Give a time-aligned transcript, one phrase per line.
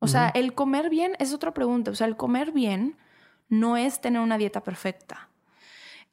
[0.00, 1.90] O sea, el comer bien es otra pregunta.
[1.90, 2.96] O sea, el comer bien
[3.48, 5.28] no es tener una dieta perfecta.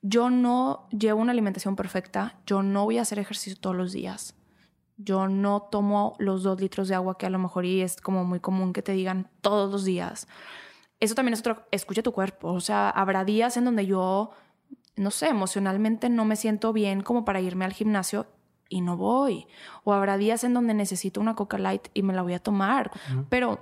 [0.02, 4.36] Yo no llevo una alimentación perfecta, yo no voy a hacer ejercicio todos los días.
[4.98, 8.24] Yo no tomo los dos litros de agua que a lo mejor y es como
[8.24, 10.28] muy común que te digan todos los días.
[11.00, 12.54] Eso también es otro, escucha tu cuerpo.
[12.54, 14.32] O sea, habrá días en donde yo,
[14.96, 18.28] no sé, emocionalmente no me siento bien como para irme al gimnasio
[18.70, 19.48] y no voy.
[19.84, 22.92] O habrá días en donde necesito una Coca Light y me la voy a tomar.
[23.30, 23.60] Pero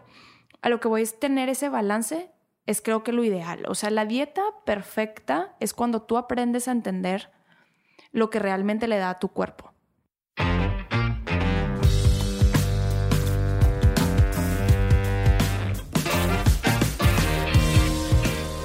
[0.61, 2.31] a lo que voy es tener ese balance,
[2.65, 3.65] es creo que lo ideal.
[3.67, 7.31] O sea, la dieta perfecta es cuando tú aprendes a entender
[8.11, 9.73] lo que realmente le da a tu cuerpo.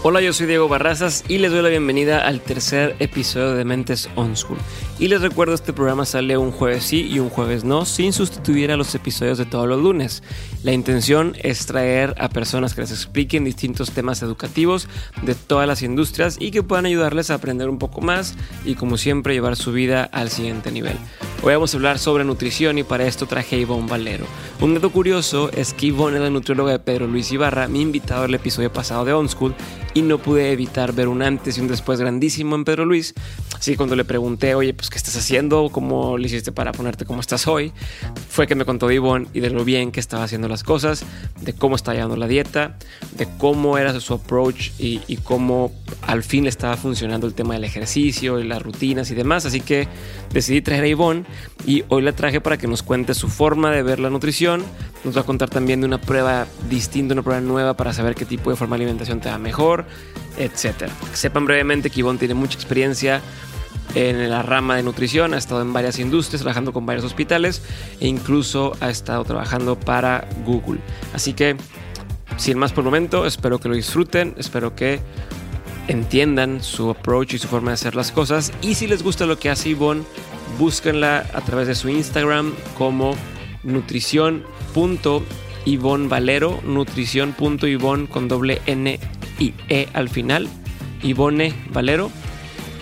[0.04, 4.08] Hola, yo soy Diego Barrazas y les doy la bienvenida al tercer episodio de Mentes
[4.14, 4.56] On School.
[5.00, 8.72] Y les recuerdo, este programa sale un jueves sí y un jueves no, sin sustituir
[8.72, 10.24] a los episodios de todos los lunes.
[10.64, 14.88] La intención es traer a personas que les expliquen distintos temas educativos
[15.22, 18.96] de todas las industrias y que puedan ayudarles a aprender un poco más y como
[18.96, 20.96] siempre llevar su vida al siguiente nivel.
[21.44, 24.26] Hoy vamos a hablar sobre nutrición y para esto traje a Ivonne Valero.
[24.60, 28.24] Un dato curioso es que Ivonne es la nutrióloga de Pedro Luis Ibarra, mi invitado
[28.24, 29.54] al episodio pasado de On School
[29.94, 33.14] y no pude evitar ver un antes y un después grandísimo en Pedro Luis.
[33.56, 35.70] Así que cuando le pregunté, oye, pues, ¿qué estás haciendo?
[35.70, 37.72] ¿Cómo le hiciste para ponerte como estás hoy?
[38.28, 41.04] Fue que me contó Ivonne y de lo bien que estaba haciendo las cosas,
[41.40, 42.78] de cómo estaba llevando la dieta,
[43.16, 45.72] de cómo era su approach y, y cómo
[46.06, 49.46] al fin le estaba funcionando el tema del ejercicio y las rutinas y demás.
[49.46, 49.88] Así que
[50.32, 51.24] decidí traer a Ivonne
[51.66, 54.64] y hoy la traje para que nos cuente su forma de ver la nutrición.
[55.04, 58.24] Nos va a contar también de una prueba distinta, una prueba nueva para saber qué
[58.24, 59.86] tipo de forma de alimentación te va mejor,
[60.38, 60.90] etc.
[61.12, 63.20] Sepan brevemente que Ivonne tiene mucha experiencia
[63.94, 67.62] en la rama de nutrición, ha estado en varias industrias, trabajando con varios hospitales
[68.00, 70.80] e incluso ha estado trabajando para Google.
[71.14, 71.56] Así que,
[72.36, 75.00] sin más por el momento, espero que lo disfruten, espero que
[75.88, 78.52] entiendan su approach y su forma de hacer las cosas.
[78.62, 80.04] Y si les gusta lo que hace Ivonne,
[80.58, 83.16] búsquenla a través de su Instagram como
[83.62, 89.00] nutrición.ivonvalero, nutrición.ivon con doble N
[89.38, 90.48] y E al final,
[91.02, 92.10] Ivone Valero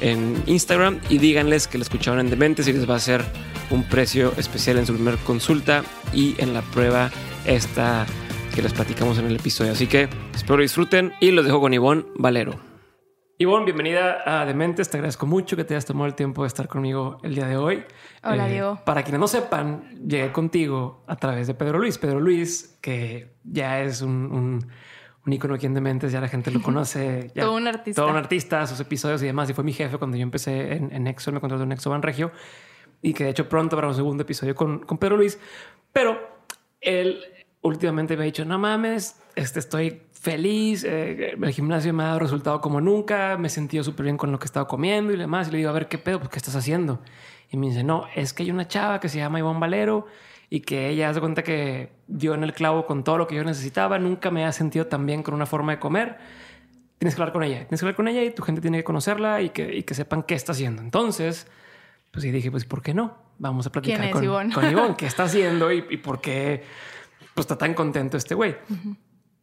[0.01, 3.25] en Instagram y díganles que la escucharon en Dementes y les va a hacer
[3.71, 7.11] un precio especial en su primer consulta y en la prueba
[7.45, 8.07] esta
[8.55, 9.73] que les platicamos en el episodio.
[9.73, 12.59] Así que espero disfruten y los dejo con Ivonne Valero.
[13.39, 14.89] Ivonne, bienvenida a Dementes.
[14.89, 17.59] Te agradezco mucho que te hayas tomado el tiempo de estar conmigo el día de
[17.59, 17.85] hoy.
[18.25, 18.81] Hola, Diego.
[18.87, 21.99] Para quienes no sepan, llegué contigo a través de Pedro Luis.
[21.99, 24.67] Pedro Luis, que ya es un, un,
[25.27, 27.31] un ícono aquí en Dementes, ya la gente lo conoce.
[27.35, 28.03] Ya, todo un artista.
[28.03, 29.51] Todo un artista, sus episodios y demás.
[29.51, 32.31] Y fue mi jefe cuando yo empecé en, en Nexo, me contrató en Nexo Banregio.
[33.03, 35.39] Y que de hecho pronto para un segundo episodio con, con Pedro Luis.
[35.93, 36.19] Pero
[36.81, 37.21] él
[37.63, 42.21] últimamente me ha dicho, no mames, este, estoy feliz, eh, el gimnasio me ha dado
[42.21, 45.17] resultado como nunca, me he sentido súper bien con lo que he estado comiendo y
[45.17, 45.49] demás.
[45.49, 46.19] Y le digo, a ver, ¿qué pedo?
[46.19, 47.01] Pues, ¿qué estás haciendo?
[47.51, 50.07] Y me dice, no, es que hay una chava que se llama Ivonne Valero
[50.49, 53.45] y que ella hace cuenta que dio en el clavo con todo lo que yo
[53.45, 53.99] necesitaba.
[53.99, 56.19] Nunca me ha sentido tan bien con una forma de comer.
[56.99, 58.85] Tienes que hablar con ella, tienes que hablar con ella y tu gente tiene que
[58.85, 60.83] conocerla y que, y que sepan qué está haciendo.
[60.83, 61.47] Entonces,
[62.11, 63.17] pues y dije, pues, ¿por qué no?
[63.39, 64.55] Vamos a platicar ¿Quién es con, Ivonne?
[64.55, 66.63] con Ivonne, qué está haciendo y, y por qué
[67.35, 68.57] pues, está tan contento este güey.
[68.71, 68.97] Uh -huh.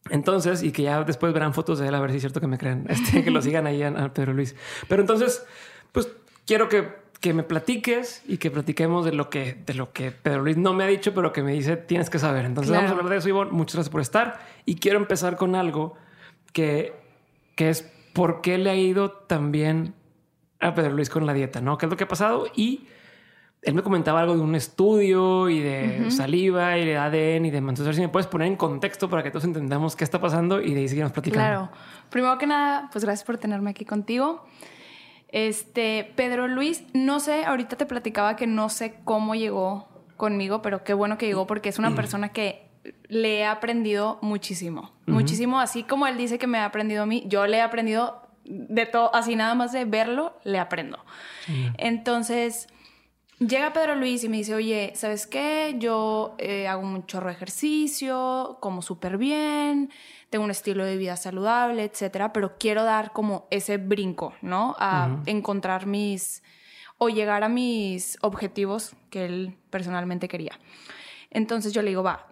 [0.10, 2.48] Entonces, y que ya después verán fotos de él a ver si es cierto que
[2.48, 4.56] me creen, este, que lo sigan ahí a, a, Pedro Luis.
[4.88, 5.46] Pero entonces,
[5.92, 6.10] pues
[6.46, 10.44] quiero que, que, me platiques y que platiquemos de lo que, de lo que Pedro
[10.44, 12.46] Luis no me ha dicho, pero que me dice tienes que saber.
[12.46, 12.84] Entonces claro.
[12.84, 13.52] vamos a hablar de eso, Ivonne.
[13.52, 14.40] Muchas gracias por estar.
[14.66, 15.96] Y quiero empezar con algo
[16.52, 16.94] que,
[17.56, 19.94] que es por qué le ha ido tan bien
[20.60, 21.78] a Pedro Luis con la dieta, ¿no?
[21.78, 22.46] ¿Qué es lo que ha pasado?
[22.56, 22.88] Y
[23.64, 26.12] él me comentaba algo de un estudio y de uh -huh.
[26.12, 29.32] saliva y de ADN y de Entonces, si me puedes poner en contexto para que
[29.32, 31.46] todos entendamos qué está pasando y de ahí seguimos platicando.
[31.46, 31.70] Claro.
[32.10, 34.46] Primero que nada, pues gracias por tenerme aquí contigo.
[35.34, 40.84] Este, Pedro Luis, no sé, ahorita te platicaba que no sé cómo llegó conmigo, pero
[40.84, 42.70] qué bueno que llegó porque es una persona que
[43.08, 44.82] le he aprendido muchísimo.
[44.82, 45.14] Uh -huh.
[45.14, 48.22] Muchísimo, así como él dice que me ha aprendido a mí, yo le he aprendido
[48.46, 51.00] de todo, así nada más de verlo, le aprendo.
[51.48, 51.74] Uh -huh.
[51.80, 52.68] Entonces,
[53.40, 55.76] Llega Pedro Luis y me dice, oye, ¿sabes qué?
[55.78, 59.90] Yo eh, hago un chorro de ejercicio, como súper bien,
[60.34, 64.76] tengo un estilo de vida saludable, etcétera, pero quiero dar como ese brinco, ¿no?
[64.80, 65.24] A uh -huh.
[65.28, 66.42] encontrar mis,
[66.98, 70.54] o llegar a mis objetivos que él personalmente quería.
[71.30, 72.26] Entonces yo le digo, va,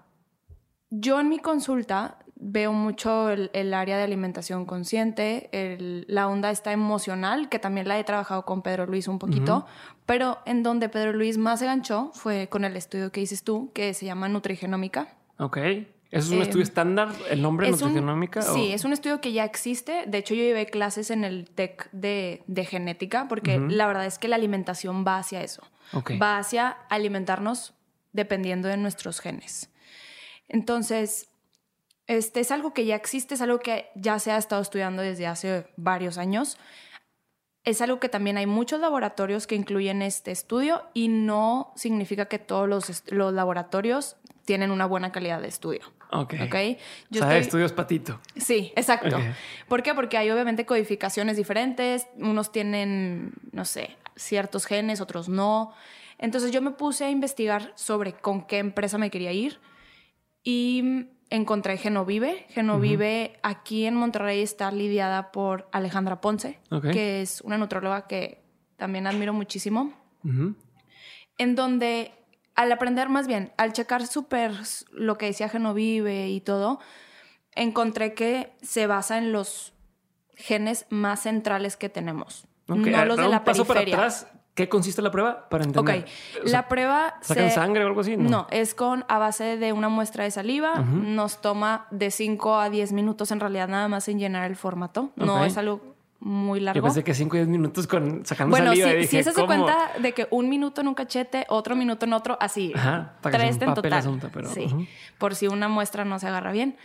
[0.90, 6.50] yo en mi consulta veo mucho el, el área de alimentación consciente, el, la onda
[6.50, 9.66] está emocional, que también la he trabajado con Pedro Luis un poquito, uh -huh.
[10.08, 13.70] pero en donde Pedro Luis más se ganchó fue con el estudio que dices tú,
[13.76, 15.02] que se llama Nutrigenómica.
[15.38, 15.58] Ok.
[16.12, 17.10] ¿Eso es un Eh, estudio estándar?
[17.30, 18.42] ¿El nombre es un- nutrigenómica?
[18.42, 20.04] o- Sí, es un estudio que ya existe.
[20.08, 24.20] De hecho, yo llevé clases en el TEC de, de genética porque la verdad es
[24.20, 25.64] que la alimentación va hacia eso.
[26.22, 27.74] Va hacia alimentarnos
[28.14, 29.70] dependiendo de nuestros genes.
[30.50, 31.30] Entonces,
[32.08, 35.28] este es algo que ya existe, es algo que ya se ha estado estudiando desde
[35.28, 36.58] hace varios años.
[37.64, 42.40] Es algo que también hay muchos laboratorios que incluyen este estudio y no significa que
[42.40, 45.82] todos los, los laboratorios tienen una buena calidad de estudio.
[46.12, 46.36] Ok.
[46.44, 46.56] ¿Ok?
[47.12, 48.20] o sea, estudios patito.
[48.36, 49.18] Sí, exacto.
[49.68, 49.94] ¿Por qué?
[49.94, 52.08] Porque hay obviamente codificaciones diferentes.
[52.18, 55.74] Unos tienen, no sé, ciertos genes, otros no.
[56.18, 59.60] Entonces yo me puse a investigar sobre con qué empresa me quería ir
[60.44, 62.46] y encontré Genovive.
[62.50, 66.60] Genovive aquí en Monterrey está lidiada por Alejandra Ponce,
[66.92, 68.44] que es una nutróloga que
[68.76, 69.94] también admiro muchísimo
[71.38, 72.12] en donde
[72.56, 74.52] al aprender más bien, al checar súper
[74.92, 76.80] lo que decía Genovive y todo,
[77.56, 79.74] encontré que se basa en los
[80.36, 83.96] genes más centrales que tenemos, Ok, no los de un la paso periferia.
[83.98, 84.28] para atrás.
[84.54, 85.48] ¿Qué consiste la prueba?
[85.50, 86.06] Para Ok, entender.
[86.44, 88.18] O sea, la prueba ¿Sacan se- sangre o algo así?
[88.18, 88.48] No.
[88.52, 90.74] es con a base de una muestra de saliva.
[90.76, 95.12] Nos toma de 5 a 10 minutos en realidad nada más en llenar el formato.
[95.16, 95.46] No Ok.
[95.48, 95.91] es algo
[96.22, 96.82] muy Yo largo.
[96.84, 99.32] pensé que 5 o 10 minutos con sacando Bueno, saliva y si, dije, si eso
[99.34, 102.72] se cuenta de que un minuto en un cachete, otro minuto en otro, así.
[102.76, 103.94] Ajá, para que tres en empape el total.
[104.00, 104.86] asunto, pero, sí, ujú.
[105.18, 106.78] por si una muestra no se agarra bien.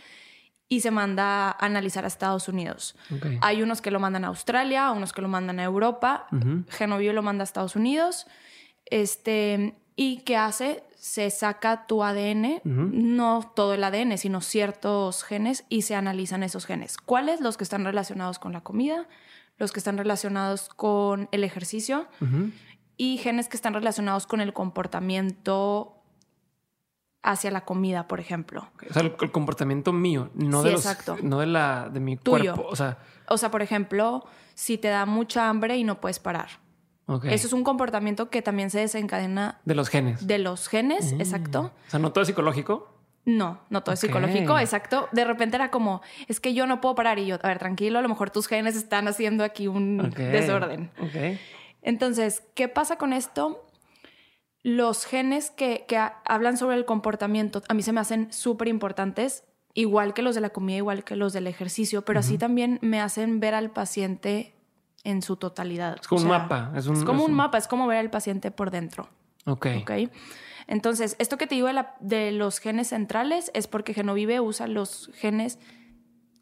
[0.69, 2.97] Y se manda a analizar a Estados Unidos.
[3.15, 3.25] Ok.
[3.39, 6.27] Hay unos que lo mandan a Australia, unos que lo mandan a Europa.
[6.33, 6.65] Ujú.
[6.67, 8.27] Genovio lo manda a Estados Unidos.
[8.85, 10.83] Este, ¿Y qué hace?
[10.95, 16.65] Se saca tu ADN, no todo el ADN, sino ciertos genes y se analizan esos
[16.65, 16.97] genes.
[16.97, 17.39] ¿Cuáles?
[17.39, 19.07] Los que están relacionados con la comida,
[19.57, 22.07] los que están relacionados con el ejercicio
[22.97, 25.93] y genes que están relacionados con el comportamiento
[27.23, 28.69] hacia la comida, por ejemplo.
[28.89, 31.17] O sea, el, el comportamiento mío, no Sí, de los, exacto.
[31.21, 32.53] no de la de mi Tuyo.
[32.55, 32.69] cuerpo.
[32.71, 34.25] O sea, O sea, por ejemplo,
[34.55, 36.47] si te da mucha hambre y no puedes parar.
[37.23, 40.27] Eso es un comportamiento que también se desencadena de los genes.
[40.27, 41.21] de los genes, Mm.
[41.21, 41.71] exacto.
[41.87, 42.96] O sea, no todo es psicológico.
[43.29, 45.09] No, no todo es psicológico, exacto.
[45.11, 47.99] De repente era como, es que yo no puedo parar y yo, a ver, tranquilo,
[47.99, 50.91] a lo mejor tus genes están haciendo aquí un desorden.
[51.01, 51.37] Ok.
[51.81, 53.65] Entonces, ¿qué pasa con esto?
[54.63, 58.69] Los genes que, que ha- hablan sobre el comportamiento a mí se me hacen súper
[58.69, 62.79] importantes, igual que los de la comida, igual que los del ejercicio, pero así también
[62.81, 64.55] me hacen ver al paciente
[65.03, 65.97] en su totalidad.
[66.01, 66.71] Es como O un mapa.
[66.75, 69.09] Es, un, Es como es un mapa, es como ver al paciente por dentro.
[69.45, 69.67] Ok.
[69.81, 69.91] ¿ok?
[70.67, 74.67] Entonces, esto que te digo de, la- de los genes centrales es porque Genovive usa
[74.67, 75.59] los genes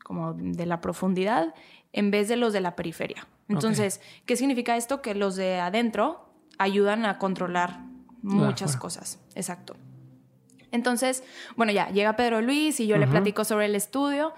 [0.04, 1.54] como de la profundidad
[1.94, 3.27] en vez de los de la periferia.
[3.48, 5.01] Entonces, ¿qué significa esto?
[5.01, 7.80] Que los de adentro ayudan a controlar
[8.24, 9.19] muchas cosas.
[9.36, 9.75] Exacto.
[10.72, 11.24] Entonces,
[11.56, 14.33] bueno, ya llega Pedro Luis y yo le platico sobre el estudio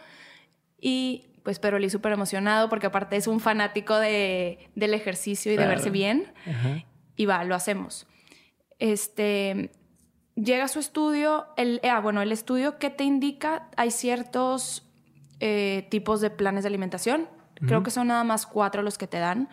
[0.79, 5.55] y pues Pedro Luis súper emocionado porque aparte es un fanático de, del ejercicio y
[5.55, 5.69] Claro.
[5.69, 6.33] de verse bien
[7.15, 8.05] y va, lo hacemos.
[8.79, 9.71] Este
[10.35, 14.87] llega su estudio, el, ah, bueno, el estudio que te indica, hay ciertos
[15.39, 17.27] eh, tipos de planes de alimentación.
[17.65, 19.49] Creo que son nada más cuatro los que te dan.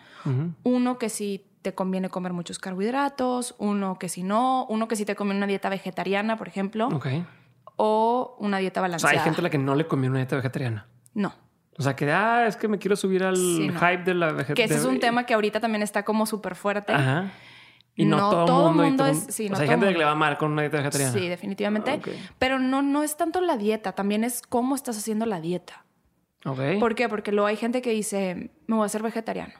[0.63, 5.05] Uno que si te conviene comer muchos carbohidratos, uno que si no, uno que si
[5.05, 6.87] te conviene una dieta vegetariana, por ejemplo,
[7.77, 9.13] o una dieta O sea, balanceada.
[9.13, 10.85] hay gente a la que no le conviene una dieta vegetariana.
[11.15, 11.33] No.
[11.79, 13.79] O sea, que ah, es que me quiero subir al Sí, no.
[13.79, 14.75] hype de la Que vegetariana.
[14.75, 16.93] ese es un tema que ahorita también está como súper fuerte.
[16.93, 17.31] Ajá.
[17.97, 18.83] Y no, No todo, todo mundo.
[18.83, 19.93] y mundo todo- es- sí, o no sea, hay gente mundo.
[19.93, 21.13] que le va mal con una dieta vegetariana.
[21.13, 22.01] Sí, definitivamente.
[22.39, 25.85] Pero no, no es tanto la dieta, también es cómo estás haciendo la dieta.
[26.45, 26.59] Ok.
[26.79, 27.07] ¿Por qué?
[27.09, 29.53] Porque luego hay gente que dice, me voy a hacer vegetariano.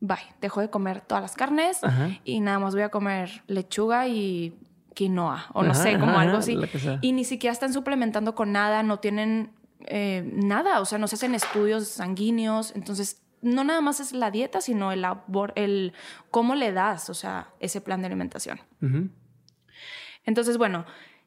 [0.00, 2.08] Bye, dejo de comer todas las carnes Ajá.
[2.24, 4.56] y nada más voy a comer lechuga y
[4.94, 6.56] quinoa o no Ajá, sé, como ajá, algo así.
[7.02, 9.50] Y ni siquiera están suplementando con nada, no tienen
[9.86, 12.72] eh, nada, o sea, no se hacen estudios sanguíneos.
[12.76, 15.92] Entonces, no nada más es la dieta, sino el, labor- el
[16.30, 18.60] cómo le das, o sea, ese plan de alimentación.
[20.24, 20.84] Entonces, bueno,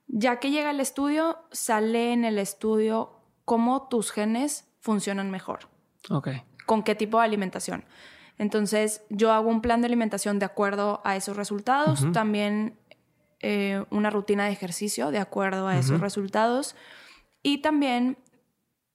[0.07, 5.69] ya que llega el estudio, sale en el estudio cómo tus genes funcionan mejor,
[6.09, 6.29] Ok.
[6.65, 7.85] con qué tipo de alimentación.
[8.37, 12.77] Entonces, yo hago un plan de alimentación de acuerdo a esos resultados, también
[13.39, 16.75] eh, una rutina de ejercicio de acuerdo a esos resultados
[17.41, 18.17] y también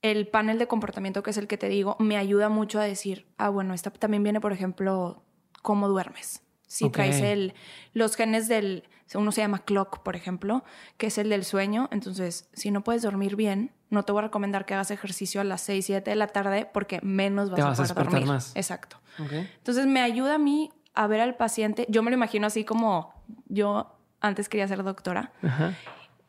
[0.02, 3.26] el panel de comportamiento, que es el que te digo, me ayuda mucho a decir,
[3.36, 5.22] ah, bueno, esta también viene, por ejemplo,
[5.62, 6.42] cómo duermes.
[6.66, 7.54] Si traes el,
[7.94, 10.64] los genes del, uno se llama clock, por ejemplo,
[10.98, 11.88] que es el del sueño.
[11.92, 15.44] Entonces, si no puedes dormir bien, no te voy a recomendar que hagas ejercicio a
[15.44, 18.28] las 6, 7 de la tarde porque menos vas, Te a vas a poder dormir.
[18.28, 18.54] más.
[18.54, 18.98] Exacto.
[19.18, 19.32] Ok.
[19.32, 21.86] Entonces, me ayuda a mí a ver al paciente.
[21.88, 23.14] Yo me lo imagino así como
[23.46, 25.32] yo antes quería ser doctora.
[25.42, 25.74] Ajá.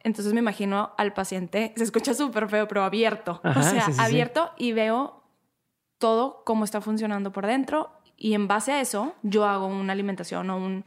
[0.03, 3.41] Entonces me imagino al paciente, se escucha súper feo, pero abierto.
[3.43, 4.01] Ajá, o sea, sí, sí, sí.
[4.01, 5.23] abierto y veo
[5.97, 10.49] todo cómo está funcionando por dentro y en base a eso yo hago una alimentación
[10.49, 10.85] o un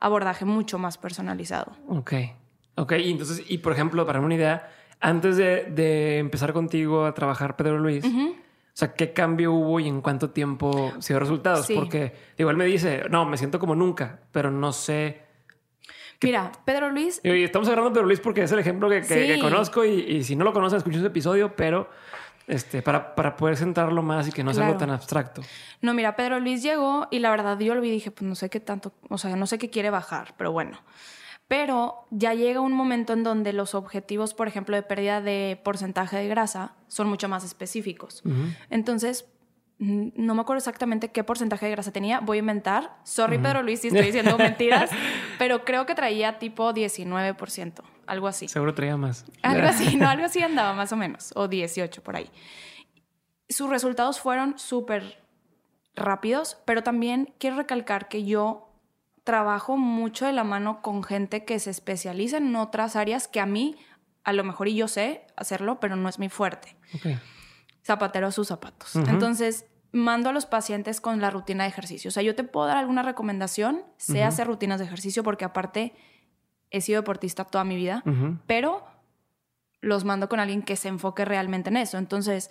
[0.00, 1.72] abordaje mucho más personalizado.
[1.88, 2.14] Ok.
[2.76, 4.70] Ok, y entonces, y por ejemplo, para una idea,
[5.00, 9.88] antes de, de empezar contigo a trabajar, Pedro Luis, o sea, ¿qué cambio hubo y
[9.88, 11.64] en cuánto tiempo se dio resultados?
[11.64, 11.74] Sí.
[11.74, 15.22] Porque igual me dice, no, me siento como nunca, pero no sé.
[16.22, 19.06] Mira, Pedro Luis, Y estamos agarrando a Pedro Luis porque es el ejemplo que, que-
[19.06, 19.34] Sí.
[19.34, 21.88] que conozco y, y si no lo conocen, escuchen ese episodio, pero
[22.46, 24.86] este, para, para poder centrarlo más y que no sea algo Claro.
[24.86, 25.42] tan abstracto.
[25.82, 28.34] no, mira, Pedro Luis llegó y la verdad yo lo vi y dije, pues no
[28.34, 30.78] sé qué tanto, o sea, no sé qué quiere bajar, pero bueno.
[31.48, 36.16] Pero ya llega un momento en donde los objetivos, por ejemplo, de pérdida de porcentaje
[36.16, 38.22] de grasa son mucho más específicos.
[38.68, 39.26] Entonces,
[39.78, 42.20] no me acuerdo exactamente qué porcentaje de grasa tenía.
[42.20, 42.96] Voy a inventar.
[43.04, 44.90] Sorry, Pedro Luis, si estoy diciendo mentiras,
[45.38, 48.48] pero creo que traía tipo 19%, algo así.
[48.48, 49.26] Seguro traía más.
[49.42, 52.30] Algo así, no, algo así andaba más o menos, o 18 por ahí.
[53.48, 55.22] Sus resultados fueron súper
[55.94, 58.70] rápidos, pero también quiero recalcar que yo
[59.24, 63.46] trabajo mucho de la mano con gente que se especializa en otras áreas que a
[63.46, 63.76] mí,
[64.24, 66.76] a lo mejor y yo sé hacerlo, pero no es mi fuerte.
[66.94, 67.18] Ok.
[67.86, 68.96] Zapatero a sus zapatos.
[68.96, 72.08] Entonces, mando a los pacientes con la rutina de ejercicio.
[72.08, 75.94] O sea, yo te puedo dar alguna recomendación, sé hacer rutinas de ejercicio porque aparte
[76.70, 78.02] he sido deportista toda mi vida
[78.46, 78.82] pero
[79.80, 81.96] los mando con alguien que se enfoque realmente en eso.
[81.96, 82.50] Entonces,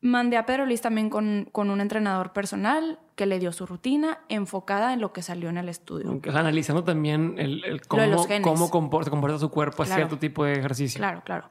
[0.00, 4.18] mandé a Pedro Luis también con, con un entrenador personal que le dio su rutina
[4.28, 6.20] enfocada en lo que salió en el estudio.
[6.32, 10.00] Analizando también el, cómo, los cómo comporta, comporta su cuerpo a Claro.
[10.00, 10.98] cierto tipo de ejercicio.
[10.98, 11.50] Claro, claro.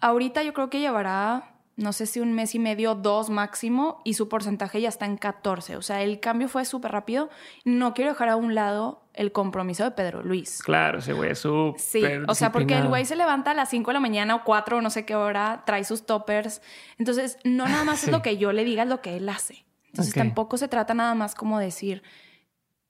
[0.00, 4.14] Ahorita yo creo que llevará, no sé si un mes y medio, dos máximo, y
[4.14, 5.76] su porcentaje ya está en 14.
[5.76, 7.30] O sea, el cambio fue súper rápido.
[7.64, 10.62] No quiero dejar a un lado el compromiso de Pedro Luis.
[10.62, 13.70] Claro, ese güey es súper Sí, o sea, porque el güey se levanta a las
[13.70, 16.62] 5 de la mañana o 4 o no sé qué hora, trae sus toppers.
[16.98, 18.06] Entonces, no nada más Sí.
[18.06, 19.64] es lo que yo le diga, es lo que él hace.
[19.88, 22.02] Entonces, tampoco se trata nada más como decir,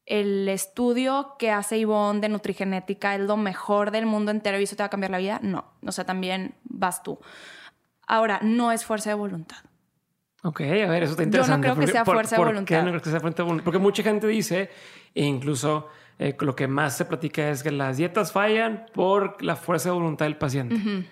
[0.07, 4.77] el estudio que hace Ivonne de nutrigenética es lo mejor del mundo entero y eso
[4.77, 5.41] te va a cambiar la vida.
[5.43, 7.19] No, o sea, también vas tú.
[8.12, 9.57] Ahora, no es fuerza de voluntad.
[10.42, 11.66] Ok, a ver, eso está Yo no interesante.
[11.66, 12.76] creo que sea fuerza de ¿por voluntad.
[12.76, 13.64] qué no crees que sea fuerza de voluntad?
[13.64, 14.71] Porque mucha gente dice,
[15.14, 15.88] e incluso
[16.19, 19.95] eh, lo que más se platica es que las dietas fallan por la fuerza de
[19.95, 21.09] voluntad del paciente.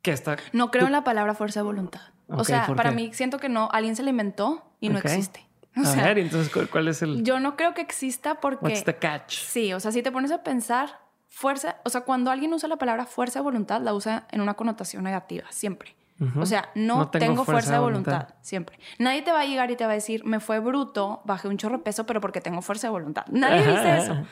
[0.00, 0.36] Que está...
[0.52, 2.02] No creo en la palabra fuerza de voluntad.
[2.28, 2.96] O sea, ¿por para qué?
[2.96, 5.44] mí siento que no, alguien se la inventó y no existe.
[5.76, 7.24] O a ver, entonces, ¿cuál, cuál es el...
[7.24, 8.64] yo no creo que exista porque...
[8.64, 9.38] What's the catch?
[9.38, 12.76] Sí, o sea, si te pones a pensar, fuerza, o sea, cuando alguien usa la
[12.76, 15.97] palabra fuerza de voluntad, la usa en una connotación negativa, siempre.
[16.36, 18.12] O sea, no, No tengo tengo, fuerza fuerza, de voluntad.
[18.12, 18.34] voluntad.
[18.42, 18.78] siempre.
[18.98, 21.56] Nadie te va a llegar y te va a decir, me fue bruto, bajé un
[21.58, 23.24] chorro de peso, pero porque tengo fuerza de voluntad.
[23.30, 24.26] Nadie Ajá, dice eso.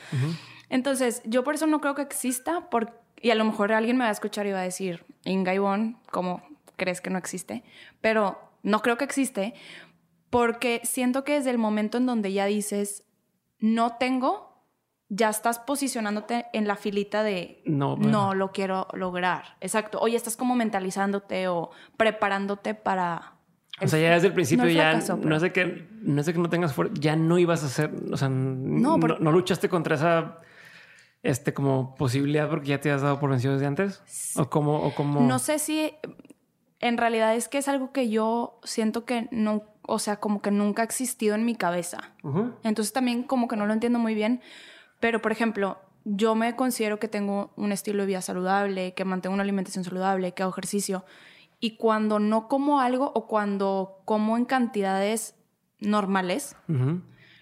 [0.69, 2.67] Entonces, yo por eso no creo que exista,
[3.21, 5.95] y a lo mejor alguien me va a escuchar y va a decir, Inga Ivonne,
[6.11, 6.41] ¿cómo
[6.75, 7.63] crees que no existe?
[8.01, 9.53] Pero no creo que existe,
[10.29, 13.03] porque siento que desde el momento en donde ya dices,
[13.59, 14.46] no tengo,
[15.09, 18.11] ya estás posicionándote en la filita de, No, bueno.
[18.11, 19.55] no lo quiero lograr.
[19.61, 19.99] Exacto.
[20.01, 23.33] Oye, estás como mentalizándote o preparándote para...
[23.81, 26.23] O sea, ya desde el principio no el ya pero- no es de que no
[26.23, 29.95] de que no tengas fuerza, ya no ibas a hacer, o sea, no, luchaste contra
[29.95, 30.39] esa
[31.21, 34.01] este como posibilidad porque ya te has dado por vencido desde antes
[34.35, 35.93] o como o como No sé si
[36.79, 40.51] en realidad es que es algo que yo siento que no, o sea, como que
[40.51, 42.13] nunca ha existido en mi cabeza.
[42.63, 44.41] Entonces también como que no lo entiendo muy bien.
[44.99, 49.33] Pero, por ejemplo, yo me considero que tengo un estilo de vida saludable, que mantengo
[49.33, 51.05] una alimentación saludable, que hago ejercicio.
[51.59, 55.35] Y cuando no como algo o cuando como en cantidades
[55.79, 56.55] normales,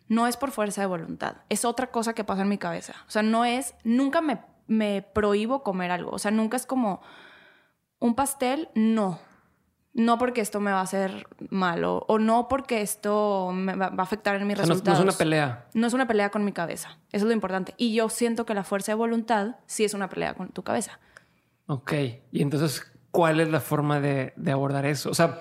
[0.08, 1.38] no es por fuerza de voluntad.
[1.50, 2.94] Es otra cosa que pasa en mi cabeza.
[3.08, 6.12] O sea, no es, nunca me, me prohíbo comer algo.
[6.12, 7.02] O sea, nunca es como
[8.00, 9.20] un pastel, no.
[9.96, 14.02] No porque esto me va a hacer malo o no porque esto me va, a
[14.02, 15.00] afectar en mis O sea, no, no resultados.
[15.00, 15.68] es una pelea.
[15.74, 17.00] No es una pelea con mi cabeza.
[17.14, 17.74] Eso es lo importante.
[17.78, 21.00] Y yo siento que la fuerza de voluntad sí es una pelea con tu cabeza.
[21.68, 21.94] Ok.
[22.32, 25.10] Y entonces, ¿cuál es la forma de, de abordar eso?
[25.10, 25.40] O sea,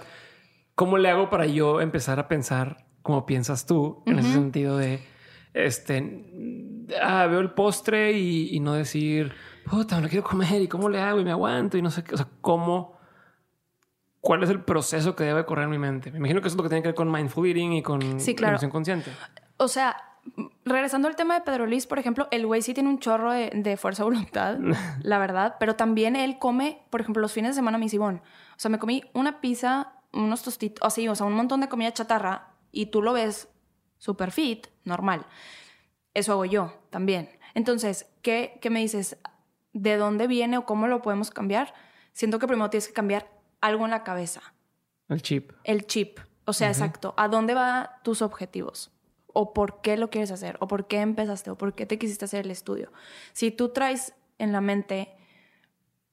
[0.76, 5.04] ¿cómo le hago para yo empezar a pensar como piensas tú en ese sentido de
[5.52, 9.34] este ah, veo el postre y, y no decir
[9.68, 12.04] puta, me lo quiero comer y cómo le hago y me aguanto y no sé
[12.04, 12.14] qué.
[12.14, 12.93] O sea, cómo
[14.24, 16.10] cuál es el proceso que debe correr en mi mente.
[16.10, 18.18] Me imagino que eso es lo que tiene que ver con mindful eating y con
[18.18, 18.58] Sí, claro.
[18.70, 19.10] consciente.
[19.58, 19.96] O sea,
[20.64, 23.50] regresando al tema de Pedro Luis, por ejemplo, el güey sí tiene un chorro de,
[23.54, 24.56] de fuerza de voluntad,
[25.02, 28.22] la verdad, pero también él come, por ejemplo, los fines de semana mi Sibón.
[28.56, 31.92] O sea, me comí una pizza, unos tostitos, así, o sea, un montón de comida
[31.92, 33.48] chatarra y tú lo ves
[33.98, 35.26] super fit, normal.
[36.14, 37.28] Eso hago yo también.
[37.54, 39.18] Entonces, ¿qué, qué me dices?
[39.76, 41.74] de dónde viene o cómo lo podemos cambiar,
[42.12, 43.28] siento que primero tienes que cambiar
[43.64, 44.42] algo en la cabeza.
[45.08, 45.52] El chip.
[45.64, 46.18] El chip.
[46.44, 47.14] O sea, exacto.
[47.16, 48.90] ¿A dónde van tus objetivos?
[49.32, 50.56] ¿O por qué lo quieres hacer?
[50.60, 51.50] ¿O por qué empezaste?
[51.50, 52.92] ¿O por qué te quisiste hacer el estudio?
[53.32, 55.14] Si tú traes en la mente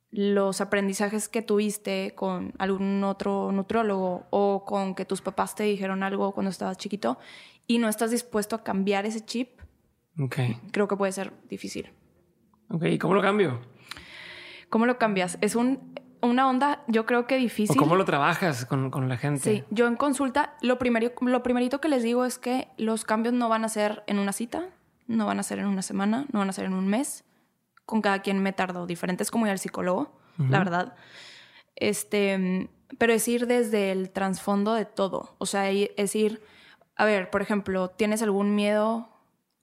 [0.10, 6.04] los aprendizajes que tuviste con algún otro nutriólogo o con que tus papás te dijeron
[6.04, 7.18] algo cuando estabas chiquito
[7.68, 9.60] y no estás dispuesto a cambiar ese chip,
[10.20, 10.36] Ok.
[10.72, 11.92] creo que puede ser difícil.
[12.70, 13.62] Ok, ¿y cómo lo cambio?
[14.70, 15.38] ¿Cómo lo cambias?
[15.42, 17.78] Es un, una onda, yo creo que difícil.
[17.78, 19.40] ¿O cómo lo trabajas con, con la gente?
[19.42, 23.34] Sí, yo en consulta, lo, primero, lo primerito que les digo es que los cambios
[23.34, 24.70] no van a ser en una cita,
[25.08, 27.24] no van a ser en una semana, no van a ser en un mes.
[27.86, 29.24] Con cada quien me tardo diferente.
[29.24, 30.96] Es como ir al psicólogo, la verdad.
[31.76, 35.36] Este, pero es ir desde el trasfondo de todo.
[35.40, 36.42] O sea, es ir,
[36.96, 39.10] a ver, por ejemplo, ¿tienes algún miedo?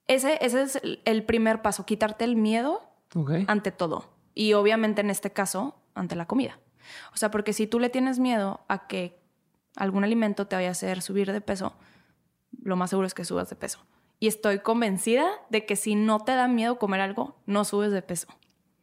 [0.06, 2.82] Ese, ese es el- primer paso, quitarte el miedo
[3.46, 4.10] ante todo.
[4.34, 6.58] Y obviamente en este caso, ante la comida.
[7.12, 9.18] O sea, porque si tú le tienes miedo a que
[9.76, 11.74] algún alimento te vaya a hacer subir de peso,
[12.62, 13.80] lo más seguro es que subas de peso.
[14.20, 18.02] Y estoy convencida de que si no te da miedo comer algo, no subes de
[18.02, 18.26] peso.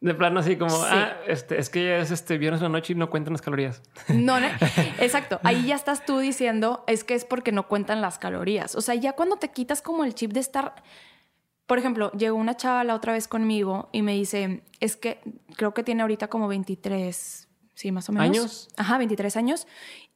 [0.00, 0.84] De plano así como, Sí.
[0.88, 3.42] ah, este, es que ya es este viernes en la noche y no cuentan las
[3.42, 3.82] calorías.
[4.08, 4.46] No, no,
[5.00, 5.40] exacto.
[5.42, 8.74] Ahí ya estás tú diciendo, es que es porque no cuentan las calorías.
[8.76, 10.74] O sea, ya cuando te quitas como el chip de estar...
[11.66, 15.20] Por ejemplo, llegó una chava la otra vez conmigo y me dice, es que
[15.56, 18.28] creo que tiene ahorita como 23, sí, más o menos.
[18.28, 18.68] ¿Años?
[18.76, 19.66] Ajá, 23 años.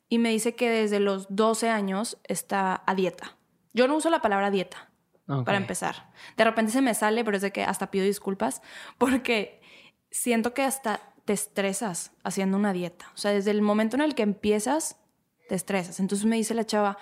[0.09, 3.37] Y me dice que desde los 12 años está a dieta.
[3.73, 4.91] Yo no uso la palabra dieta,
[5.45, 6.11] para empezar.
[6.37, 8.63] De repente se me sale, pero es de que hasta pido disculpas
[8.99, 9.61] porque
[10.11, 13.11] siento que hasta te estresas haciendo una dieta.
[13.15, 14.97] O sea, desde el momento en el que empiezas,
[15.49, 16.01] te estresas.
[16.01, 16.99] Entonces me dice la chava,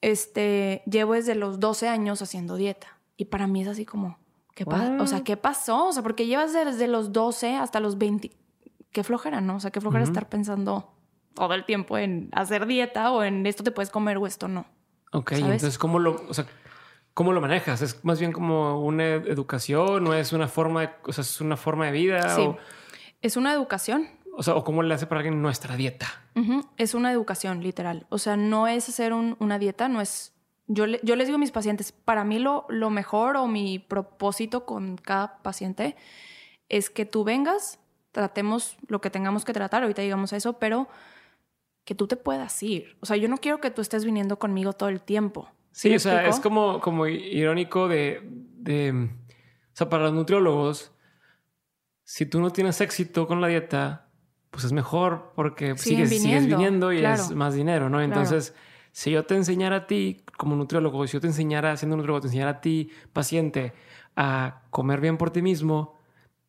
[0.00, 2.98] este, llevo desde los 12 años haciendo dieta.
[3.22, 4.18] Y para mí es así como,
[4.54, 5.86] ¿qué pa- O sea, ¿qué pasó?
[5.86, 8.32] O sea, porque llevas desde los 12 hasta los 20.
[8.90, 9.54] Qué flojera, ¿no?
[9.56, 10.92] O sea, qué flojera estar pensando
[11.34, 14.66] todo el tiempo en hacer dieta o en esto te puedes comer o esto no.
[15.12, 16.46] Ok, entonces, ¿cómo lo, o sea,
[17.14, 17.80] ¿cómo lo manejas?
[17.80, 21.56] ¿Es más bien como una educación o es una forma de, o sea, es una
[21.56, 22.28] forma de vida?
[22.34, 22.42] Sí.
[22.42, 22.56] O,
[23.20, 24.08] Es una educación.
[24.36, 26.08] o sea, ¿o cómo le hace para alguien nuestra dieta?
[26.76, 28.06] Es una educación, literal.
[28.08, 30.32] O sea, no es hacer un- una dieta, no es...
[30.66, 33.78] Yo, le- yo les digo a mis pacientes, para mí lo, lo mejor o mi
[33.78, 35.96] propósito con cada paciente
[36.68, 37.78] es que tú vengas,
[38.12, 40.88] tratemos lo que tengamos que tratar, ahorita digamos eso, pero
[41.84, 42.96] que tú te puedas ir.
[43.00, 45.50] O sea, yo no quiero que tú estés viniendo conmigo todo el tiempo.
[45.72, 46.36] Sí, o sea, explico?
[46.36, 50.92] es como, como irónico de, de, o sea, para los nutriólogos,
[52.04, 54.08] si tú no tienes éxito con la dieta,
[54.50, 57.22] pues es mejor porque Siguen sigues, sigues viniendo, viniendo y claro.
[57.22, 58.00] es más dinero, ¿no?
[58.02, 58.54] Entonces,
[58.92, 62.26] si yo te enseñara a ti como nutriólogo, si yo te enseñara, siendo nutriólogo, te
[62.28, 63.72] enseñara a ti, paciente,
[64.16, 66.01] a comer bien por ti mismo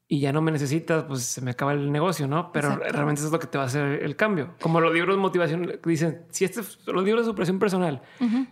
[0.06, 2.52] y ya no me necesitas, pues se me acaba el negocio, ¿no?
[2.52, 2.92] Pero Exacto.
[2.92, 4.54] realmente eso es lo que te va a hacer el cambio.
[4.62, 6.62] Como los libros de motivación dicen, si este,
[6.92, 8.02] los libros de superación personal,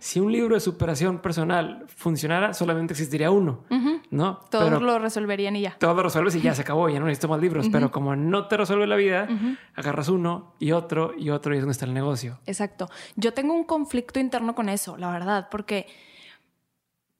[0.00, 3.64] si un libro de superación personal funcionara, solamente existiría uno,
[4.10, 4.40] ¿no?
[4.50, 5.76] Todos Pero lo resolverían y ya.
[5.78, 7.68] todo lo resuelves y ya se acabó, ya no necesito más libros.
[7.70, 9.28] Pero como no te resuelve la vida,
[9.74, 12.40] agarras uno y otro y otro y es donde está el negocio.
[12.46, 12.88] Exacto.
[13.14, 15.86] Yo tengo un conflicto interno con eso, la verdad, porque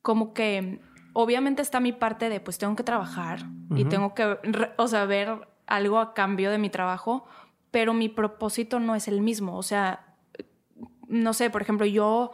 [0.00, 0.80] como que
[1.12, 4.38] obviamente está mi parte de pues tengo que trabajar y tengo que,
[4.76, 7.26] o sea, ver algo a cambio de mi trabajo,
[7.70, 9.56] pero mi propósito no es el mismo.
[9.56, 10.14] O sea,
[11.08, 12.32] no sé, por ejemplo, yo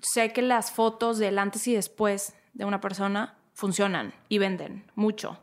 [0.00, 5.38] sé que las fotos del antes y después de una persona funcionan y venden mucho.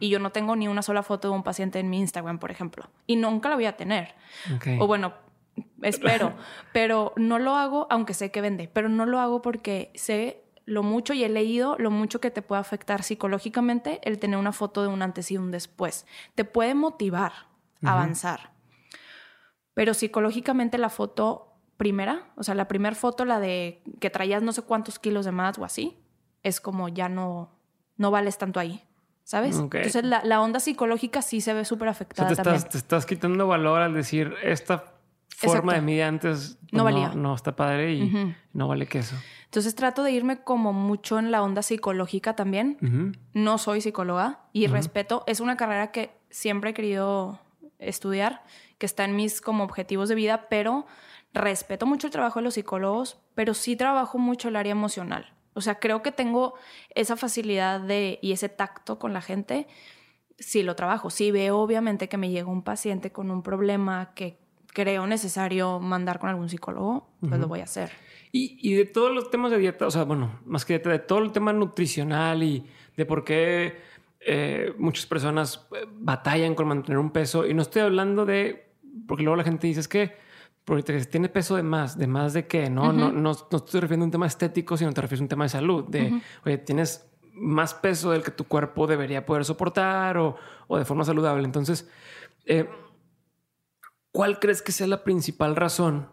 [0.00, 2.50] Y yo no tengo ni una sola foto de un paciente en mi Instagram, por
[2.50, 2.88] ejemplo.
[3.06, 4.14] Y nunca la voy a tener.
[4.78, 5.12] O bueno,
[5.82, 6.32] espero.
[6.72, 10.82] pero no lo hago, aunque sé que vende, pero no lo hago porque sé lo
[10.82, 14.82] mucho y he leído lo mucho que te puede afectar psicológicamente el tener una foto
[14.82, 16.06] de un antes y un después.
[16.34, 17.32] Te puede motivar
[17.82, 18.52] a avanzar.
[19.72, 24.52] Pero psicológicamente la foto primera, o sea, la primera foto, la de que traías no
[24.52, 25.96] sé cuántos kilos de más o así,
[26.42, 27.50] es como ya no,
[27.96, 28.84] no vales tanto ahí.
[29.24, 29.58] ¿Sabes?
[29.58, 32.56] Entonces la, la onda psicológica sí se ve súper O sea, afectada te también.
[32.56, 34.97] estás, te estás quitando valor al decir esta
[35.38, 35.72] forma Exacto.
[35.74, 37.12] de mí antes pues, No valía.
[37.14, 39.16] No, está padre y no vale queso.
[39.44, 43.16] Entonces trato de irme como mucho en la onda psicológica también.
[43.32, 45.24] No soy psicóloga y respeto.
[45.26, 47.40] Es una carrera que siempre he querido
[47.78, 48.42] estudiar,
[48.78, 50.86] que está en mis como objetivos de vida, pero
[51.32, 55.32] respeto mucho el trabajo de los psicólogos, pero sí trabajo mucho el área emocional.
[55.54, 56.54] O sea, creo que tengo
[56.94, 59.66] esa facilidad de y ese tacto con la gente.
[60.38, 61.10] Sí lo trabajo.
[61.10, 64.38] Sí veo obviamente que me llega un paciente con un problema que
[64.78, 67.90] creo necesario mandar con algún psicólogo, pues lo voy a hacer.
[68.30, 71.00] Y, y de todos los temas de dieta, o sea, bueno, más que dieta, de
[71.00, 72.64] todo el tema nutricional y
[72.96, 73.76] de por qué
[74.20, 78.70] eh, muchas personas eh, batallan con mantener un peso y no estoy hablando de,
[79.08, 80.14] porque luego la gente dice es que
[80.64, 82.92] porque tiene peso de más, de más de qué, ¿no?
[82.92, 85.44] no, no, no, estoy refiriendo a un tema estético, sino te refieres a un tema
[85.44, 90.36] de salud, de, oye, tienes más peso del que tu cuerpo debería poder soportar o,
[90.68, 91.44] o de forma saludable.
[91.44, 91.88] Entonces,
[92.44, 92.68] eh,
[94.12, 96.08] ¿cuál crees que sea la principal razón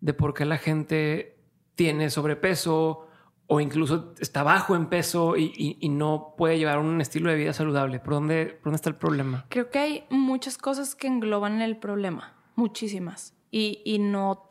[0.00, 1.38] de por qué la gente
[1.74, 3.06] tiene sobrepeso
[3.46, 7.98] o incluso está bajo en peso y, no puede llevar un estilo de vida saludable?
[7.98, 9.46] ¿Por dónde, dónde está el problema?
[9.48, 14.46] Creo que hay muchas cosas que engloban el problema, muchísimas, y, no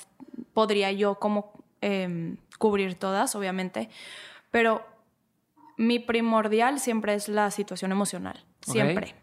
[0.53, 3.89] podría yo como em, cubrir todas, obviamente,
[4.49, 4.83] pero
[5.77, 9.13] mi primordial siempre es la situación emocional, siempre.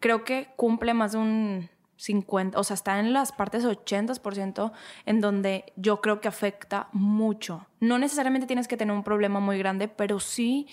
[0.00, 1.70] Creo que cumple más de un
[2.00, 4.72] 50, o sea, está en las partes 80%
[5.04, 7.66] en donde yo creo que afecta mucho.
[7.78, 10.66] No necesariamente tienes que tener un problema muy grande, pero sí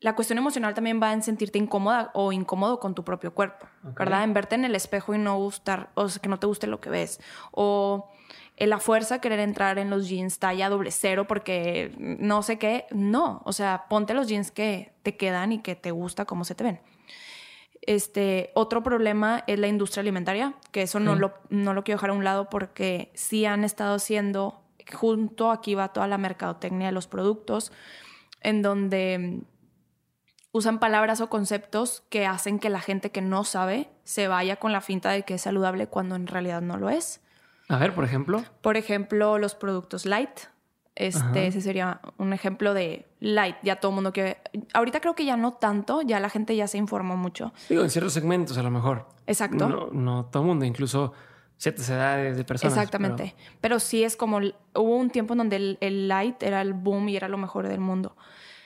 [0.00, 4.24] la cuestión emocional también va en sentirte incómoda o incómodo con tu propio cuerpo, ¿verdad?
[4.24, 6.80] En verte en el espejo y no gustar, o sea, que no te guste lo
[6.80, 7.18] que ves.
[7.50, 8.10] O
[8.56, 12.86] en la fuerza querer entrar en los jeans talla doble cero porque no sé qué.
[12.90, 16.54] No, o sea, ponte los jeans que te quedan y que te gusta cómo se
[16.54, 16.80] te ven.
[17.86, 22.10] Este, otro problema es la industria alimentaria, que eso no, lo, no lo quiero dejar
[22.10, 26.92] a un lado porque sí han estado haciendo, junto aquí va toda la mercadotecnia de
[26.92, 27.72] los productos,
[28.40, 29.42] en donde
[30.50, 34.72] usan palabras o conceptos que hacen que la gente que no sabe se vaya con
[34.72, 37.20] la finta de que es saludable cuando en realidad no lo es.
[37.68, 38.44] A ver, por ejemplo.
[38.62, 40.40] Por ejemplo, los productos light,
[40.96, 43.56] este, ese sería un ejemplo de light.
[43.62, 44.38] Ya todo el mundo que.
[44.72, 47.52] Ahorita creo que ya no tanto, ya la gente ya se informó mucho.
[47.68, 49.06] Digo, en ciertos segmentos a lo mejor.
[49.26, 49.68] Exacto.
[49.68, 51.12] No, no todo el mundo, incluso
[51.58, 52.74] ciertas edades de personas.
[52.74, 53.34] Exactamente.
[53.60, 54.38] Pero, sí es como.
[54.38, 57.80] Hubo un tiempo en donde el, light era el boom y era lo mejor del
[57.80, 58.16] mundo.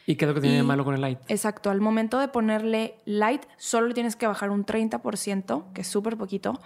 [0.07, 1.19] ¿Y qué es lo que tiene de malo con el light?
[1.29, 1.71] Exacto.
[1.71, 6.61] Al momento de ponerle light, solo tienes que bajar un 30%, que es súper poquito,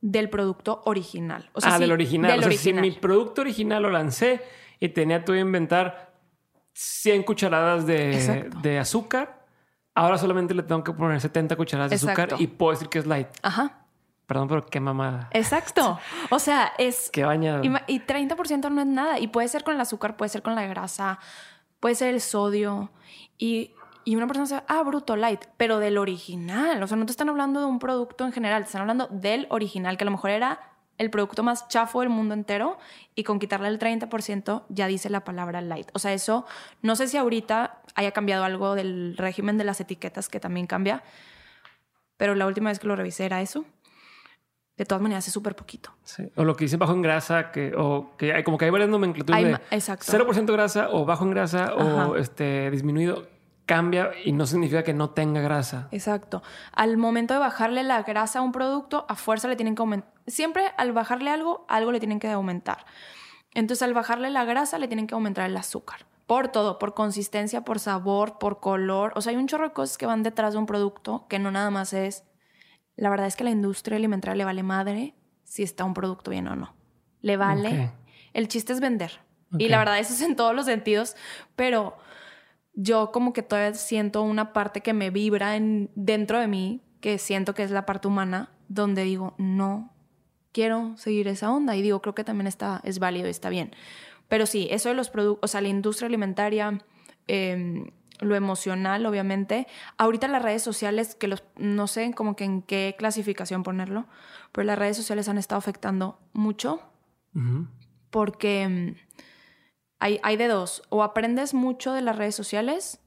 [0.00, 1.48] del producto original.
[1.52, 2.40] O sea, ah, del original.
[2.40, 4.42] o sea, si mi producto original lo lancé
[4.80, 6.12] y tenía que inventar
[6.72, 9.46] 100 cucharadas de, azúcar.
[9.94, 13.06] Ahora solamente le tengo que poner 70 cucharadas de azúcar y puedo decir que es
[13.06, 13.28] light.
[13.42, 13.86] Ajá.
[14.26, 15.30] Perdón, pero qué mamada.
[15.32, 15.98] Exacto.
[16.30, 17.10] O sea, es...
[17.12, 17.62] Qué bañado.
[17.64, 19.18] Y, y 30% no es nada.
[19.18, 21.18] Y puede ser con el azúcar, puede ser con la grasa,
[21.80, 22.90] puede ser el sodio.
[23.38, 23.72] Y,
[24.04, 26.82] y una persona dice, ah, bruto light, pero del original.
[26.82, 29.46] O sea, no te están hablando de un producto en general, te están hablando del
[29.50, 30.60] original, que a lo mejor era
[30.98, 32.78] el producto más chafo del mundo entero
[33.14, 35.88] y con quitarle el 30% ya dice la palabra light.
[35.92, 36.46] O sea, eso
[36.82, 41.02] no sé si ahorita haya cambiado algo del régimen de las etiquetas que también cambia,
[42.16, 43.64] pero la última vez que lo revisé era eso.
[44.76, 45.90] De todas maneras, es súper poquito.
[46.04, 46.28] Sí.
[46.36, 48.90] O lo que dicen bajo en grasa, que, o que hay como que hay varias
[48.90, 50.12] nomenclaturas de exacto.
[50.12, 53.26] 0% grasa o bajo en grasa o este, disminuido
[53.66, 55.88] cambia y no significa que no tenga grasa.
[55.90, 56.42] Exacto.
[56.72, 60.12] Al momento de bajarle la grasa a un producto, a fuerza le tienen que aumentar.
[60.26, 62.86] Siempre al bajarle algo, algo le tienen que aumentar.
[63.54, 66.06] Entonces, al bajarle la grasa, le tienen que aumentar el azúcar.
[66.26, 69.12] Por todo, por consistencia, por sabor, por color.
[69.16, 71.50] O sea, hay un chorro de cosas que van detrás de un producto que no
[71.50, 72.24] nada más es.
[72.96, 76.30] La verdad es que a la industria alimentaria le vale madre si está un producto
[76.30, 76.74] bien o no.
[77.20, 77.92] Le vale.
[78.32, 79.20] El chiste es vender.
[79.58, 81.16] Y la verdad, eso es en todos los sentidos.
[81.54, 81.96] Pero
[82.76, 87.18] yo como que todavía siento una parte que me vibra en, dentro de mí, que
[87.18, 89.92] siento que es la parte humana, donde digo, no
[90.52, 91.74] quiero seguir esa onda.
[91.74, 93.74] Y digo, creo que también está, es válido y está bien.
[94.28, 96.82] Pero sí, eso de los productos, o sea, la industria alimentaria,
[97.26, 99.66] em, lo emocional, obviamente.
[99.96, 104.06] Ahorita las redes sociales, que los, no sé como que en qué clasificación ponerlo,
[104.52, 106.80] pero las redes sociales han estado afectando mucho
[108.10, 108.96] porque
[110.00, 110.82] em, hay, de dos.
[110.88, 113.00] O aprendes mucho de las redes sociales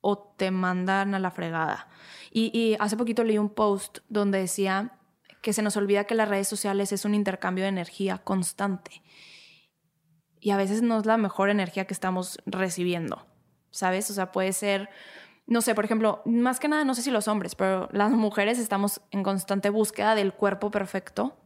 [0.00, 1.88] o te mandan a la fregada.
[2.32, 4.98] Y, hace poquito leí un post donde decía
[5.42, 9.02] que se nos olvida que las redes sociales es un intercambio de energía constante.
[10.38, 13.26] Y a veces no es la mejor energía que estamos recibiendo,
[13.70, 14.10] ¿sabes?
[14.10, 14.88] O sea, puede ser
[15.50, 18.60] no sé, por ejemplo, más que nada, no sé si los hombres, pero las mujeres
[18.60, 21.36] estamos en constante búsqueda del cuerpo perfecto.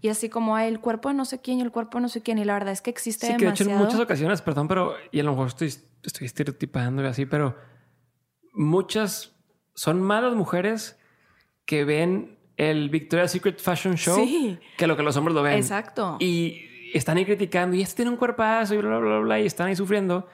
[0.00, 2.22] Y así como el cuerpo de no sé quién y el cuerpo de no sé
[2.22, 2.38] quién.
[2.38, 4.94] Y la verdad es que existe sí, que de hecho en muchas ocasiones, perdón, pero,
[5.12, 7.56] y a lo mejor estoy, estoy estereotipando y así, pero
[8.52, 9.32] muchas
[9.74, 10.98] son malas mujeres
[11.66, 14.24] que ven el Victoria's Secret Fashion Show
[14.76, 15.54] que lo que los hombres lo ven.
[15.58, 16.16] Exacto.
[16.20, 19.46] Y están ahí criticando y este tiene un cuerpazo y bla, bla, bla, bla, y
[19.46, 20.28] están ahí sufriendo.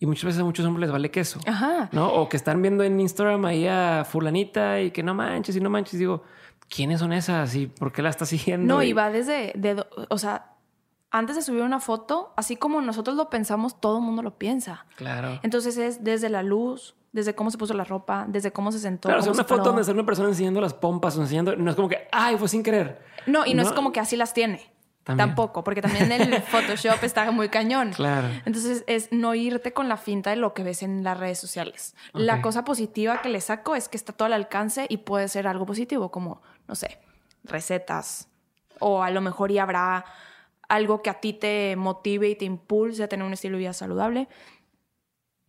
[0.00, 1.38] Y muchas veces a muchos hombres les vale queso.
[1.46, 1.90] Ajá.
[1.92, 2.08] ¿No?
[2.08, 5.68] O que están viendo en Instagram ahí a fulanita y que no manches y no
[5.70, 5.98] manches.
[5.98, 6.22] Digo,
[6.68, 8.74] ¿quiénes son esas y por qué la estás siguiendo?
[8.74, 10.54] No, y va desde, de, o sea,
[11.10, 14.86] antes de subir una foto, así como nosotros lo pensamos, todo el mundo lo piensa.
[14.96, 15.38] Claro.
[15.42, 19.08] Entonces es desde la luz, Desde cómo se puso la ropa, desde cómo se sentó.
[19.08, 19.70] Claro, o cómo se una foto paró.
[19.72, 22.46] donde sale una persona enseñando las pompas o enseñando, no es como que, ay, fue
[22.48, 23.02] sin querer.
[23.26, 24.72] No, y no, es como que así las tiene.
[25.10, 25.28] También.
[25.28, 27.92] Tampoco, porque también el Photoshop está muy cañón.
[27.92, 28.28] Claro.
[28.44, 31.94] Entonces es no irte con la finta de lo que ves en las redes sociales.
[32.12, 32.40] La Ok.
[32.42, 35.66] cosa positiva que le saco es que está todo al alcance y puede ser algo
[35.66, 36.98] positivo, como, no sé,
[37.44, 38.28] recetas.
[38.78, 40.04] O a lo mejor y habrá
[40.68, 43.72] algo que a ti te motive y te impulse a tener un estilo de vida
[43.72, 44.28] saludable.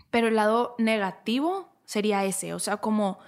[0.10, 3.20] Pero el lado negativo sería ese, o sea, como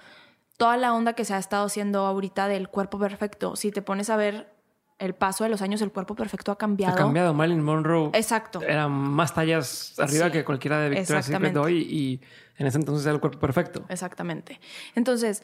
[0.56, 3.56] toda la onda que se ha estado haciendo ahorita del cuerpo perfecto.
[3.56, 4.53] Si te pones a ver
[4.98, 6.94] el paso de los años, el cuerpo perfecto ha cambiado.
[6.94, 7.34] Ha cambiado.
[7.34, 8.60] Marilyn Monroe Exacto.
[8.62, 12.20] era más tallas arriba Sí, que cualquiera de Victoria's Secret hoy y
[12.58, 13.84] en ese entonces era el cuerpo perfecto.
[13.88, 14.60] Exactamente.
[14.94, 15.42] Entonces,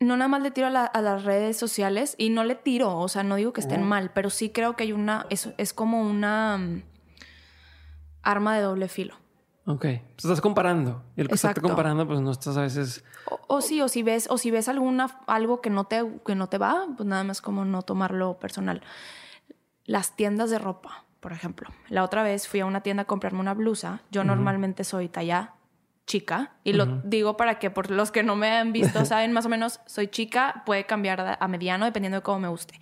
[0.00, 2.96] no nada más le tiro a, la- a las redes sociales y no le tiro,
[2.96, 5.72] o sea, no digo que estén mal, pero sí creo que hay una, es, es
[5.74, 6.82] como una mm,
[8.22, 9.14] arma de doble filo.
[9.66, 9.80] Ok.
[9.80, 11.02] Pues estás comparando.
[11.16, 11.68] Y el que está Exacto.
[11.68, 13.04] comparando, pues no estás a veces.
[13.26, 16.34] O, o sí, o si ves, o si ves alguna, algo que no te, que
[16.34, 18.82] no te va, pues nada más como no tomarlo personal.
[19.84, 21.70] Las tiendas de ropa, por ejemplo.
[21.88, 24.02] La otra vez fui a una tienda a comprarme una blusa.
[24.10, 25.54] Yo normalmente soy talla
[26.06, 26.52] chica.
[26.64, 29.48] Y lo digo para que por los que no me han visto saben más o
[29.48, 32.80] menos, soy chica, puede cambiar a mediano dependiendo de cómo me guste.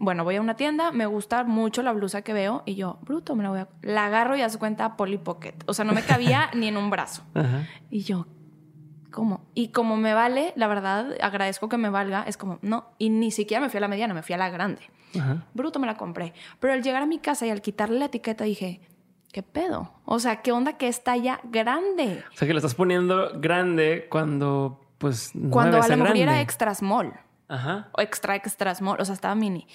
[0.00, 3.36] Bueno, voy a una tienda, me gusta mucho la blusa que veo y yo, bruto,
[3.36, 3.68] me la voy a...
[3.82, 5.52] La agarro y haz cuenta Polly Pocket.
[5.66, 7.22] O sea, no me cabía ni en un brazo.
[7.34, 7.68] Ajá.
[7.90, 8.26] Y yo,
[9.10, 9.44] ¿cómo?
[9.52, 13.30] Y como me vale, la verdad, agradezco que me valga, es como, no, y ni
[13.30, 14.80] siquiera me fui a la mediana, me fui a la grande.
[15.18, 15.44] Ajá.
[15.52, 16.32] Bruto me la compré.
[16.60, 18.80] Pero al llegar a mi casa y al quitarle la etiqueta dije,
[19.32, 19.92] ¿qué pedo?
[20.06, 22.24] O sea, ¿qué onda que es talla grande?
[22.32, 26.40] O sea que lo estás poniendo grande cuando, pues, no Cuando a lo mejor era
[26.40, 27.12] extra small.
[27.50, 27.88] Ajá.
[27.92, 29.66] O extra, extra small, o sea, estaba mini.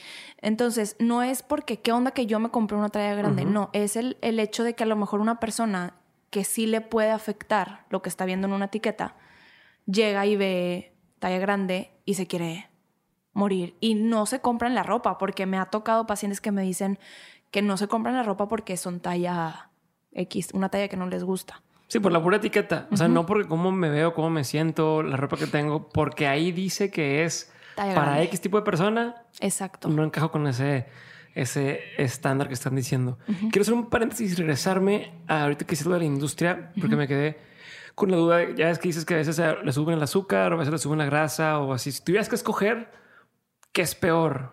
[0.41, 3.43] Entonces, no es porque, ¿qué onda que yo me compré una talla grande?
[3.43, 5.93] No, es el, el hecho de que a lo mejor una persona
[6.29, 9.15] que sí le puede afectar lo que está viendo en una etiqueta,
[9.85, 12.69] llega y ve talla grande y se quiere
[13.33, 13.75] morir.
[13.81, 16.97] Y no se compran la ropa, porque me ha tocado pacientes que me dicen
[17.51, 19.69] que no se compran la ropa porque son talla
[20.13, 21.61] X, una talla que no les gusta.
[21.87, 22.87] Sí, por la pura etiqueta.
[22.89, 26.25] O sea, no porque cómo me veo, cómo me siento, la ropa que tengo, porque
[26.27, 28.21] ahí dice que es para.
[28.23, 29.15] X tipo de persona.
[29.39, 29.89] Exacto.
[29.89, 30.85] No encajo con ese,
[31.33, 33.17] ese estándar que están diciendo.
[33.51, 36.95] Quiero hacer un paréntesis y regresarme a ahorita que hiciste lo de la industria, porque
[36.95, 37.37] me quedé
[37.95, 38.51] con la duda.
[38.55, 40.77] Ya es que dices que a veces le suben el azúcar, o a veces le
[40.79, 41.91] suben la grasa, o así.
[41.91, 42.91] Si tuvieras que escoger,
[43.71, 44.51] ¿qué es peor?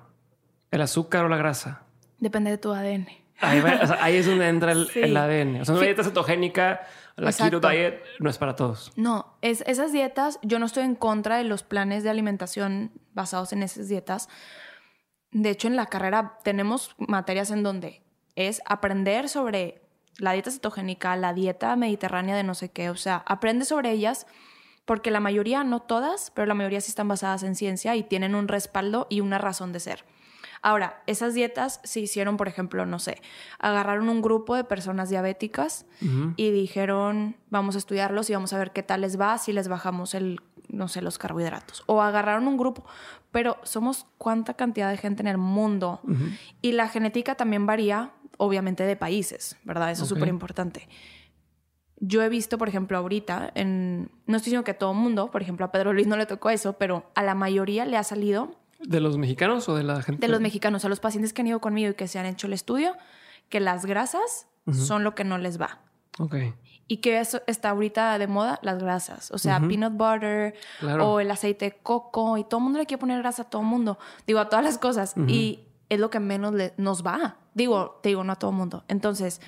[0.71, 1.83] ¿El azúcar o la grasa?
[2.19, 3.09] Depende de tu ADN.
[3.41, 5.01] Ahí, va- o sea, ahí es donde entra el, Sí.
[5.01, 5.61] el ADN.
[5.61, 6.81] O sea, una dieta cetogénica,
[7.17, 7.61] la Exacto.
[7.61, 8.93] keto diet, no es para todos.
[8.97, 13.53] No, es, esas dietas, yo no estoy en contra de los planes de alimentación basados
[13.53, 14.29] en esas dietas.
[15.31, 18.03] De hecho, en la carrera tenemos materias en donde
[18.37, 19.83] es aprender sobre
[20.19, 22.91] la dieta cetogénica, la dieta mediterránea de no sé qué.
[22.91, 24.27] O sea, aprende sobre ellas
[24.85, 28.35] porque la mayoría, no todas, pero la mayoría sí están basadas en ciencia y tienen
[28.35, 30.05] un respaldo y una razón de ser.
[30.63, 33.21] Ahora, esas dietas se hicieron, por ejemplo, no sé,
[33.59, 35.87] agarraron un grupo de personas diabéticas
[36.37, 39.67] y dijeron, vamos a estudiarlos y vamos a ver qué tal les va si les
[39.67, 41.83] bajamos el, no sé, los carbohidratos.
[41.87, 42.85] O agarraron un grupo,
[43.33, 46.01] pero somos cuánta cantidad de gente en el mundo
[46.61, 49.91] y la genética también varía, obviamente, de países, ¿verdad?
[49.91, 50.89] Eso es súper importante.
[51.97, 55.67] Yo he visto, por ejemplo, ahorita, en, no estoy diciendo que todo mundo, por ejemplo,
[55.67, 59.01] a Pedro Luis no le tocó eso, pero a la mayoría le ha salido ¿De
[59.01, 60.27] los mexicanos o de la gente?
[60.27, 62.47] de los mexicanos, a los pacientes que han ido conmigo y que se han hecho
[62.47, 62.97] el estudio,
[63.49, 65.81] que las grasas son lo que no les va.
[66.19, 66.37] Ok.
[66.89, 69.31] Y que eso está ahorita de moda, las grasas.
[69.31, 71.11] O sea, peanut butter Claro.
[71.13, 72.37] o el aceite de coco.
[72.37, 73.99] Y todo el mundo le quiere poner grasa a todo el mundo.
[74.27, 75.15] Digo, a todas las cosas.
[75.27, 77.39] Y es lo que menos le- nos va.
[77.55, 78.85] Digo, te digo, no a todo el mundo.
[78.89, 79.41] Entonces,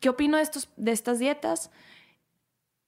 [0.00, 1.70] ¿qué opino de, estos, de estas dietas?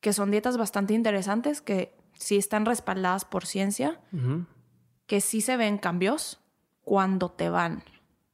[0.00, 4.00] Que son dietas bastante interesantes, que sí están respaldadas por ciencia.
[5.10, 6.38] Que sí se ven cambios
[6.84, 7.82] cuando te van.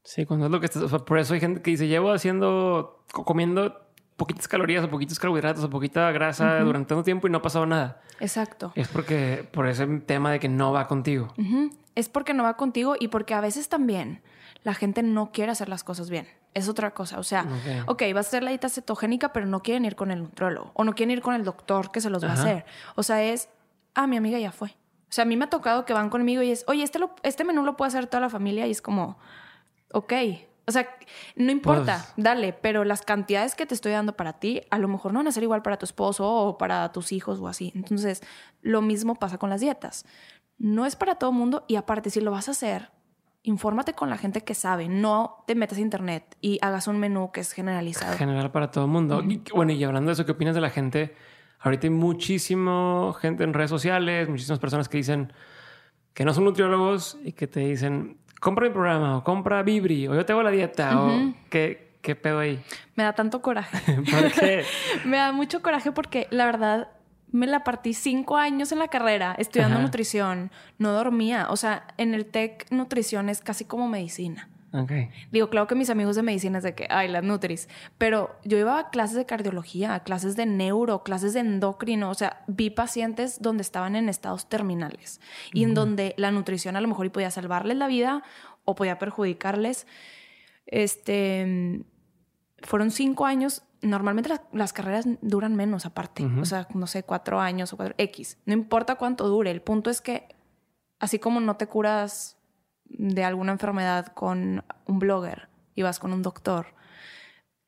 [0.04, 0.82] Sí, cuando es lo que estás.
[0.82, 3.80] o sea, por eso hay gente que dice, llevo haciendo, co- comiendo
[4.16, 7.64] poquitas calorías o poquitos carbohidratos o poquita grasa durante tanto tiempo y no ha pasado
[7.64, 8.02] nada.
[8.20, 8.72] Exacto.
[8.74, 11.28] Es porque, por ese tema de que no va contigo.
[11.38, 11.70] Ujú.
[11.94, 14.20] Es porque no va contigo y porque a veces también
[14.62, 16.28] la gente no quiere hacer las cosas bien.
[16.52, 17.18] Es otra cosa.
[17.18, 17.44] O sea,
[17.86, 17.88] Ok.
[17.88, 20.84] ok, va a ser la dieta cetogénica, pero no quieren ir con el nutrólogo o
[20.84, 22.66] no quieren ir con el doctor que se los va a hacer.
[22.96, 23.48] O sea, es,
[23.94, 24.76] ah, mi amiga ya fue.
[25.16, 27.14] O sea, a mí me ha tocado que van conmigo y es, oye, este, lo-
[27.22, 29.16] este menú lo puede hacer toda la familia y es como,
[29.92, 30.12] ok.
[30.66, 30.87] O sea,
[31.37, 34.88] no importa, Pues- dale, pero las cantidades que te estoy dando para ti, a lo
[34.88, 37.72] mejor no van a ser igual para tu esposo o para tus hijos o así.
[37.74, 38.22] Entonces,
[38.61, 40.05] lo mismo pasa con las dietas.
[40.59, 42.90] No es para todo mundo y aparte, si lo vas a hacer,
[43.42, 44.88] infórmate con la gente que sabe.
[44.88, 48.16] No te metas a internet y hagas un menú que es generalizado.
[48.18, 49.22] General para todo el mundo.
[49.22, 51.14] Y, bueno, y hablando de eso, ¿qué opinas de la gente?
[51.66, 55.33] Ahorita hay muchísimo gente en redes sociales, muchísimas personas que dicen
[56.14, 60.14] que no son nutriólogos y que te dicen, compra mi programa o compra Vibri o
[60.14, 62.62] yo te hago la dieta o qué, qué pedo ahí.
[62.94, 63.79] Me da tanto coraje.
[64.11, 64.64] ¿Por qué?
[65.05, 66.88] me da mucho coraje porque la verdad
[67.33, 69.85] me la partí cinco años en la carrera estudiando Ajá.
[69.85, 70.52] nutrición.
[70.79, 71.48] No dormía.
[71.50, 74.48] O sea, en el TEC nutrición es casi como medicina.
[75.32, 77.68] Digo, claro que mis amigos de medicina es de que, ay, las nutris.
[77.98, 82.10] Pero yo iba a clases de cardiología, a clases de neuro, clases de endocrino.
[82.10, 85.20] O sea, vi pacientes donde estaban en estados terminales
[85.52, 88.22] y en donde la nutrición a lo mejor podía salvarles la vida
[88.64, 89.86] o podía perjudicarles.
[90.66, 91.84] Este,
[92.62, 93.62] fueron cinco años.
[93.82, 96.24] Normalmente las, las carreras duran menos aparte.
[96.24, 96.40] Ujú.
[96.40, 98.38] O sea, no sé, cuatro años o cuatro X.
[98.46, 99.50] No importa cuánto dure.
[99.50, 100.28] El punto es que
[100.98, 102.36] así como no te curas
[102.88, 106.66] de alguna enfermedad con un blogger y vas con un doctor,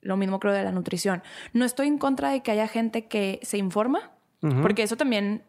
[0.00, 1.22] lo mismo creo de la nutrición.
[1.52, 4.12] No estoy en contra de que haya gente que se informa,
[4.62, 5.44] porque eso también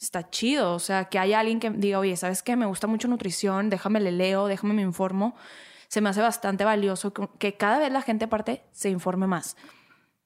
[0.00, 0.74] está chido.
[0.74, 2.56] O sea, que haya alguien que diga, oye, ¿sabes qué?
[2.56, 5.36] Me gusta mucho nutrición, déjame le leo, déjame me informo.
[5.88, 9.56] Se me hace bastante valioso que, que cada vez la gente aparte se informe más.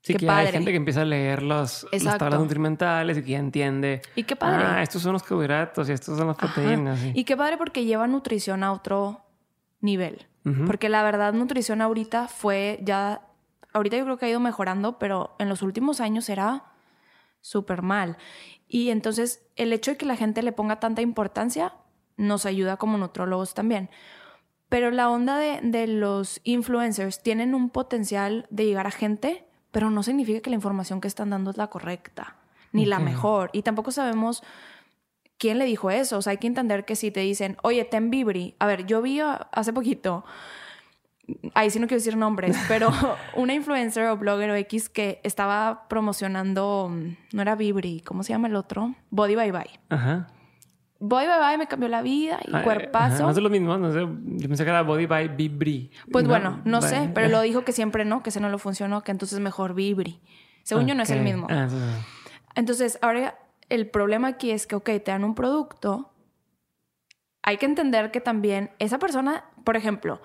[0.07, 0.47] Sí, Qué que padre.
[0.47, 4.03] hay gente que empieza a leer los, las tablas nutrimentales y que ya entiende.
[4.15, 4.63] Y qué padre.
[4.65, 7.01] Ah, estos son los carbohidratos y estos son las proteínas.
[7.01, 7.11] sí.
[7.13, 9.25] Y qué padre porque lleva nutrición a otro
[9.81, 10.27] nivel.
[10.69, 13.23] Porque la verdad, nutrición ahorita fue ya.
[13.73, 16.67] Ahorita yo creo que ha ido mejorando, pero en los últimos años era
[17.41, 18.17] súper mal.
[18.69, 21.73] Y entonces, el hecho de que la gente le ponga tanta importancia
[22.17, 23.91] nos ayuda como nutrólogos también.
[24.69, 29.46] Pero la onda de, de los influencers tienen un potencial de llegar a gente,
[29.77, 32.37] pero no significa que la información que están dando es la correcta,
[32.73, 33.51] ni la mejor.
[33.53, 34.43] Y tampoco sabemos
[35.37, 36.17] quién le dijo eso.
[36.17, 38.55] O sea, hay que entender que si te dicen, oye, ten Vibri.
[38.59, 40.25] A ver, yo vi hace poquito,
[41.53, 42.91] ahí sí no quiero decir nombres, pero
[43.35, 48.33] una influencer o blogger o X que estaba promocionando, mm, no era Vibri, ¿cómo se
[48.33, 48.95] llama el otro?
[49.11, 49.81] Body Bye Bye.
[49.91, 50.29] Ajá.
[50.99, 53.15] Body Bye Bye me cambió la vida y cuerpazo.
[53.17, 54.01] ajá, No es lo mismo, no sé.
[54.01, 55.91] Yo pensé que era Body by Vibri.
[56.11, 59.03] Pues bueno, no sé, pero lo dijo que siempre no, que ese no lo funcionó,
[59.03, 60.21] que entonces mejor Vibri.
[60.63, 61.47] Según yo no es el mismo.
[61.51, 62.33] Ah, sí, sí.
[62.55, 66.13] Entonces, ahora el problema aquí es que, ok, te dan un producto.
[67.43, 70.21] Hay que entender que también esa persona, por ejemplo,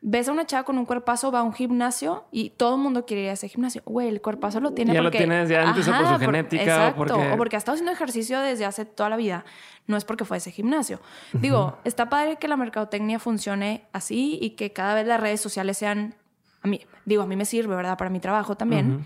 [0.00, 3.04] ves a una chava con un cuerpazo, va a un gimnasio y todo el mundo
[3.06, 3.82] quiere ir a ese gimnasio.
[3.84, 5.18] Güey, el cuerpazo lo tiene Ya lo porque...
[5.18, 7.92] tiene desde antes o por su genética o Exacto, porque- o porque ha estado haciendo
[7.92, 9.44] ejercicio desde hace toda la vida.
[9.86, 11.00] No es porque fue a ese gimnasio.
[11.32, 15.78] Digo, está padre que la mercadotecnia funcione así y que cada vez las redes sociales
[15.78, 16.14] sean...
[16.62, 17.96] A mí, digo, a mí me sirve, ¿verdad?
[17.96, 19.04] Para mi trabajo también Ujú.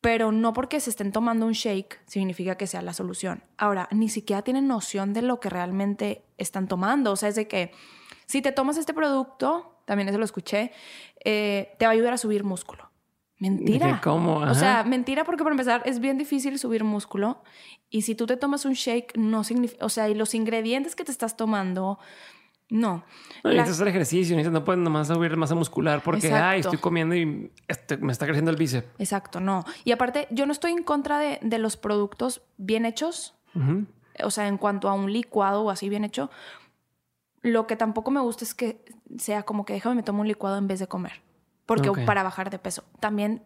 [0.00, 3.42] pero no porque se estén tomando un shake significa que sea la solución.
[3.56, 7.12] Ahora, ni siquiera tienen noción de lo que realmente están tomando.
[7.12, 7.72] O sea, es de que
[8.28, 10.70] si te tomas este producto, también eso lo escuché,
[11.24, 12.90] eh, te va a ayudar a subir músculo.
[13.38, 14.00] Mentira.
[14.02, 14.38] ¿cómo?
[14.38, 17.42] O sea, mentira porque para empezar es bien difícil subir músculo
[17.88, 21.04] y si tú te tomas un shake no significa, o sea, y los ingredientes que
[21.04, 21.98] te estás tomando,
[22.68, 23.04] no.
[23.44, 26.46] No, necesitas hacer ejercicio, necesitas, no puedes nomás subir masa muscular porque, Exacto.
[26.46, 28.88] ay, estoy comiendo y este, me está creciendo el bíceps.
[28.98, 29.64] Exacto, no.
[29.84, 33.36] Y aparte, yo no estoy en contra de, de los productos bien hechos,
[34.22, 36.30] o sea, en cuanto a un licuado o así bien hecho,
[37.48, 38.84] lo que tampoco me gusta es que
[39.18, 41.22] sea como que déjame me tomo un licuado en vez de comer,
[41.66, 42.84] porque para bajar de peso.
[43.00, 43.42] También,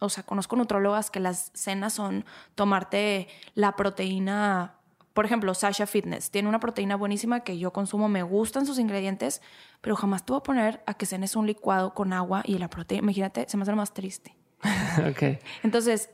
[0.00, 4.74] o sea, conozco nutrólogas que las cenas son tomarte la proteína,
[5.12, 9.40] por ejemplo, Sasha Fitness tiene una proteína buenísima que yo consumo, me gustan sus ingredientes,
[9.80, 12.68] pero jamás te voy a poner a que cenes un licuado con agua y la
[12.68, 14.36] proteína, imagínate, se me hace lo más triste.
[15.10, 15.40] ok.
[15.62, 16.10] Entonces,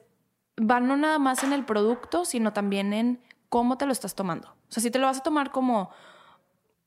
[0.58, 4.48] va no nada más en el producto, sino también en cómo te lo estás tomando.
[4.48, 5.90] O sea, si te lo vas a tomar como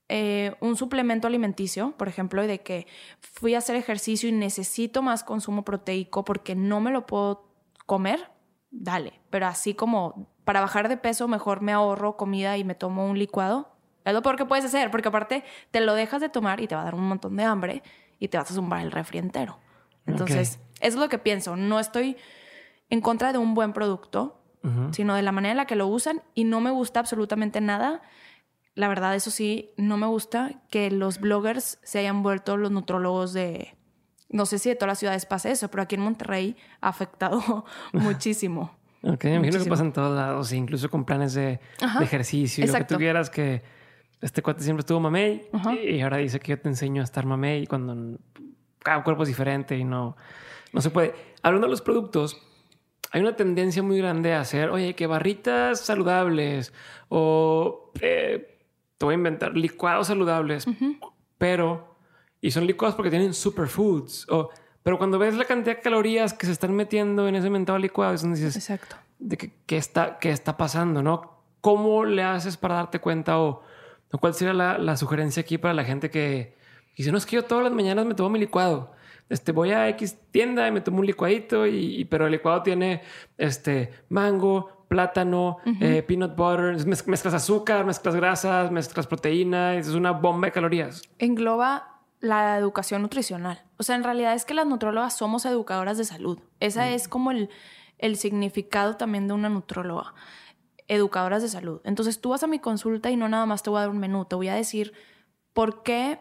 [0.07, 2.85] eh, un suplemento alimenticio, por ejemplo, de que
[3.19, 7.49] fui a hacer ejercicio y necesito más consumo proteico porque no me lo puedo
[7.85, 8.29] comer,
[8.71, 9.19] dale.
[9.29, 13.17] Pero así como para bajar de peso, mejor me ahorro comida y me tomo un
[13.17, 13.71] licuado.
[14.05, 16.75] Es lo peor que puedes hacer, porque aparte te lo dejas de tomar y te
[16.75, 17.81] va a dar un montón de hambre
[18.19, 19.57] y te vas a zumbar el refri entero.
[20.05, 21.55] Entonces, eso es lo que pienso.
[21.55, 22.17] No estoy
[22.91, 24.39] en contra de un buen producto,
[24.91, 28.01] sino de la manera en la que lo usan y no me gusta absolutamente nada.
[28.75, 33.33] La verdad, eso sí, no me gusta que los bloggers se hayan vuelto los nutrólogos
[33.33, 33.75] de...
[34.29, 37.65] No sé si de todas las ciudades pasa eso, pero aquí en Monterrey ha afectado
[37.93, 38.75] muchísimo.
[39.07, 42.63] Ok, me imagino que pasa en todos lados, incluso con planes de, Ajá, de ejercicio
[42.63, 42.95] y lo que exacto.
[42.95, 43.61] tú quieras, que
[44.19, 45.75] este cuate siempre estuvo mamey Ajá.
[45.75, 48.17] y ahora dice que yo te enseño a estar mamey cuando
[48.79, 50.17] cada cuerpo es diferente y no,
[50.73, 51.13] no se puede.
[51.43, 52.41] Hablando de los productos,
[53.11, 56.73] hay una tendencia muy grande a hacer, oye, que barritas saludables
[57.07, 58.54] o eh,
[58.97, 60.65] te voy a inventar licuados saludables,
[61.37, 61.95] pero
[62.41, 64.49] y son licuados porque tienen superfoods o
[64.85, 68.13] pero cuando ves la cantidad de calorías que se están metiendo en ese mentado licuado,
[68.13, 68.95] es donde dices, Exacto.
[69.17, 69.35] de
[69.65, 71.41] qué está, qué está pasando, ¿no?
[71.59, 73.63] ¿Cómo le haces para darte cuenta o,
[74.19, 76.55] cuál sería la, sugerencia aquí para la gente que
[76.95, 78.91] dice, no, es que yo todas las mañanas me tomo mi licuado?
[79.27, 83.01] Este, voy a X tienda y me tomo un licuadito, y, pero el licuado tiene
[83.39, 90.47] este mango, plátano, eh, peanut butter, mezclas azúcar, mezclas grasas, mezclas proteína, es una bomba
[90.47, 91.01] de calorías.
[91.19, 93.63] Engloba la educación nutricional.
[93.77, 96.39] O sea, en realidad es que las nutrólogas somos educadoras de salud.
[96.59, 97.49] Esa es como el,
[97.97, 100.13] el significado también de una nutróloga.
[100.87, 101.81] Educadoras de salud.
[101.83, 103.99] Entonces tú vas a mi consulta y no nada más te voy a dar un
[103.99, 104.93] menú, te voy a decir
[105.53, 106.19] por qué,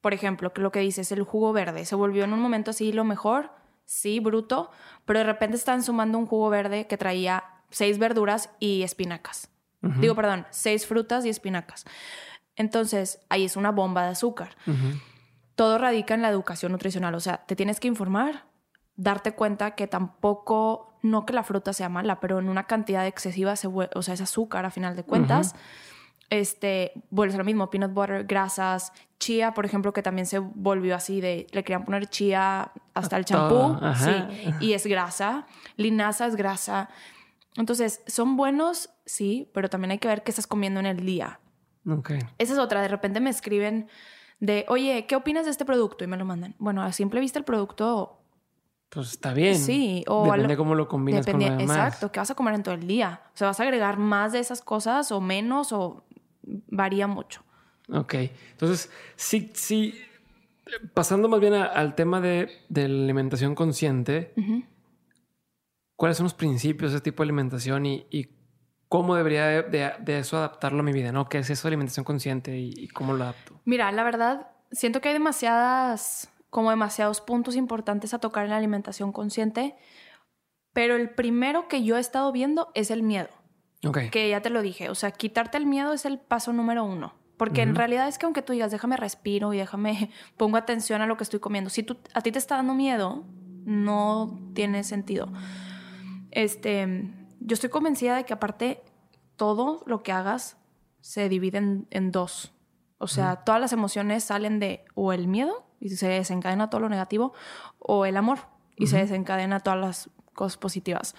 [0.00, 2.92] por ejemplo, que lo que dices, el jugo verde se volvió en un momento así
[2.92, 3.50] lo mejor,
[3.84, 4.70] sí, bruto,
[5.04, 7.44] pero de repente están sumando un jugo verde que traía
[7.76, 9.50] seis verduras y espinacas.
[10.00, 11.84] Digo, perdón, seis frutas y espinacas.
[12.56, 14.56] Entonces, ahí es una bomba de azúcar
[15.56, 17.14] todo radica en la educación nutricional.
[17.14, 18.44] O sea, te tienes que informar,
[18.94, 23.56] darte cuenta que tampoco, no que la fruta sea mala, pero en una cantidad excesiva,
[23.56, 25.56] se o sea, es azúcar a final de cuentas.
[26.28, 30.94] Este, vuelve a lo mismo, peanut butter, grasas, chía, por ejemplo, que también se volvió
[30.94, 35.46] así de, le querían poner chía hasta el champú, sí, y es grasa,
[35.76, 36.90] linaza es grasa.
[37.56, 41.40] Entonces, son buenos, sí, pero también hay que ver qué estás comiendo en el día.
[41.88, 42.18] Okay.
[42.38, 43.88] Esa es otra, de repente me escriben
[44.40, 46.04] de, oye, ¿qué opinas de este producto?
[46.04, 46.54] Y me lo mandan.
[46.58, 48.20] Bueno, a simple vista el producto...
[48.88, 49.56] Pues está bien.
[49.56, 50.04] Sí.
[50.06, 51.62] O depende cómo lo combinas con lo demás.
[51.62, 52.12] Exacto.
[52.12, 53.20] ¿Qué vas a comer en todo el día?
[53.34, 56.04] O sea, ¿vas a agregar más de esas cosas o menos o
[56.42, 57.42] varía mucho?
[57.92, 58.14] Ok.
[58.52, 59.94] Entonces, sí, sí.
[60.94, 64.32] Pasando más bien al tema de, de, la alimentación consciente,
[65.96, 68.36] ¿cuáles son los principios de ese tipo de alimentación y, y
[68.88, 71.28] cómo debería de, eso adaptarlo a mi vida, ¿no?
[71.28, 73.60] ¿Qué es eso de alimentación consciente y, cómo lo adapto?
[73.64, 78.56] Mira, la verdad, siento que hay demasiadas, como demasiados puntos importantes a tocar en la
[78.56, 79.74] alimentación consciente,
[80.72, 83.28] pero el primero que yo he estado viendo es el miedo.
[83.84, 83.98] Ok.
[84.10, 87.14] Que ya te lo dije, o sea, quitarte el miedo es el paso número uno.
[87.36, 91.06] Porque en realidad es que aunque tú digas, déjame respiro y déjame, pongo atención a
[91.06, 93.24] lo que estoy comiendo, si tú, a ti te está dando miedo,
[93.64, 95.30] no tiene sentido.
[96.36, 96.86] Este,
[97.40, 98.82] yo estoy convencida de que aparte
[99.36, 100.58] todo lo que hagas
[101.00, 102.52] se divide en, dos.
[102.98, 106.90] O sea, todas las emociones salen de o el miedo y se desencadena todo lo
[106.90, 107.32] negativo
[107.78, 108.40] o el amor
[108.76, 111.14] y se desencadena todas las cosas positivas.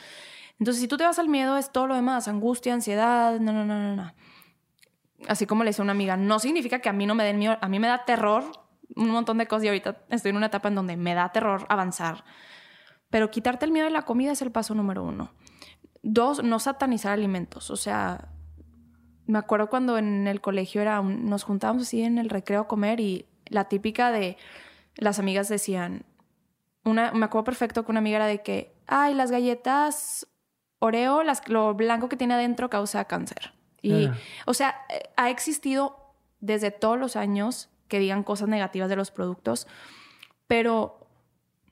[0.60, 3.66] Entonces, si tú te vas al miedo, es todo lo demás, angustia, ansiedad, no, no,
[3.66, 4.14] no, no, no.
[5.28, 7.58] Así como le decía una amiga, no significa que a mí no me den miedo,
[7.60, 8.44] a mí me da terror
[8.96, 11.66] un montón de cosas y ahorita estoy en una etapa en donde me da terror
[11.70, 12.24] avanzar.
[13.10, 15.32] Pero quitarte el miedo de la comida es el paso número uno.
[16.04, 17.72] Dos, no satanizar alimentos.
[17.72, 18.30] O sea,
[19.26, 23.00] me acuerdo cuando en el colegio era nos juntábamos así en el recreo a comer
[23.00, 24.38] y la típica de
[24.96, 26.06] las amigas decían,
[26.84, 30.28] una, me acuerdo perfecto que una amiga era de que, ay, las galletas
[30.80, 33.54] Oreo, las, lo blanco que tiene adentro causa cáncer.
[33.82, 34.18] Y, ah.
[34.46, 34.76] o sea,
[35.16, 39.68] ha existido desde todos los años que digan cosas negativas de los productos,
[40.48, 41.07] pero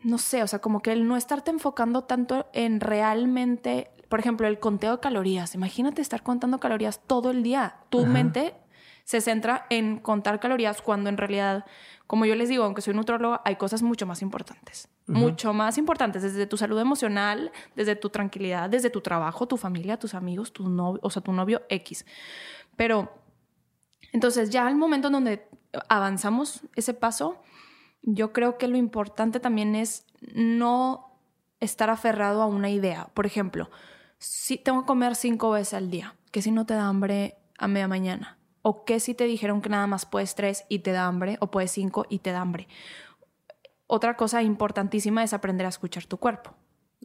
[0.05, 4.47] no sé, o sea, como que el no estarte enfocando tanto en realmente por ejemplo,
[4.47, 5.55] el conteo de calorías.
[5.55, 7.77] Imagínate estar contando calorías todo el día.
[7.89, 8.55] Tu mente
[9.03, 11.65] se centra en contar calorías cuando en realidad,
[12.07, 14.89] como yo les digo, aunque soy nutróloga, hay cosas mucho más importantes.
[15.07, 19.97] Mucho más importantes, desde tu salud emocional, desde tu tranquilidad, desde tu trabajo, tu familia,
[19.97, 22.05] tus amigos, tu novio, o sea, tu novio X.
[22.75, 23.11] Pero,
[24.13, 25.47] entonces ya al momento en donde
[25.89, 27.41] avanzamos ese paso,
[28.05, 31.19] yo creo que lo importante también es no
[31.59, 33.09] estar aferrado a una idea.
[33.13, 33.69] Por ejemplo,
[34.19, 37.67] si tengo que comer cinco veces al día, que si no te da hambre a
[37.67, 41.07] media mañana, o que si te dijeron que nada más puedes tres y te da
[41.07, 42.67] hambre, o puedes cinco y te da hambre.
[43.87, 46.55] Otra cosa importantísima es aprender a escuchar tu cuerpo.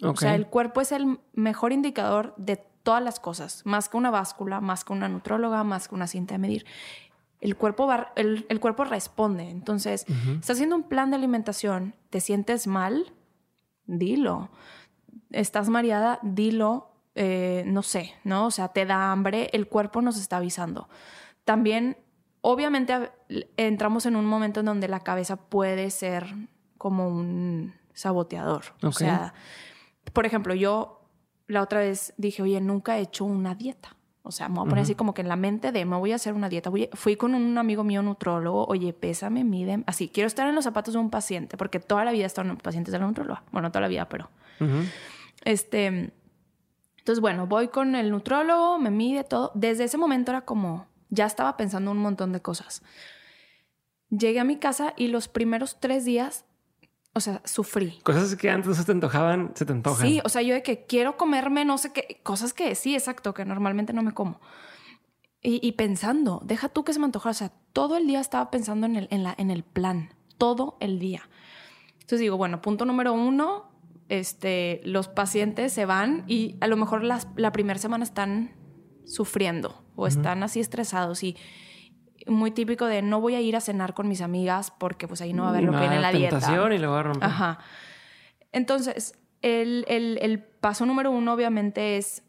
[0.03, 4.11] O sea, el cuerpo es el mejor indicador de todas las cosas, más que una
[4.11, 6.67] báscula, más que una nutróloga, más que una cinta de medir.
[7.41, 9.49] El cuerpo, va, el, cuerpo responde.
[9.49, 13.13] Entonces, estás haciendo un plan de alimentación, te sientes mal,
[13.87, 14.51] dilo.
[15.31, 18.47] Estás mareada, dilo eh, no sé, ¿no?
[18.47, 20.89] O sea, te da hambre, el cuerpo nos está avisando.
[21.45, 21.97] También,
[22.41, 23.11] obviamente,
[23.57, 26.27] entramos en un momento en donde la cabeza puede ser
[26.79, 28.65] como un saboteador.
[28.83, 29.35] O sea,
[30.13, 31.03] por ejemplo, yo
[31.47, 33.97] la otra vez dije, oye, nunca he hecho una dieta.
[34.23, 36.13] O sea, me voy a poner así como que en la mente de me voy
[36.13, 36.71] a hacer una dieta.
[36.93, 39.83] fui con un amigo mío nutrólogo, oye, pésame, mide.
[39.87, 42.51] Así, quiero estar en los zapatos de un paciente, porque toda la vida he estado
[42.51, 43.43] en pacientes de la nutróloga.
[43.51, 44.31] Bueno, toda la vida, pero.
[45.45, 46.13] Este.
[46.99, 49.53] Entonces, bueno, voy con el nutrólogo, me mide todo.
[49.55, 52.83] Desde ese momento era como, ya estaba pensando un montón de cosas.
[54.11, 56.45] Llegué a mi casa y los primeros tres días
[57.13, 57.99] o sea, sufrí.
[58.03, 60.07] Cosas que antes no se te antojaban, se te antojan.
[60.07, 63.35] Sí, o sea, yo de que quiero comerme no sé qué, cosas que sí, exacto,
[63.35, 64.41] que normalmente no me como.
[65.43, 68.51] Y, y pensando, deja tú que se me antojara, o sea, todo el día estaba
[68.51, 71.29] pensando en el, en, la, en el plan, todo el día.
[71.95, 73.71] Entonces digo, bueno, punto número uno,
[74.09, 78.53] este, los pacientes se van y a lo mejor las, la primera semana están
[79.07, 81.37] sufriendo o están así estresados y
[82.27, 85.33] muy típico de no voy a ir a cenar con mis amigas porque pues ahí
[85.33, 86.39] no va a haber lo que viene en la dieta.
[86.73, 87.25] y lo va a romper.
[87.25, 87.59] Ajá.
[88.53, 92.23] Entonces, el, el, el paso número uno obviamente es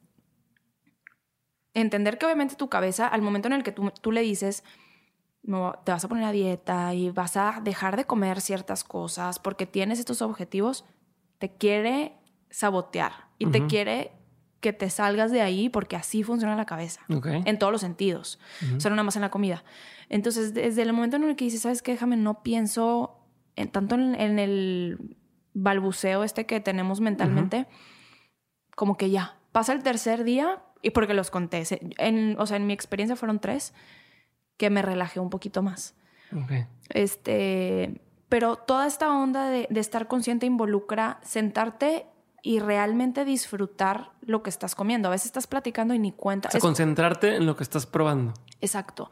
[1.73, 4.63] entender que obviamente tu cabeza, al momento en el que tú, tú le dices,
[5.43, 9.39] no, te vas a poner a dieta y vas a dejar de comer ciertas cosas
[9.39, 10.85] porque tienes estos objetivos,
[11.39, 12.17] te quiere
[12.49, 14.11] sabotear y te quiere
[14.61, 17.01] que te salgas de ahí porque así funciona la cabeza.
[17.09, 18.39] En todos los sentidos.
[18.61, 18.89] Uh -huh.
[18.91, 19.63] nada más en la comida.
[20.07, 21.93] Entonces, desde el momento en el que dices, ¿sabes qué?
[21.93, 23.19] Déjame, no pienso
[23.55, 25.17] en, tanto en, en, el
[25.53, 27.67] balbuceo este que tenemos mentalmente,
[28.75, 29.37] como que ya.
[29.51, 31.63] Pasa el tercer día y porque los conté.
[31.97, 33.73] En, o sea, en mi experiencia fueron tres
[34.57, 35.95] que me relajé un poquito más.
[36.43, 36.67] Okay.
[36.89, 42.05] Este, pero toda esta onda de, de estar consciente involucra sentarte
[42.41, 45.07] y realmente disfrutar lo que estás comiendo.
[45.07, 46.49] A veces estás platicando y ni cuenta.
[46.49, 46.63] O sea, es...
[46.63, 48.33] concentrarte en lo que estás probando.
[48.61, 49.09] Exacto.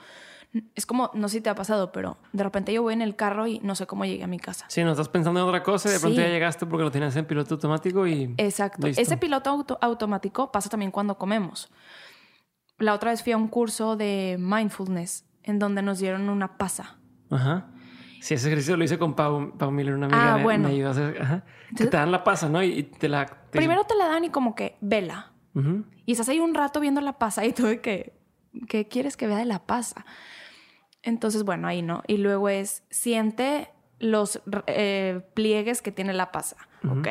[0.73, 3.15] Es como, no sé si te ha pasado, pero de repente yo voy en el
[3.15, 4.65] carro y no sé cómo llegué a mi casa.
[4.67, 6.23] Sí, no estás pensando en otra cosa y de pronto sí.
[6.23, 8.33] ya llegaste porque lo tienes en piloto automático y.
[8.37, 8.87] Exacto.
[8.87, 8.99] Listo.
[9.01, 11.69] Ese piloto auto automático pasa también cuando comemos.
[12.79, 16.97] La otra vez fui a un curso de mindfulness en donde nos dieron una pasa.
[17.29, 17.67] Ajá.
[18.21, 20.33] Sí, ese ejercicio lo hice con Pau, Pau Miller, una amiga.
[20.33, 20.67] Ah, me, bueno.
[20.67, 21.21] me ayudó a hacer.
[21.21, 21.43] Ajá.
[21.75, 22.61] Que te dan la pasa, ¿no?
[22.63, 23.25] Y te la.
[23.25, 23.57] Te...
[23.57, 25.31] Primero te la dan y como que vela.
[25.55, 25.85] Uh -huh.
[26.05, 28.13] Y estás ahí un rato viendo la pasa y tú de que.
[28.67, 30.05] ¿Qué quieres que vea de la pasa?
[31.03, 32.03] Entonces, bueno, ahí no.
[32.07, 36.57] Y luego es siente los eh, pliegues que tiene la pasa.
[36.83, 36.99] Uh -huh.
[36.99, 37.07] Ok.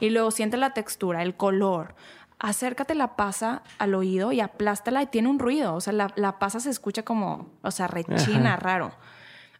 [0.00, 1.94] Y luego siente la textura, el color.
[2.38, 5.74] Acércate la pasa al oído y aplástala y tiene un ruido.
[5.74, 8.56] O sea, la, la pasa se escucha como, o sea, rechina, Ajá.
[8.56, 8.92] raro.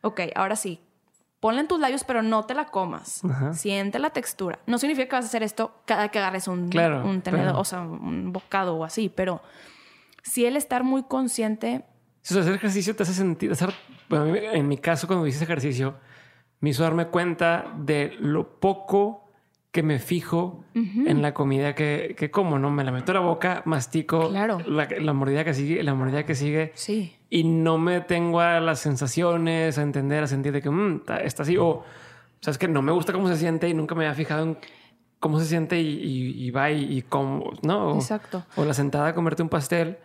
[0.03, 0.81] Ok, ahora sí,
[1.41, 3.25] ponla en tus labios, pero no te la comas.
[3.25, 3.55] Ajá.
[3.55, 4.59] Siente la textura.
[4.67, 7.61] No significa que vas a hacer esto cada que agarres un, claro, un tenedor, claro.
[7.61, 9.43] o sea, un bocado o así, pero
[10.23, 11.85] si el estar muy consciente.
[12.23, 13.51] Si hacer ejercicio te hace sentir.
[13.51, 13.73] Hacer,
[14.09, 15.95] bueno, en mi caso, cuando hice ejercicio,
[16.61, 19.20] me hizo darme cuenta de lo poco
[19.73, 21.09] que me fijo uh -huh.
[21.09, 22.71] en la comida que, que, como, ¿no?
[22.71, 24.59] Me la meto a la boca, mastico claro.
[24.67, 26.73] la, la, mordida que sigue, la mordida que sigue.
[26.75, 27.17] Sí.
[27.29, 31.19] Y no me tengo a las sensaciones, a entender, a sentir de que mmm, está,
[31.19, 31.57] está, así.
[31.57, 31.85] O,
[32.41, 34.59] sabes que no me gusta cómo se siente y nunca me había fijado en
[35.21, 37.93] cómo se siente y, y, y va y, y, cómo, ¿no?
[37.93, 38.45] O, Exacto.
[38.57, 39.99] O la sentada a comerte un pastel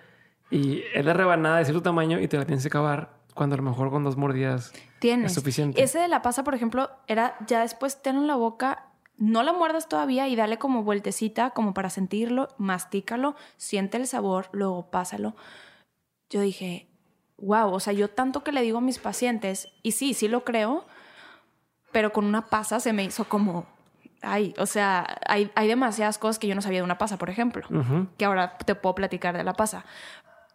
[0.52, 3.58] y es la rebanada de cierto tamaño y te la tienes que acabar cuando a
[3.58, 5.32] lo mejor con dos mordidas Tienes.
[5.32, 5.82] es suficiente.
[5.82, 8.86] Ese de la pasa, por ejemplo, era ya después tenlo en la boca
[9.18, 14.50] no la muerdas todavía y dale como vueltecita, como para sentirlo, mastícalo, siente el sabor,
[14.52, 15.36] luego pásalo.
[16.30, 16.88] Yo dije,
[17.38, 20.44] wow, o sea, yo tanto que le digo a mis pacientes, y sí, sí lo
[20.44, 20.86] creo,
[21.92, 23.66] pero con una pasa se me hizo como,
[24.22, 27.30] ay, o sea, hay, hay demasiadas cosas que yo no sabía de una pasa, por
[27.30, 28.08] ejemplo, uh -huh.
[28.18, 29.86] que ahora te puedo platicar de la pasa.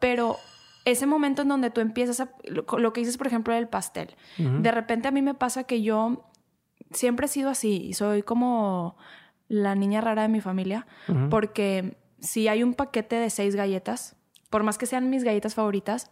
[0.00, 0.36] Pero
[0.84, 4.16] ese momento en donde tú empiezas a, lo, lo que dices, por ejemplo, del pastel,
[4.38, 4.60] uh -huh.
[4.60, 6.29] de repente a mí me pasa que yo
[6.90, 7.92] siempre he sido así.
[7.94, 8.96] Soy como
[9.48, 10.86] la niña rara de mi familia.
[11.08, 11.28] Uh -huh.
[11.28, 14.16] Porque si hay un paquete de seis galletas,
[14.50, 16.10] por más que sean mis galletas favoritas,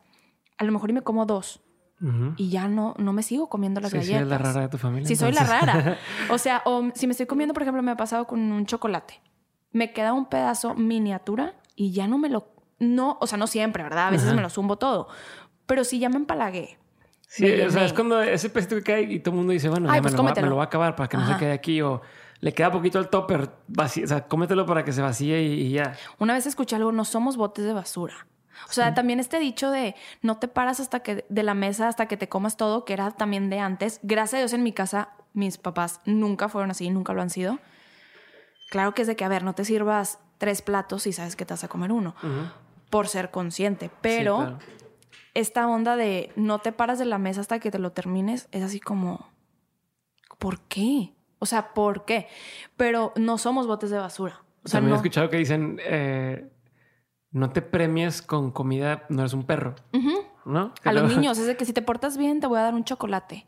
[0.58, 1.60] a lo mejor y me como dos.
[2.00, 2.34] Uh -huh.
[2.36, 4.18] Y ya no, no me sigo comiendo las sí, galletas.
[4.18, 5.08] Sí, es la rara de tu familia.
[5.08, 5.18] Entonces.
[5.18, 5.98] soy la rara.
[6.30, 9.20] O sea, o si me estoy comiendo, por ejemplo, me ha pasado con un chocolate.
[9.72, 12.52] Me queda un pedazo miniatura y ya no me lo...
[12.80, 14.08] No, o sea, no siempre, ¿verdad?
[14.08, 14.36] A veces uh -huh.
[14.36, 15.08] me lo zumbo todo.
[15.66, 16.78] Pero si ya me empalagué,
[17.28, 19.90] Sí, o sea, es cuando ese pedacito que cae y todo el mundo dice, bueno,
[19.90, 21.26] Ay, ya pues me, lo va, me, lo va, a acabar para que Ajá.
[21.26, 22.00] no se quede aquí o
[22.40, 25.70] le queda poquito al topper, vacío, o sea, cómetelo para que se vacíe y, y,
[25.72, 25.94] ya.
[26.18, 28.26] Una vez escuché algo, no somos botes de basura.
[28.68, 28.94] O sea, sí.
[28.94, 32.30] también este dicho de no te paras hasta que de la mesa hasta que te
[32.30, 34.00] comas todo, que era también de antes.
[34.02, 37.58] Gracias a Dios en mi casa mis papás nunca fueron así, nunca lo han sido.
[38.70, 41.44] Claro que es de que, a ver, no te sirvas tres platos y sabes que
[41.44, 42.14] te vas a comer uno.
[42.22, 42.52] Uh -huh.
[42.90, 44.87] Por ser consciente, pero sí, claro
[45.34, 48.62] esta onda de no te paras de la mesa hasta que te lo termines es
[48.62, 49.28] así como,
[50.38, 51.14] ¿por qué?
[51.38, 52.26] O sea, ¿por qué?
[52.76, 54.42] Pero no somos botes de basura.
[54.64, 54.96] O sea, También no...
[54.96, 56.50] he escuchado que dicen, eh,
[57.30, 59.74] no te premies con comida, no eres un perro.
[59.92, 60.26] Uh -huh.
[60.46, 60.72] ¿No?
[60.84, 62.84] A los niños, es de que si te portas bien te voy a dar un
[62.84, 63.46] chocolate.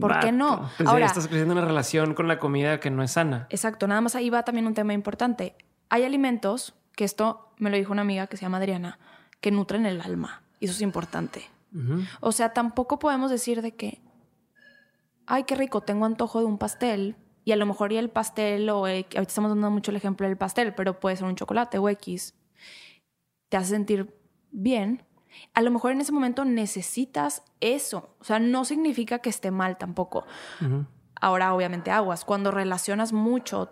[0.00, 0.26] ¿Por Bato.
[0.26, 0.68] qué no?
[0.76, 3.46] Pues Ahora estás creciendo una relación con la comida que no es sana.
[3.48, 5.56] Exacto, nada más ahí va también un tema importante.
[5.88, 8.98] Hay alimentos, que esto me lo dijo una amiga que se llama Adriana,
[9.40, 10.42] que nutren el alma.
[10.60, 11.44] Y eso es importante.
[11.74, 12.08] Uh -huh.
[12.20, 14.00] O sea, tampoco podemos decir de que,
[15.26, 18.68] ay, qué rico, tengo antojo de un pastel y a lo mejor y el pastel
[18.70, 21.78] o eh, ahorita estamos dando mucho el ejemplo del pastel, pero puede ser un chocolate
[21.78, 22.34] o X,
[23.48, 24.14] te hace sentir
[24.50, 25.02] bien,
[25.54, 28.14] a lo mejor en ese momento necesitas eso.
[28.20, 30.24] O sea, no significa que esté mal tampoco.
[31.20, 32.24] Ahora, obviamente, aguas.
[32.24, 33.70] Cuando relacionas mucho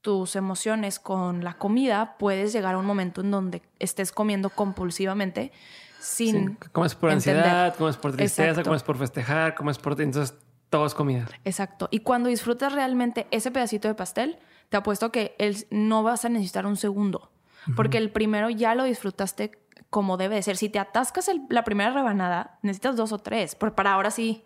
[0.00, 5.52] tus emociones con la comida, puedes llegar a un momento en donde estés comiendo compulsivamente
[6.00, 6.48] sin.
[6.60, 6.68] Sí.
[6.72, 10.00] Comes por ansiedad, comes por tristeza, comes por festejar, comes por.
[10.00, 10.36] Entonces,
[10.70, 11.26] todo es comida.
[11.44, 11.88] Exacto.
[11.90, 14.38] Y cuando disfrutas realmente ese pedacito de pastel,
[14.68, 15.36] te apuesto que
[15.70, 17.30] no vas a necesitar un segundo.
[17.76, 19.52] Porque el primero ya lo disfrutaste
[19.90, 20.56] como debe de ser.
[20.56, 24.44] Si te atascas la primera rebanada, necesitas dos o tres, para ahora sí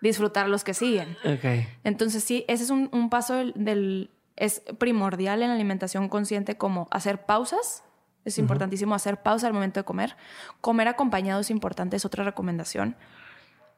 [0.00, 1.16] disfrutar los que siguen.
[1.24, 1.68] Okay.
[1.84, 7.26] Entonces sí, ese es un, paso del, Es primordial en la alimentación consciente como hacer
[7.26, 7.82] pausas.
[8.28, 10.16] Es importantísimo hacer pausa al momento de comer.
[10.60, 12.96] Comer acompañado es importante, es otra recomendación.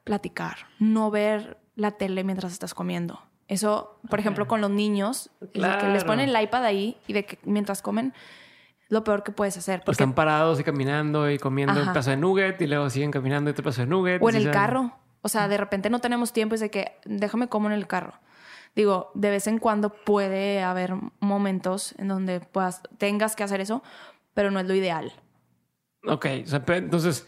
[0.05, 3.21] Platicar, no ver la tele mientras estás comiendo.
[3.49, 7.39] Eso, por ejemplo, con los niños, que les ponen el iPad ahí y de que
[7.43, 8.15] mientras comen,
[8.89, 9.81] lo peor que puedes hacer.
[9.81, 9.93] Porque...
[9.93, 13.53] Están parados y caminando y comiendo un pedazo de nugget y luego siguen caminando y
[13.53, 14.23] otro pedazo de nugget.
[14.23, 14.93] O en el carro.
[15.23, 17.87] O sea, de repente no tenemos tiempo y es de que déjame como en el
[17.87, 18.15] carro.
[18.75, 23.83] Digo, de vez en cuando puede haber momentos en donde puedas, tengas que hacer eso,
[24.41, 25.13] pero no es lo ideal.
[26.07, 27.27] Ok, entonces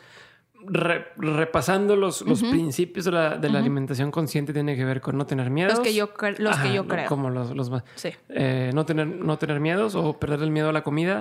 [0.65, 5.27] repasando los, los principios de la, de la alimentación consciente tiene que ver con no
[5.27, 5.75] tener miedos.
[5.75, 6.09] Los que yo,
[6.39, 7.07] los que yo creo.
[7.07, 7.85] Como los, los más.
[7.97, 8.13] Sí.
[8.31, 11.21] Eh, no, tener, no tener miedos o perder el miedo a la comida.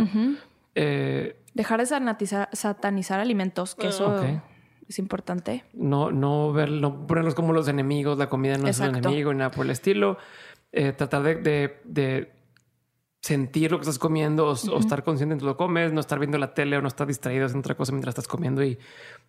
[0.75, 4.23] Eh, Dejar de satanizar, satanizar alimentos, que eso
[4.87, 5.65] es importante.
[5.73, 9.39] No, no, ver, no ponerlos como los enemigos, la comida no es un enemigo, ni
[9.39, 10.17] nada por el estilo.
[10.71, 12.31] Eh, tratar de, de
[13.21, 16.37] sentir lo que estás comiendo o, estar consciente de que lo comes, no estar viendo
[16.37, 18.79] la tele o no estar distraído en otra cosa mientras estás comiendo y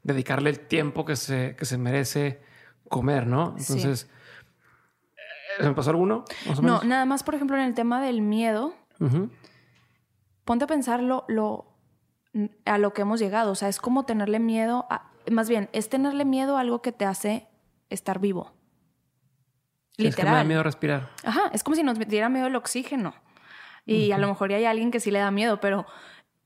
[0.03, 2.41] dedicarle el tiempo que se, que se merece
[2.89, 3.55] comer, ¿no?
[3.59, 4.09] Entonces,
[5.59, 6.25] ¿se me pasó alguno?
[6.63, 8.75] no, nada más, por ejemplo, en el tema del miedo,
[10.45, 11.27] ponte a pensar lo,
[12.65, 13.51] a lo que hemos llegado.
[13.53, 16.93] O sea, es como tenerle miedo a, más bien, es tenerle miedo a algo que
[16.93, 17.47] te hace
[17.91, 18.53] estar vivo.
[19.99, 20.09] Literal.
[20.09, 21.11] Es que me da miedo respirar.
[21.25, 23.15] Ajá, es como si nos diera miedo el oxígeno.
[23.85, 25.87] Y a lo mejor hay alguien que sí le da miedo, pero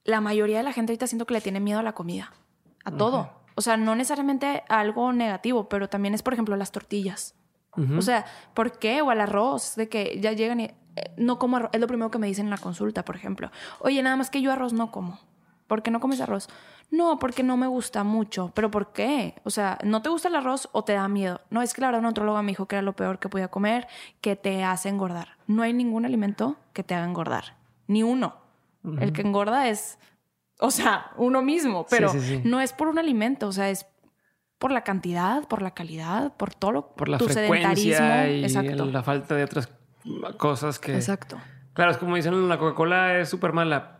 [0.05, 2.32] la mayoría de la gente ahorita siento que le tiene miedo a la comida,
[2.84, 3.30] a todo.
[3.57, 7.34] O sea, no necesariamente a algo negativo, pero también es, por ejemplo, las tortillas.
[7.99, 8.24] O sea,
[8.55, 9.03] ¿por qué?
[9.03, 10.74] O al arroz, de que ya llegan y eh,
[11.18, 11.70] no como arroz.
[11.74, 13.51] Es lo primero que me dicen en la consulta, por ejemplo.
[13.80, 15.20] Oye, nada más que yo arroz no como.
[15.67, 16.49] ¿Por qué no comes arroz?
[16.91, 18.53] No, porque no me gusta mucho.
[18.55, 19.35] ¿Pero por qué?
[19.45, 21.41] O sea, ¿no te gusta el arroz o te da miedo?
[21.51, 23.89] No, es que la verdad un me dijo que era lo peor que podía comer,
[24.21, 25.37] que te hace engordar.
[25.47, 27.57] No hay ningún alimento que te haga engordar.
[27.89, 28.37] Ni uno.
[29.01, 29.99] El que engorda es,
[30.61, 32.12] o sea, uno mismo, pero
[32.45, 33.87] no es por un alimento, o sea, es
[34.59, 39.03] por la cantidad, por la calidad, por todo lo por la tu frecuencia y la
[39.03, 39.69] falta de otras
[40.39, 41.37] cosas que Exacto.
[41.75, 43.99] Claro, es como dicen, la Coca-Cola es súper mala,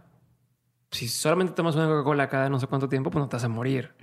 [0.97, 3.49] si solamente tomas una Coca-Cola cada no sé cuánto tiempo, pues no te vas a
[3.49, 3.94] morir.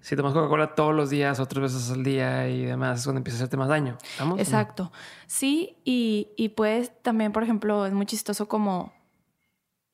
[0.00, 3.36] Si tomas Coca-Cola todos los días, otras veces al día y demás, es cuando empieza
[3.36, 3.98] a hacerte más daño.
[4.38, 4.92] Exacto.
[5.26, 8.92] Sí, y, y pues también, por ejemplo, es muy chistoso como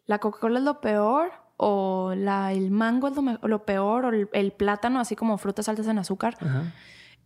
[0.04, 5.00] la Coca-Cola es lo peor o la, el mango es lo, peor o el, plátano,
[5.00, 6.36] así como frutas altas en azúcar.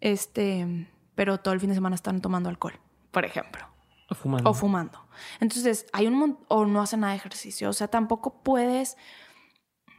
[0.01, 2.75] Este, pero todo el fin de semana están tomando alcohol,
[3.11, 3.67] por ejemplo.
[4.09, 4.51] O fumando.
[4.51, 4.99] O fumando.
[5.41, 7.69] Entonces, hay un o no hace nada de ejercicio.
[7.69, 8.97] O sea, tampoco puedes.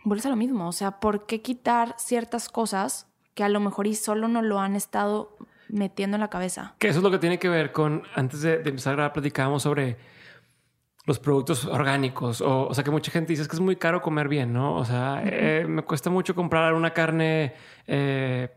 [0.04, 0.68] Vuelves a lo mismo.
[0.68, 4.60] O sea, ¿por qué quitar ciertas cosas que a lo mejor y solo no lo
[4.60, 5.36] han estado
[5.68, 6.76] metiendo en la cabeza?
[6.80, 8.04] Que eso es lo que tiene que ver con.
[8.16, 9.98] Antes de, empezar a grabar, platicábamos sobre
[11.06, 12.40] los productos orgánicos.
[12.40, 14.76] O, o, sea, que mucha gente dice que es muy caro comer bien, ¿no?
[14.76, 17.54] O sea, eh, me cuesta mucho comprar una carne.
[17.86, 18.50] Eh,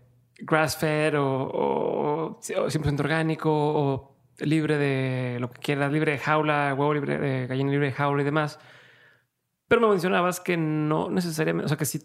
[0.43, 4.10] grass fed o, o, o 100% orgánico o
[4.41, 8.23] libre de lo que quieras, libre de jaula, huevo libre de gallina libre de jaula
[8.23, 8.59] y demás.
[9.69, 12.03] Pero me mencionabas que no necesariamente, o sea, que sí,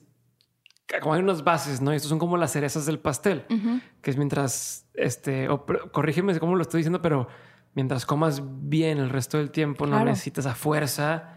[1.02, 1.94] como hay unas bases, ¿no?
[1.94, 3.46] Y estos son como las cerezas del pastel,
[4.02, 7.28] que es mientras, este, o corrígeme cómo lo estoy diciendo, pero
[7.74, 11.32] mientras comas bien el resto del tiempo, no necesitas a fuerza.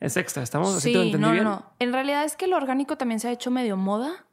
[0.00, 0.80] Es extra, ¿estamos?
[0.80, 1.72] Sí, ¿Así no, no.
[1.78, 4.26] En realidad es que lo orgánico también se ha hecho medio moda.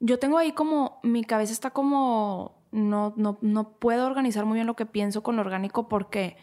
[0.00, 4.66] Yo tengo ahí como, mi cabeza está como no, no, no puedo organizar muy bien
[4.66, 6.36] lo que pienso con lo orgánico porque,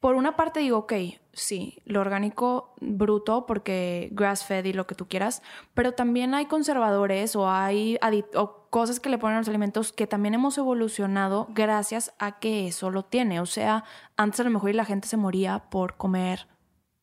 [0.00, 0.92] por una parte digo, ok,
[1.32, 5.42] sí, lo orgánico bruto porque grass fed y lo que tú quieras,
[5.74, 7.98] pero también hay conservadores o hay
[8.34, 12.66] o cosas que le ponen a los alimentos que también hemos evolucionado gracias a que
[12.68, 13.40] eso lo tiene.
[13.40, 13.84] O sea,
[14.16, 16.46] antes a lo mejor la gente se moría por comer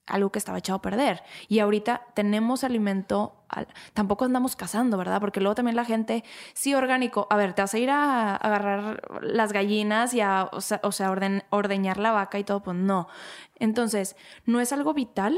[0.08, 1.24] algo que estaba echado a perder.
[1.48, 3.44] Y ahorita tenemos alimento,
[3.94, 5.20] tampoco andamos cazando, ¿verdad?
[5.20, 9.02] Porque luego también la gente, sí, orgánico, a ver, te vas a ir a, agarrar
[9.22, 11.12] las gallinas y a, o sea,
[11.50, 13.08] ordeñar la vaca y todo, pues no.
[13.60, 15.38] Entonces, no es algo vital.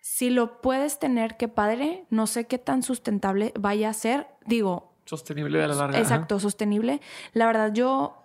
[0.00, 4.92] Si lo puedes tener, qué padre, no sé qué tan sustentable vaya a ser, digo...
[5.04, 5.98] Sostenible de la larga.
[5.98, 7.00] Exacto, sostenible.
[7.34, 8.22] La verdad, yo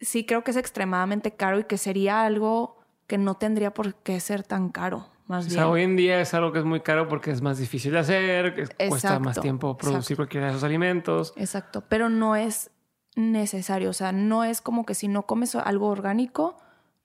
[0.00, 2.79] sí creo que es extremadamente caro y que sería algo
[3.10, 5.08] que no tendría por qué ser tan caro.
[5.26, 7.58] Más o sea, hoy en día es algo que es muy caro porque es más
[7.58, 11.32] difícil de hacer, que cuesta más tiempo producir cualquiera de esos alimentos.
[11.34, 12.70] Exacto, pero no es
[13.16, 13.90] necesario.
[13.90, 16.56] O sea, no es como que si no comes algo orgánico,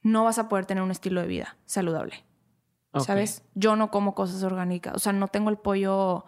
[0.03, 2.23] no vas a poder tener un estilo de vida saludable.
[2.99, 3.41] ¿Sabes?
[3.55, 4.93] Yo no como cosas orgánicas.
[4.93, 6.25] O sea, no tengo el pollo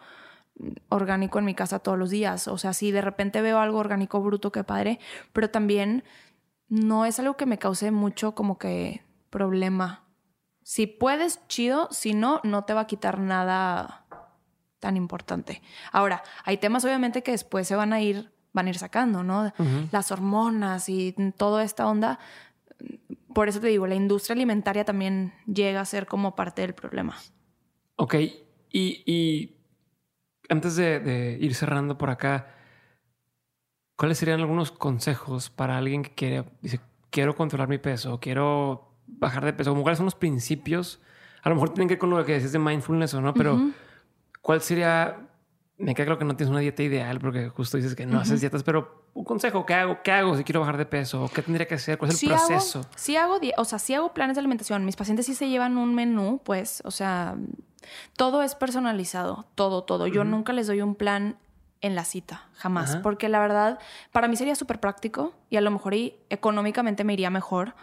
[0.89, 2.47] orgánico en mi casa todos los días.
[2.47, 4.99] O sea, si de repente veo algo orgánico bruto, qué padre.
[5.33, 6.03] Pero también
[6.67, 10.03] no es algo que me cause mucho como que problema.
[10.63, 14.05] Si puedes, chido, si no, no te va a quitar nada
[14.79, 15.61] tan importante.
[15.91, 19.53] Ahora, hay temas obviamente que después se van a ir, van a ir sacando, ¿no?
[19.91, 22.19] Las hormonas y toda esta onda.
[23.33, 27.15] Por eso te digo, la industria alimentaria también llega a ser como parte del problema.
[27.95, 28.15] Ok,
[28.71, 29.55] y,
[30.49, 32.53] antes de, ir cerrando por acá,
[33.95, 39.45] ¿cuáles serían algunos consejos para alguien que quiere, dice, quiero controlar mi peso, quiero bajar
[39.45, 39.71] de peso?
[39.71, 40.99] Como cuáles son los principios?
[41.41, 43.71] A lo mejor tienen que ver con lo que decías de mindfulness o no, pero
[44.41, 45.17] ¿cuál sería?
[45.77, 48.41] Me queda claro que no tienes una dieta ideal porque justo dices que no haces
[48.41, 49.99] dietas, pero un consejo, ¿qué hago?
[50.03, 51.29] ¿Qué hago si quiero bajar de peso?
[51.33, 51.97] ¿Qué tendría que hacer?
[51.97, 52.85] ¿Cuál es el proceso?
[52.95, 54.85] Si hago, o sea, si hago planes de alimentación.
[54.85, 57.35] Mis pacientes sí se llevan un menú, pues, o sea,
[58.15, 60.07] todo es personalizado, todo, todo.
[60.07, 61.37] Yo nunca les doy un plan
[61.81, 63.79] en la cita, jamás, porque la verdad,
[64.11, 67.75] para mí sería súper práctico y a lo mejor y económicamente me iría mejor.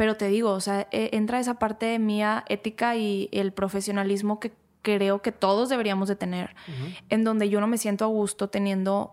[0.00, 4.50] Pero te digo, o sea, e, entra esa parte mía ética y el profesionalismo que
[4.80, 6.56] creo que todos deberíamos de tener,
[7.10, 9.12] en donde yo no me siento a gusto teniendo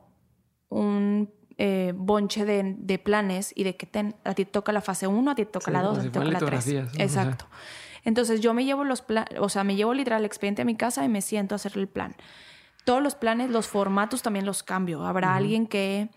[0.70, 5.36] un eh, bonche de, planes y de que a ti toca la fase 1, a
[5.36, 6.68] ti toca la 2, a ti toca la 3.
[7.00, 7.48] Exacto.
[8.06, 10.78] Entonces yo me llevo los planes, o sea, me llevo literal el expediente a mi
[10.78, 12.16] casa y me siento a hacer el plan.
[12.86, 15.06] Todos los planes, los formatos también los cambio.
[15.06, 16.12] Habrá alguien que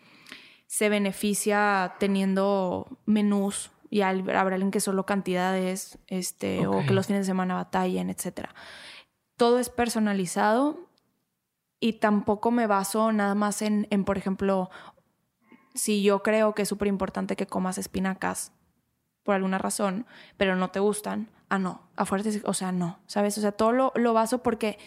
[0.69, 7.23] se beneficia teniendo menús y habrá alguien que solo cantidades, este, o que los fines
[7.23, 8.49] de semana batallen, etc.
[9.37, 10.89] Todo es personalizado
[11.81, 14.71] y tampoco me baso nada más en, en por ejemplo,
[15.75, 18.53] si yo creo que es súper importante que comas espinacas
[19.25, 23.37] por alguna razón, pero no te gustan, ah, no, a fuerzas, o sea, no, ¿sabes?
[23.39, 24.79] O sea, todo lo, lo baso porque,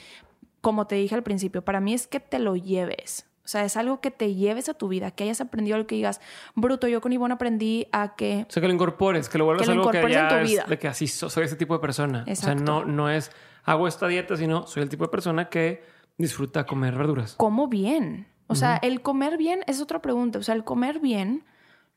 [0.61, 3.27] como te dije al principio, para mí es que te lo lleves.
[3.45, 5.95] O sea, es algo que te lleves a tu vida, que hayas aprendido algo que
[5.95, 6.21] digas,
[6.55, 8.45] bruto, yo con Ivonne aprendí a que...
[8.47, 10.63] O sea, que lo incorpores, que lo vuelvas a algo que ya en tu vida.
[10.63, 12.23] de que así soy ese tipo de persona.
[12.29, 13.31] O sea, no, no es
[13.65, 15.83] hago esta dieta, sino soy el tipo de persona que
[16.17, 17.35] disfruta comer verduras.
[17.35, 18.27] Como bien.
[18.47, 20.39] O sea, el comer bien es otra pregunta.
[20.39, 21.43] O sea, el comer bien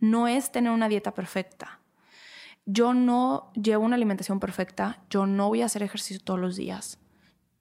[0.00, 1.80] no es tener una dieta perfecta.
[2.64, 6.98] Yo no llevo una alimentación perfecta, yo no voy a hacer ejercicio todos los días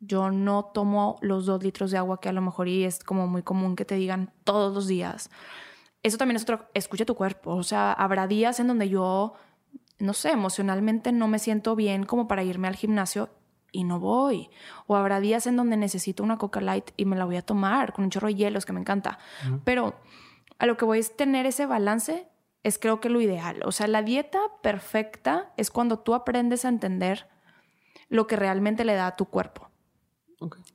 [0.08, 3.28] yo no tomo los dos litros de agua que a lo mejor y es como
[3.28, 5.30] muy común que te digan todos los días.
[6.04, 7.56] Eso también es otro, escucha tu cuerpo.
[7.56, 9.34] O sea, habrá días en donde yo,
[10.00, 13.30] no sé, emocionalmente no me siento bien como para irme al gimnasio
[13.72, 14.50] y no voy.
[14.88, 17.94] O habrá días en donde necesito una Coca Light y me la voy a tomar
[17.94, 19.18] con un chorro de hielos que me encanta.
[19.64, 19.96] Pero
[20.60, 22.28] a lo que voy es tener ese balance,
[22.64, 23.62] es creo que lo ideal.
[23.66, 27.28] O sea, la dieta perfecta es cuando tú aprendes a entender
[28.10, 29.72] lo que realmente le da a tu cuerpo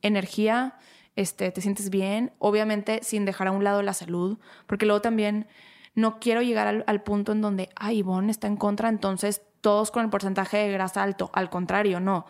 [0.01, 0.77] energía,
[1.15, 5.47] este, te sientes bien, obviamente sin dejar a un lado la salud, porque luego también
[5.93, 10.03] no quiero llegar al, punto en donde, ay, Ivonne está en contra, entonces todos con
[10.03, 11.29] el porcentaje de grasa alto.
[11.33, 12.25] Al contrario, no.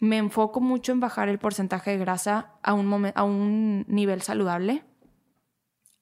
[0.00, 4.84] Me enfoco mucho en bajar el porcentaje de grasa a un, a un nivel saludable,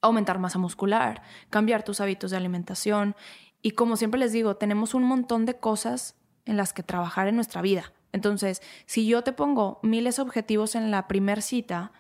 [0.00, 3.14] aumentar masa muscular, cambiar tus hábitos de alimentación.
[3.60, 6.16] Y como siempre les digo, tenemos un montón de cosas
[6.46, 7.92] en las que trabajar en nuestra vida.
[8.12, 11.92] Entonces, si yo te pongo miles de objetivos en la primer cita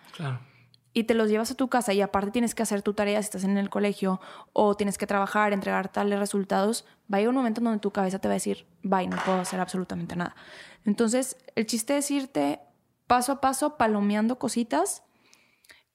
[0.92, 3.26] y te los llevas a tu casa y aparte tienes que hacer tu tarea si
[3.26, 4.20] estás en el colegio
[4.52, 7.90] o tienes que trabajar, entregar tales resultados, va a llegar un momento en donde tu
[7.92, 10.36] cabeza te va a decir, bye, no puedo hacer absolutamente nada.
[10.84, 12.60] Entonces, el chiste es irte
[13.06, 15.02] paso a paso palomeando cositas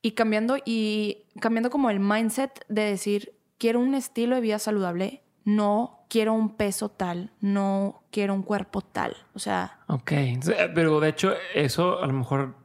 [0.01, 5.24] y cambiando y cambiando como el mindset de decir, quiero un estilo de vida saludable,
[5.47, 9.15] no quiero un peso tal, no quiero un cuerpo tal.
[9.33, 9.79] O sea.
[9.87, 10.11] Ok,
[10.75, 12.55] pero de hecho, eso a lo mejor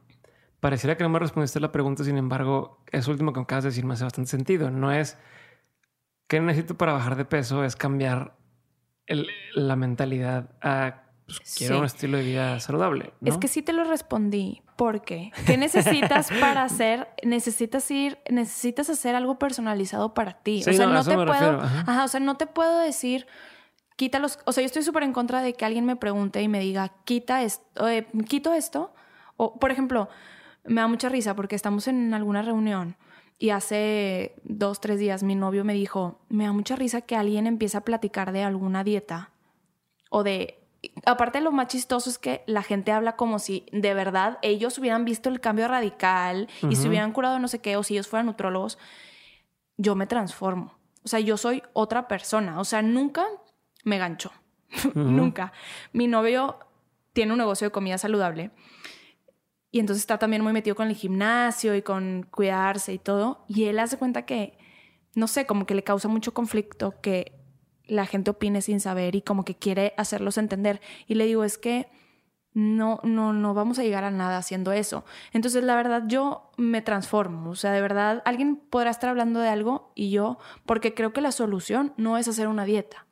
[0.59, 3.85] pareciera que no me respondiste la pregunta, sin embargo, eso último que acabas de decir
[3.85, 4.69] me hace bastante sentido.
[4.69, 5.17] No es
[6.27, 8.35] qué necesito para bajar de peso, es cambiar
[9.07, 13.13] la mentalidad a pues, quiero un estilo de vida saludable.
[13.23, 14.61] Es que sí te lo respondí.
[14.75, 17.07] porque ¿Qué necesitas para hacer?
[17.23, 20.61] Necesitas ir, necesitas hacer algo personalizado para ti.
[20.61, 22.03] o sea, no, te puedo, ajá.
[22.03, 23.27] o sea, no te puedo decir,
[23.95, 26.47] quita los, o sea, yo estoy súper en contra de que alguien me pregunte y
[26.47, 28.93] me diga, quita esto, eh, quito esto.
[29.37, 30.09] O, por ejemplo,
[30.65, 32.95] me da mucha risa porque estamos en alguna reunión
[33.39, 37.47] y hace dos, tres días mi novio me dijo, me da mucha risa que alguien
[37.47, 39.31] empiece a platicar de alguna dieta
[40.09, 40.59] o de...
[41.05, 45.05] Aparte lo más chistoso es que la gente habla como si de verdad ellos hubieran
[45.05, 48.25] visto el cambio radical y se hubieran curado no sé qué o si ellos fueran
[48.25, 48.77] nutrólogos.
[49.77, 50.77] Yo me transformo.
[51.03, 52.59] O sea, yo soy otra persona.
[52.59, 53.25] O sea, nunca
[53.83, 54.31] me gancho.
[54.93, 55.53] nunca.
[55.91, 56.59] Mi novio
[57.13, 58.51] tiene un negocio de comida saludable
[59.73, 63.43] y entonces está también muy metido con el gimnasio y con cuidarse y todo.
[63.47, 64.55] Y él hace cuenta que,
[65.15, 67.42] no sé, como que le causa mucho conflicto que
[67.85, 70.81] la gente opine sin saber y como que quiere hacerlos entender.
[71.07, 71.87] Y le digo, es que
[72.53, 75.05] no, no, no vamos a llegar a nada haciendo eso.
[75.31, 77.51] Entonces, la verdad, yo me transformo.
[77.51, 81.21] O sea, de verdad, alguien podrá estar hablando de algo y yo, porque creo que
[81.21, 83.07] la solución no es hacer una dieta.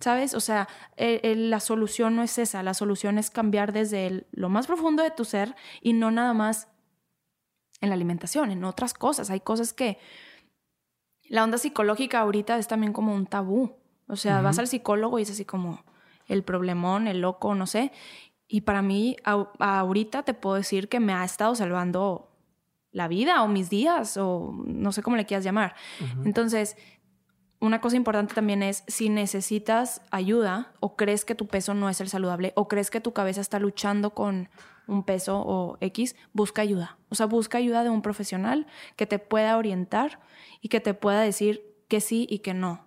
[0.00, 0.34] ¿Sabes?
[0.34, 5.04] O sea, la solución no es esa, la solución es cambiar desde lo más profundo
[5.04, 6.68] de tu ser y no nada más
[7.80, 9.30] en la alimentación, en otras cosas.
[9.30, 9.98] Hay cosas que
[11.28, 13.76] la onda psicológica ahorita es también como un tabú.
[14.08, 15.84] O sea, vas al psicólogo y es así como
[16.26, 17.92] el problemón, el loco, no sé.
[18.48, 22.30] Y para mí, ahorita te puedo decir que me ha estado salvando
[22.92, 25.74] la vida o mis días o no sé cómo le quieras llamar.
[26.24, 26.76] Entonces,
[27.58, 32.00] una cosa importante también es si necesitas ayuda o crees que tu peso no es
[32.00, 34.48] el saludable o crees que tu cabeza está luchando con
[34.86, 36.98] un peso o X, busca ayuda.
[37.08, 38.66] O sea, busca ayuda de un profesional
[38.96, 40.20] que te pueda orientar
[40.60, 42.86] y que te pueda decir que sí y que no.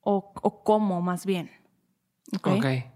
[0.00, 0.32] O,
[0.64, 1.50] cómo más bien.
[2.36, 2.58] ¿Okay?
[2.58, 2.92] ok.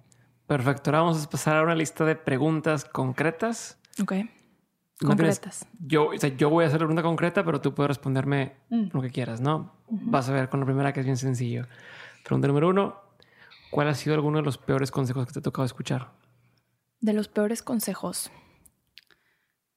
[0.46, 0.90] Perfecto.
[0.90, 3.78] Ahora vamos a pasar a una lista de preguntas concretas.
[4.02, 4.12] Ok
[5.06, 5.66] concretas.
[5.80, 8.88] yo, o sea, yo voy a hacer la pregunta concreta, pero tú puedes responderme mm.
[8.92, 9.72] lo que quieras, ¿no?
[9.88, 11.66] Vas a ver con la primera que es bien sencillo.
[12.24, 13.00] Pregunta número uno:
[13.70, 16.12] ¿Cuál ha sido alguno de los peores consejos que te ha tocado escuchar?
[17.00, 18.30] De los peores consejos.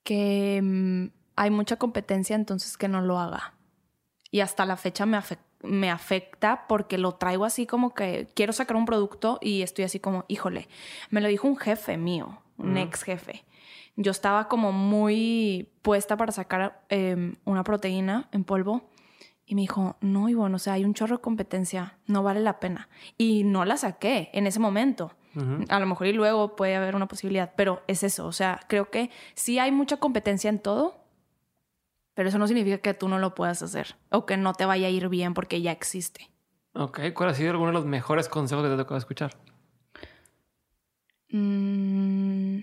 [0.05, 3.55] Que mm, hay mucha competencia, entonces que no lo haga.
[4.31, 5.19] Y hasta la fecha me,
[5.63, 9.99] me afecta porque lo traigo así como que quiero sacar un producto y estoy así
[9.99, 10.69] como, híjole,
[11.09, 13.43] me lo dijo un jefe mío, un ex jefe
[13.97, 18.89] yo estaba como muy puesta para sacar em, una proteína en polvo.
[19.45, 22.59] Y me dijo, no, Ivonne, o sea, hay un chorro de competencia, no vale la
[22.59, 22.89] pena.
[23.17, 25.11] Y no la saqué en ese momento.
[25.69, 28.25] A lo mejor y luego puede haber una posibilidad, pero es eso.
[28.25, 30.95] O sea, creo que sí hay mucha competencia en todo,
[32.13, 34.87] pero eso no significa que tú no lo puedas hacer o que no te vaya
[34.87, 36.31] a ir bien porque ya existe.
[36.73, 39.37] Ok, ¿cuál ha sido alguno de los mejores consejos que te ha tocado escuchar?
[41.29, 42.59] Mmm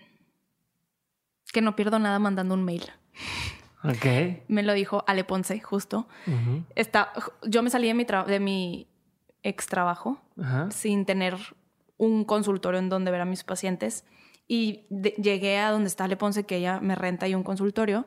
[1.52, 2.84] que no pierdo nada mandando un mail.
[3.84, 4.42] Ok.
[4.48, 6.08] Me lo dijo Ale Ponce, justo.
[6.74, 7.12] Está,
[7.46, 8.88] yo me salí de mi, de mi
[9.44, 10.20] ex trabajo
[10.70, 11.36] sin tener
[12.02, 14.04] un consultorio en donde ver a mis pacientes.
[14.48, 18.06] Y llegué a donde está Ale Ponce, que ella me renta y un consultorio.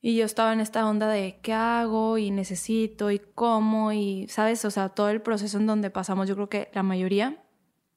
[0.00, 4.64] Y yo estaba en esta onda de qué hago y necesito y cómo y, ¿sabes?
[4.64, 7.44] O sea, todo el proceso en donde pasamos, yo creo que la mayoría.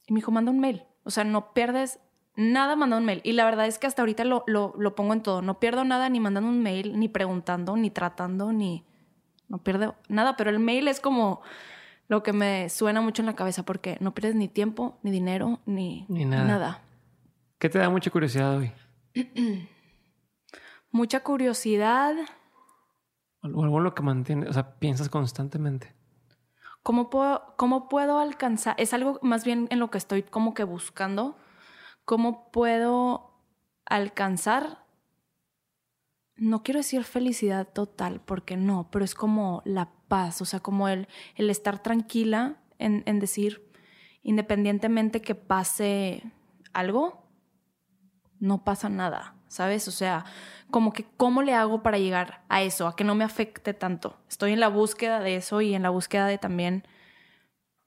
[0.05, 0.83] Y me dijo, manda un mail.
[1.03, 1.99] O sea, no pierdes
[2.35, 3.21] nada mandando un mail.
[3.23, 5.41] Y la verdad es que hasta ahorita lo, lo, pongo en todo.
[5.41, 8.85] No pierdo nada ni mandando un mail, ni preguntando, ni tratando, ni...
[9.49, 11.41] No pierdo nada, pero el mail es como
[12.07, 15.59] lo que me suena mucho en la cabeza porque no pierdes ni tiempo, ni dinero,
[15.65, 16.81] ni, nada.
[17.59, 18.71] ¿Qué te da mucha curiosidad hoy?
[20.91, 22.15] mucha curiosidad.
[23.41, 25.93] Algo, algo lo que mantiene, o sea, piensas constantemente.
[26.83, 28.75] ¿Cómo puedo, ¿Cómo puedo alcanzar?
[28.77, 31.37] Es algo más bien en lo que estoy como que buscando
[32.07, 33.33] ¿Cómo puedo
[33.85, 34.85] alcanzar?
[36.37, 40.87] No quiero decir felicidad total, porque no, pero es como la paz, o sea, como
[40.87, 43.67] el, el estar tranquila en, en decir,
[44.23, 46.23] independientemente que pase
[46.73, 47.27] algo,
[48.39, 49.87] no pasa nada, ¿sabes?
[49.87, 50.25] O sea,
[50.69, 54.17] como que cómo le hago para llegar a eso, a que no me afecte tanto.
[54.29, 56.87] Estoy en la búsqueda de eso y en la búsqueda de también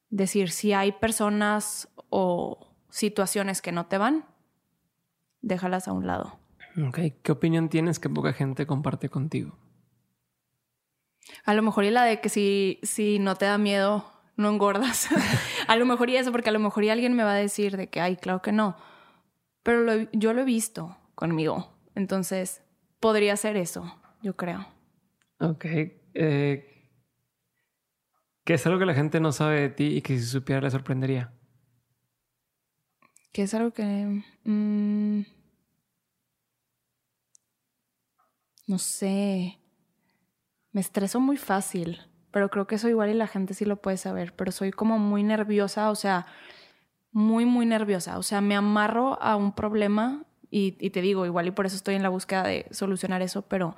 [0.08, 4.26] decir si hay personas o situaciones que no te van,
[5.40, 6.39] déjalas a un lado.
[6.76, 9.56] Ok, ¿qué opinión tienes que poca gente comparte contigo?
[11.44, 15.08] A lo mejor y la de que si, si no te da miedo, no engordas.
[15.68, 17.76] a lo mejor y eso, porque a lo mejor y alguien me va a decir
[17.76, 18.76] de que, ay, claro que no.
[19.62, 21.72] Pero yo lo he visto conmigo.
[21.94, 22.62] Entonces,
[23.00, 24.66] podría ser eso, yo creo.
[25.38, 25.64] Ok.
[26.14, 26.66] Eh,
[28.44, 30.70] ¿Qué es algo que la gente no sabe de ti y que si supiera le
[30.70, 31.32] sorprendería?
[33.32, 34.22] Que es algo que...
[34.44, 35.20] mm,
[38.70, 39.58] no sé.
[40.70, 41.98] Me estreso muy fácil,
[42.30, 44.98] pero creo que eso igual y la gente sí lo puede saber, pero soy como
[44.98, 46.26] muy nerviosa, o sea,
[47.10, 48.16] muy, muy nerviosa.
[48.16, 51.96] O sea, me amarro a un problema y, te digo, igual y por eso estoy
[51.96, 53.76] en la búsqueda de solucionar eso, pero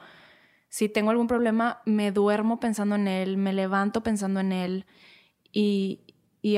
[0.68, 4.86] si tengo algún problema, me duermo pensando en él, me levanto pensando en él
[5.52, 6.00] y,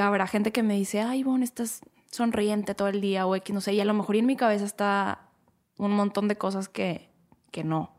[0.00, 3.60] habrá gente que me dice, ay, Bon, estás sonriente todo el día o X, no
[3.60, 5.28] sé, y a lo mejor en mi cabeza está
[5.76, 7.10] un montón de cosas que,
[7.52, 7.93] que no.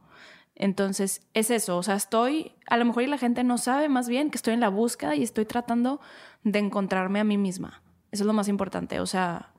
[0.55, 4.07] Entonces, es eso, o sea, estoy, a lo mejor y la gente no sabe más
[4.07, 5.99] bien que estoy en la búsqueda y estoy tratando
[6.43, 7.83] de encontrarme a mí misma.
[8.11, 9.51] Eso es lo más importante, o sea,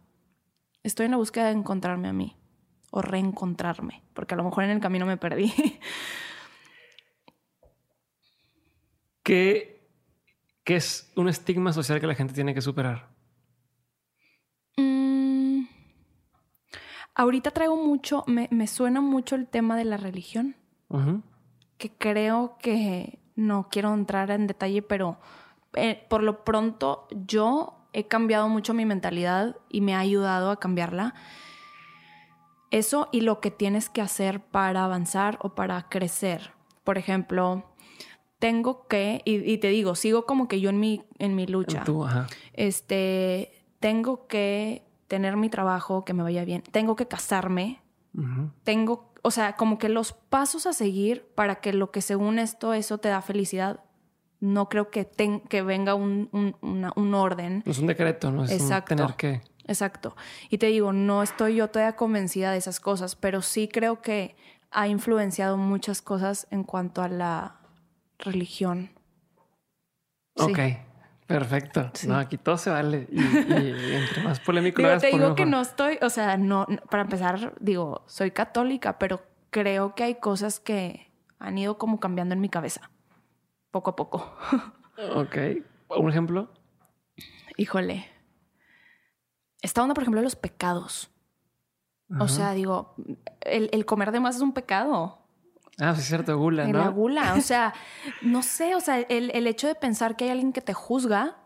[0.82, 2.34] estoy en la búsqueda de encontrarme a mí
[2.90, 5.52] o reencontrarme, porque a lo mejor en el camino me perdí.
[9.22, 9.86] ¿Qué,
[10.64, 13.10] qué es un estigma social que la gente tiene que superar?
[14.78, 15.64] Mm,
[17.14, 20.56] ahorita traigo mucho, me, me suena mucho el tema de la religión.
[21.78, 25.18] Que creo que no quiero entrar en detalle, pero
[25.74, 30.58] eh, por lo pronto yo he cambiado mucho mi mentalidad y me ha ayudado a
[30.58, 31.14] cambiarla.
[32.70, 36.52] Eso y lo que tienes que hacer para avanzar o para crecer.
[36.84, 37.64] Por ejemplo,
[38.38, 41.84] tengo que, y, y te digo, sigo como que yo en mi, en mi lucha.
[41.84, 42.26] Tú, ajá.
[42.52, 46.62] Este, tengo que tener mi trabajo, que me vaya bien.
[46.62, 47.80] Tengo que casarme,
[48.14, 48.50] Ujú.
[48.64, 52.74] tengo, o sea, como que los pasos a seguir para que lo que según esto,
[52.74, 53.80] eso te da felicidad,
[54.38, 57.62] no creo que, ten- que venga un, un- una- un orden.
[57.66, 58.44] No es un decreto, ¿no?
[58.44, 58.94] Es un Exacto.
[58.94, 59.40] tener que...
[59.66, 60.14] Exacto.
[60.48, 64.36] Y te digo, no estoy yo todavía convencida de esas cosas, pero sí creo que
[64.70, 67.56] ha influenciado muchas cosas en cuanto a la
[68.18, 68.90] religión.
[70.36, 70.44] Sí.
[70.44, 70.58] Ok,
[71.26, 71.90] perfecto.
[71.94, 72.08] Sí.
[72.08, 73.08] No, aquí todo se vale.
[73.10, 76.10] Y, y entre más polémico lo Digo, hagas, te por digo que no estoy, o
[76.10, 81.78] sea, no, para empezar, digo, soy católica, pero creo que hay cosas que han ido
[81.78, 82.90] como cambiando en mi cabeza,
[83.70, 84.36] poco a poco.
[85.14, 85.36] Ok.
[85.88, 86.50] ¿Un ejemplo?
[87.58, 88.08] Híjole.
[89.60, 91.10] Esta onda, por ejemplo, de los pecados.
[92.18, 92.94] O sea, digo,
[93.42, 95.25] el, el comer de más es un pecado.
[95.78, 96.78] Ah, sí es cierto, gula, En ¿no?
[96.78, 97.34] la gula.
[97.34, 97.74] O sea,
[98.22, 101.36] no sé, o sea, el, el hecho de pensar que hay alguien que te juzga,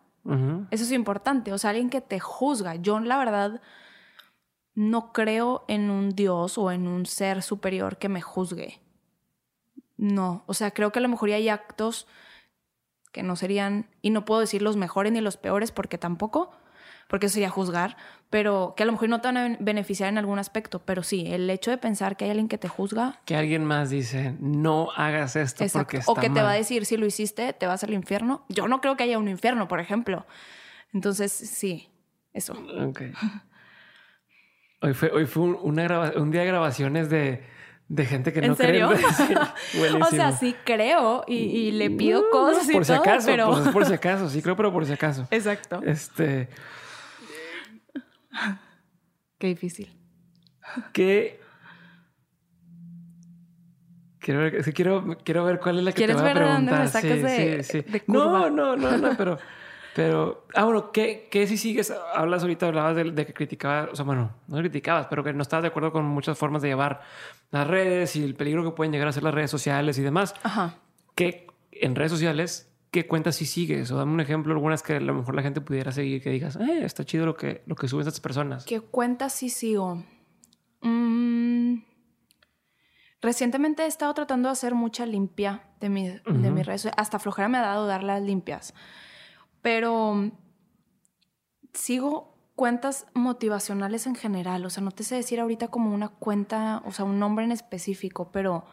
[0.71, 1.53] eso es importante.
[1.53, 2.77] O sea, alguien que te juzga.
[2.77, 3.61] Yo, la verdad,
[4.75, 8.81] no creo en un Dios o en un ser superior que me juzgue.
[9.97, 10.45] No.
[10.47, 12.07] O sea, creo que a lo mejor hay actos
[13.13, 16.53] que no serían, y no puedo decir los mejores ni los peores porque tampoco,
[17.11, 17.97] porque eso sería juzgar,
[18.31, 21.03] pero que a lo mejor no te van a ben- beneficiar en algún aspecto, pero
[21.03, 24.37] sí, el hecho de pensar que hay alguien que te juzga, Que alguien más dice,
[24.39, 27.53] no hagas esto exacto, porque está o que te va a decir si lo hiciste,
[27.53, 28.45] te vas al infierno.
[28.49, 30.25] Yo no creo que haya un infierno, por ejemplo.
[30.95, 31.89] Entonces, sí,
[32.33, 32.53] eso.
[32.87, 33.03] Ok.
[34.83, 37.43] Hoy fue, hoy fue un, una graba- un día de grabaciones de,
[37.89, 38.83] de gente que ¿En no cree.
[40.01, 43.27] O sea, sí creo y, y le pido No, cosas y por si todo, acaso,
[43.27, 43.49] pero...
[43.51, 45.27] pues es por si acaso, sí creo, pero por si acaso.
[45.33, 45.83] Exacto.
[45.85, 46.49] Este,
[49.39, 49.91] Qué difícil.
[50.93, 51.41] que
[54.19, 56.43] quiero ver, sí, quiero, quiero ver cuál es la que te ¿Quieres voy a ver
[56.45, 58.51] de dónde me sacas Sí, de- sí, de no, curva?
[58.51, 59.39] no, no, no, pero,
[59.95, 61.93] pero, ah, bueno, ¿qué, qué si sigues?
[62.15, 65.43] Hablas ahorita, hablabas de, de que criticabas, o sea, bueno, no criticabas, pero que no
[65.43, 67.01] estabas de acuerdo con muchas formas de llevar
[67.51, 70.35] las redes y el peligro que pueden llegar a ser las redes sociales y demás.
[70.43, 70.75] Ajá.
[71.15, 73.91] ¿Qué en redes sociales, qué cuentas si sigues?
[73.91, 76.57] O dame un ejemplo, algunas que a lo mejor la gente pudiera seguir, que digas,
[76.57, 78.65] eh, está chido lo que, lo que suben estas personas.
[78.65, 80.05] ¿Qué cuentas sí sigo?
[80.83, 81.83] Mm,
[83.21, 86.89] recientemente he estado tratando de hacer mucha limpia de, mi, de mis redes.
[86.97, 88.75] Hasta flojera me ha dado dar las limpias.
[89.63, 90.31] Pero
[91.73, 94.67] sigo cuentas motivacionales en general.
[94.67, 97.53] O sea, no te sé decir ahorita como una cuenta, o sea, un nombre en
[97.53, 98.65] específico, pero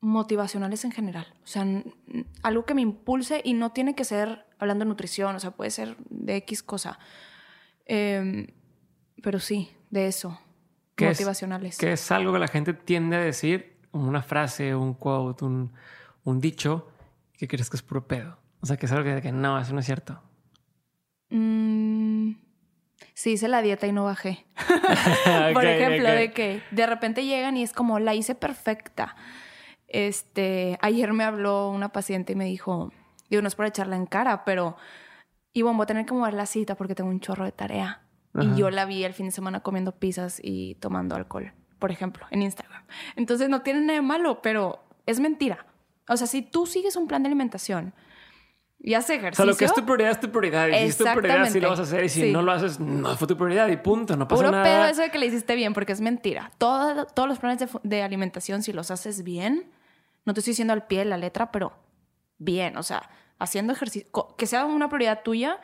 [0.00, 1.26] motivacionales en general.
[1.42, 1.66] O sea,
[2.42, 5.70] algo que me impulse y no tiene que ser hablando de nutrición, o sea, puede
[5.70, 6.98] ser de X cosa.
[7.86, 8.46] Em,
[9.22, 10.38] pero sí, de eso.
[10.94, 11.78] ¿Qué es- motivacionales.
[11.78, 15.72] Que es algo que la gente tiende a decir, una frase, un quote, un,
[16.24, 16.88] un dicho,
[17.36, 18.38] que crees que es puro pedo.
[18.60, 20.20] O sea, que es algo que, que no, eso no es cierto.
[21.30, 22.32] Mm,
[23.14, 24.46] sí, hice la dieta y no bajé.
[25.54, 29.14] Por ejemplo, de que de repente llegan y es como, la hice perfecta.
[29.88, 32.92] Este, ayer me habló una paciente y me dijo,
[33.30, 34.76] digo, no es por echarla en cara, pero,
[35.52, 38.02] y bueno, voy a tener que mover la cita porque tengo un chorro de tarea.
[38.34, 38.44] Ajá.
[38.44, 42.26] Y yo la vi el fin de semana comiendo pizzas y tomando alcohol, por ejemplo,
[42.30, 42.84] en Instagram.
[43.16, 45.66] Entonces no tiene nada de malo, pero es mentira.
[46.08, 47.94] O sea, si tú sigues un plan de alimentación
[48.78, 49.44] y hace O ejercicio.
[49.44, 50.68] sea, lo que es tu prioridad es tu prioridad.
[50.68, 52.04] Y si es tu prioridad, sí lo vas a hacer.
[52.04, 52.32] Y si Sí.
[52.32, 54.16] no lo haces, no fue tu prioridad y punto.
[54.16, 54.62] No pasa Puro nada.
[54.64, 56.50] pedo eso de que le hiciste bien, porque es mentira.
[56.58, 59.70] Todo- todos los planes de alimentación, si los haces bien,
[60.28, 61.72] no te estoy diciendo al pie de la letra, pero
[62.36, 63.08] bien, o sea,
[63.38, 65.58] haciendo ejercicio, que sea una prioridad tuya,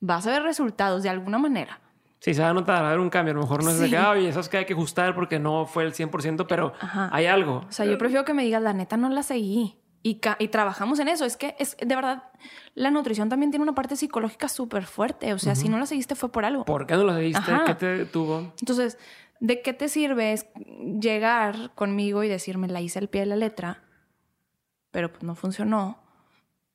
[0.00, 1.80] vas a ver resultados de alguna manera.
[2.20, 3.32] Sí, se va a notar, va a haber un cambio.
[3.32, 5.38] A lo mejor no es de que, "Ah, oye, sabes que hay que ajustar porque
[5.38, 7.10] no fue el 100%, pero Ajá.
[7.12, 7.66] hay algo.
[7.68, 9.76] O sea, yo prefiero que me digas, la neta no la seguí.
[10.02, 11.26] Y, y trabajamos en eso.
[11.26, 12.24] Es que, es de verdad,
[12.74, 15.34] la nutrición también tiene una parte psicológica súper fuerte.
[15.34, 16.64] O sea, si no la seguiste fue por algo.
[16.64, 17.38] ¿Por qué no lo seguiste?
[17.52, 17.64] Ajá.
[17.66, 18.54] ¿Qué te tuvo?
[18.60, 18.98] Entonces,
[19.40, 20.36] ¿de qué te sirve
[21.00, 23.82] llegar conmigo y decirme la hice al pie de la letra,
[24.96, 25.98] pero pues no funcionó?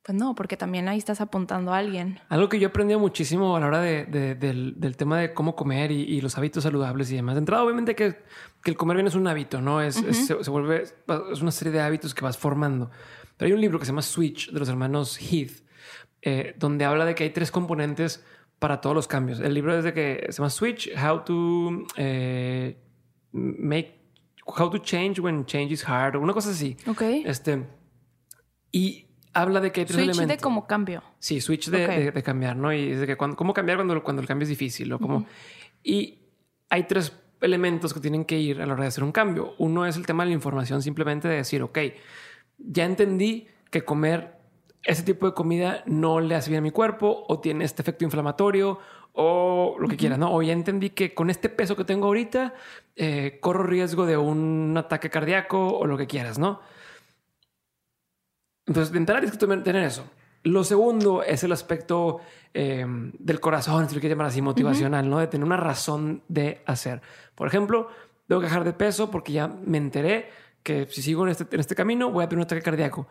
[0.04, 2.20] Pues no, porque también ahí estás apuntando a alguien.
[2.30, 5.34] Algo que yo he aprendido muchísimo a la hora de- de- del, del tema de
[5.34, 7.34] cómo comer y, y los hábitos saludables y demás.
[7.34, 8.16] De entrada, obviamente que,
[8.64, 9.82] que el comer bien es un hábito, ¿no?
[9.82, 10.84] Es, es- se, se vuelve,
[11.32, 12.92] es una serie de hábitos que vas formando.
[13.38, 15.64] Pero hay un libro que se llama Switch de los hermanos Heath,
[16.22, 18.24] eh, donde habla de que hay tres componentes
[18.60, 19.40] para todos los cambios.
[19.40, 22.78] El libro es de que se llama Switch, How to eh,
[23.32, 24.00] Make,
[24.46, 26.78] How to Change When Change is Hard, o una cosa así.
[26.88, 27.02] Ok.
[27.26, 27.66] Este,
[28.72, 30.38] y habla de que hay tres Switch elementos.
[30.38, 31.04] de como cambio.
[31.20, 31.92] Sí, switch de, Ok.
[31.92, 32.74] de- de cambiar, ¿no?
[32.74, 35.26] Y es de que cuando, cómo cambiar cuando, cuando el cambio es difícil o cómo...
[35.84, 36.20] Y
[36.70, 39.56] hay tres elementos que tienen que ir a la hora de hacer un cambio.
[39.58, 41.80] Uno es el tema de la información, simplemente de decir, ok,
[42.60, 44.38] ya entendí que comer
[44.84, 48.04] ese tipo de comida no le hace bien a mi cuerpo o tiene este efecto
[48.04, 48.80] inflamatorio
[49.14, 50.34] o lo que quieras, ¿no?
[50.34, 52.54] O ya entendí que con este peso que tengo ahorita
[52.96, 56.62] eh, corro riesgo de un ataque cardíaco o lo que quieras, ¿no?
[58.72, 60.06] Entonces, de entrada tienes que tener- eso.
[60.44, 62.20] Lo segundo es el aspecto
[62.54, 62.86] eh,
[63.20, 65.20] del corazón, si lo quieres llamar así, motivacional, ¿no?
[65.20, 67.02] De tener una razón de hacer.
[67.36, 67.88] Por ejemplo,
[68.28, 70.30] tengo que bajar de peso porque ya me enteré
[70.64, 73.08] que si sigo en este, en este camino voy a tener un ataque cardíaco.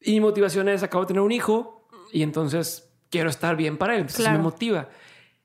[0.00, 3.94] Y mi motivación es, acabo de tener un hijo y entonces quiero estar bien para
[3.94, 4.00] él.
[4.00, 4.38] Entonces Claro.
[4.38, 4.88] me motiva.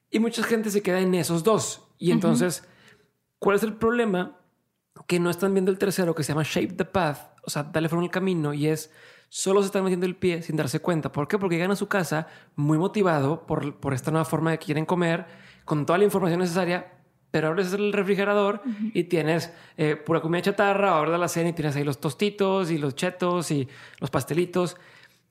[0.10, 1.84] Y mucha gente se queda en esos dos.
[1.98, 2.68] Y entonces,
[3.40, 4.40] ¿cuál es el problema?
[5.08, 7.90] Que no están viendo el tercero que se llama Shape the Path, o sea, darle
[7.90, 8.92] forma al camino y es
[9.30, 11.12] solo se están metiendo el pie sin darse cuenta.
[11.12, 11.38] ¿Por qué?
[11.38, 14.86] Porque llegan a su casa muy motivado por, por esta nueva forma de que quieren
[14.86, 15.26] comer,
[15.66, 16.94] con toda la información necesaria,
[17.32, 18.62] pero abres el refrigerador
[18.94, 22.78] y tienes eh, pura comida chatarra, ahora la cena y tienes ahí los tostitos y
[22.78, 23.68] los chetos y
[24.00, 24.78] los pastelitos.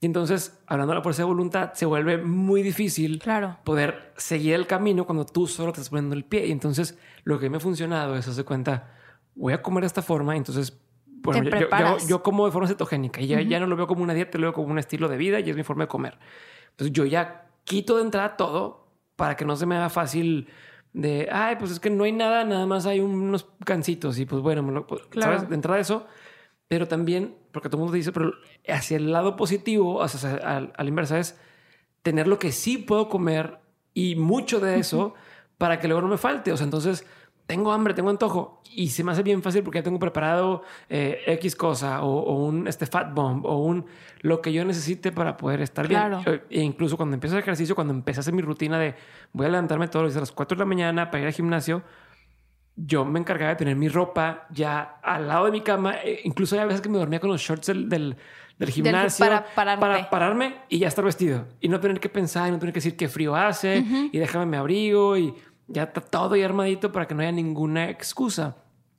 [0.01, 3.57] Y entonces, hablando de la fuerza de voluntad, se vuelve muy difícil Claro.
[3.63, 6.45] poder seguir el camino cuando tú solo te estás poniendo el pie.
[6.45, 8.93] Y entonces lo que me ha funcionado es hacer cuenta,
[9.33, 10.35] voy a comer de esta forma.
[10.35, 10.77] y Entonces,
[11.25, 11.59] bueno, Te
[12.07, 14.43] yo, como de forma cetogénica y ya, ya no lo veo como una dieta, lo
[14.47, 16.17] veo como un estilo de vida y es mi forma de comer.
[16.71, 20.47] Entonces yo ya quito de entrada todo para que no se me haga fácil
[20.93, 24.41] de, ay, pues es que no hay nada, nada más hay unos gancitos y pues
[24.41, 25.33] bueno, me lo- pues, Claro.
[25.33, 25.49] ¿sabes?
[25.49, 26.05] De entrada eso,
[26.67, 28.33] pero también, porque todo el mundo dice, pero
[28.67, 31.39] hacia el lado positivo, sea, al- a la inversa es
[32.01, 33.59] tener lo que sí puedo comer
[33.93, 35.13] y mucho de eso
[35.57, 36.51] para que luego no me falte.
[36.51, 37.05] O sea, entonces
[37.47, 41.21] tengo hambre, tengo antojo y se me hace bien fácil porque ya tengo preparado eh,
[41.27, 43.85] X cosa o, o un este fat bomb o un
[44.21, 46.21] lo que yo necesite para poder estar Claro.
[46.25, 46.41] bien.
[46.49, 48.95] E incluso cuando empiezo el ejercicio, cuando empecé a hacer mi rutina de
[49.33, 51.33] voy a levantarme todos los días a las 4 de la mañana para ir al
[51.33, 51.83] gimnasio,
[52.75, 55.95] yo me encargaba de tener mi ropa ya al lado de mi cama.
[56.03, 58.17] Eh, incluso hay veces que me dormía con los shorts del, del,
[58.57, 59.79] del gimnasio para pararte.
[59.81, 62.77] para pararme y ya estar vestido y no tener que pensar y no tener que
[62.79, 63.77] decir qué frío hace
[64.11, 65.33] y déjame me abrigo y
[65.67, 68.57] ya está todo ahí armadito para que no haya ninguna excusa.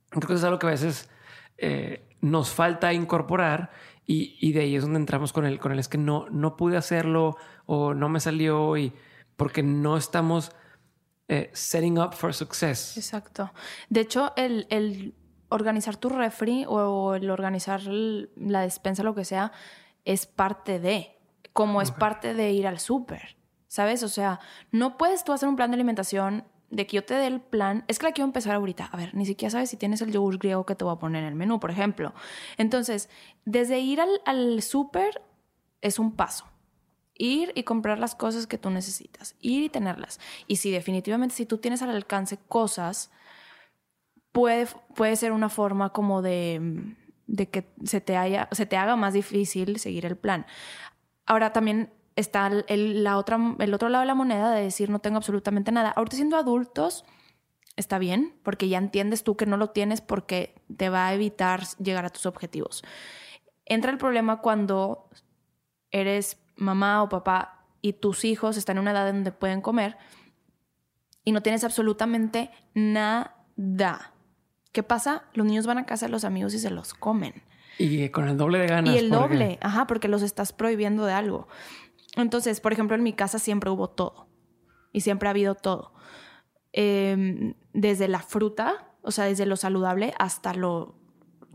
[0.09, 1.09] Creo que eso es algo que a veces
[1.57, 3.71] eh, nos falta incorporar
[4.05, 6.55] y, y de ahí es donde entramos con el, con el es que no, no
[6.55, 8.93] pude hacerlo o no me salió y
[9.35, 10.51] porque no estamos
[11.27, 12.97] eh, setting up for success.
[12.97, 13.51] Exacto.
[13.89, 15.13] De hecho, el, el
[15.49, 19.51] organizar tu refri o el organizar la despensa, lo que sea,
[20.05, 21.17] es parte de,
[21.53, 23.37] como es parte de ir al súper,
[23.67, 24.03] ¿sabes?
[24.03, 24.39] O sea,
[24.71, 27.85] no puedes tú hacer un plan de alimentación de que yo te dé el plan.
[27.87, 28.85] Es que la quiero empezar ahorita.
[28.85, 31.23] A ver, ni siquiera sabes si tienes el yogur griego que te voy a poner
[31.23, 32.13] en el menú, por ejemplo.
[32.57, 33.09] Entonces,
[33.45, 35.21] desde ir al, al súper
[35.81, 36.45] es un paso.
[37.13, 39.35] Ir y comprar las cosas que tú necesitas.
[39.39, 40.19] Ir y tenerlas.
[40.47, 43.11] Y si definitivamente, si tú tienes al alcance cosas,
[44.31, 46.95] puede, puede ser una forma como de,
[47.27, 50.45] de que se te, haya, se te haga más difícil seguir el plan.
[51.25, 54.99] Ahora también está el, la otra, el otro lado de la moneda de decir no
[54.99, 55.91] tengo absolutamente nada.
[55.91, 57.05] Ahorita siendo adultos
[57.77, 61.63] está bien, porque ya entiendes tú que no lo tienes porque te va a evitar
[61.77, 62.83] llegar a tus objetivos.
[63.65, 65.09] Entra el problema cuando
[65.91, 69.97] eres mamá o papá y tus hijos están en una edad donde pueden comer
[71.23, 74.13] y no tienes absolutamente nada.
[74.71, 75.25] ¿Qué pasa?
[75.33, 77.43] Los niños van a casa de los amigos y se los comen.
[77.77, 78.95] Y con el doble de ganas.
[78.95, 81.47] Y el doble, ajá, porque los estás prohibiendo de algo.
[82.17, 84.27] Entonces, por ejemplo, en mi casa siempre hubo todo.
[84.91, 85.93] Y siempre ha habido todo.
[86.73, 90.95] Em, desde la fruta, o sea, desde lo saludable hasta lo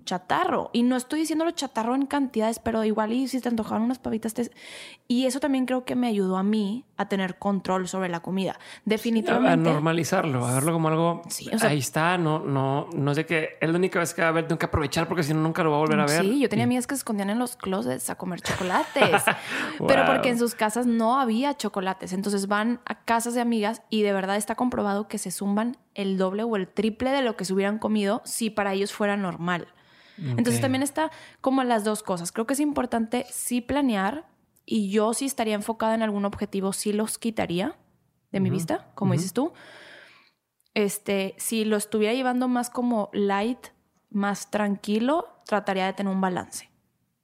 [0.04, 0.70] chatarro.
[0.72, 3.98] Y no estoy diciendo lo chatarro en cantidades, pero igual y si te antojaron unas
[3.98, 4.34] pavitas.
[5.08, 8.58] Y eso también creo que me ayudó a mí a tener control sobre la comida.
[8.84, 9.68] Definitivamente.
[9.68, 11.22] a, normalizarlo, a verlo como algo.
[11.28, 13.56] Sí, ahí está, no, no, no sé qué.
[13.60, 15.62] Es la única vez que va a ver, tengo que aprovechar porque si no, nunca
[15.62, 16.22] lo voy a volver a ver.
[16.22, 19.22] Sí, yo tenía amigas que se escondían en los closets a comer chocolates,
[19.86, 22.12] pero porque en sus casas no había chocolates.
[22.12, 26.18] Entonces van a casas de amigas y de verdad está comprobado que se zumban el
[26.18, 29.68] doble o el triple de lo que se hubieran comido si para ellos fuera normal.
[30.18, 31.10] Entonces también está
[31.40, 32.30] como las dos cosas.
[32.30, 34.28] Creo que es importante sí planear
[34.64, 37.76] y yo sí estaría enfocada en algún objetivo, sí los quitaría
[38.30, 39.52] de mi vista, como dices tú.
[40.74, 43.68] Este, si lo estuviera llevando más como light,
[44.10, 46.70] más tranquilo, trataría de tener un balance.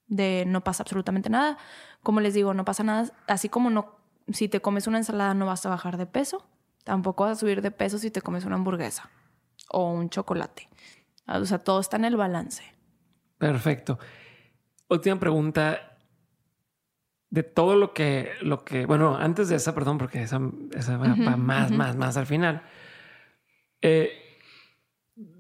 [0.07, 1.59] De no pasa absolutamente nada.
[2.03, 3.11] Como les digo, no pasa nada.
[3.27, 3.97] Así como no,
[4.29, 6.47] si te comes una ensalada no vas a bajar de peso,
[6.85, 9.11] tampoco vas a subir de peso si te comes una hamburguesa
[9.71, 10.69] o un chocolate.
[11.27, 12.65] O sea, todo está en el balance.
[13.37, 13.99] Perfecto.
[14.89, 15.85] Última pregunta.
[17.31, 21.71] De todo lo que, lo que, bueno, antes de esa, perdón, porque esa, va, más,
[21.71, 22.63] más, más al final.
[23.83, 24.39] Eh,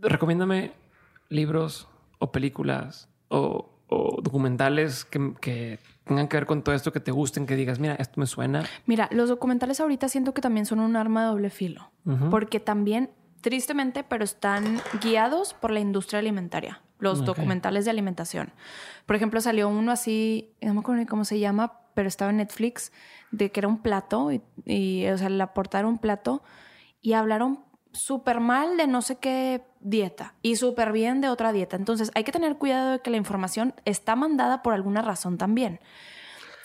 [0.03, 0.75] recomiéndame
[1.31, 1.89] libros
[2.19, 7.57] o películas o, documentales que, tengan que ver con todo esto que te gusten, que
[7.57, 8.65] digas, mira, esto me suena.
[8.87, 11.91] Mira, los documentales ahorita siento que también son un arma de doble filo,
[12.31, 13.11] porque también,
[13.41, 18.53] tristemente, pero están guiados por la industria alimentaria los documentales de alimentación.
[19.07, 22.39] Por ejemplo, salió uno así, no me acuerdo ni cómo se llama, pero estaba en
[22.39, 22.93] Netflix,
[23.31, 24.31] de que era un plato,
[24.65, 26.43] y, o sea, le aportaron un plato
[27.01, 27.61] y hablaron
[27.93, 31.77] súper mal de no sé qué dieta y súper bien de otra dieta.
[31.77, 35.81] Entonces hay que tener cuidado de que la información está mandada por alguna razón también.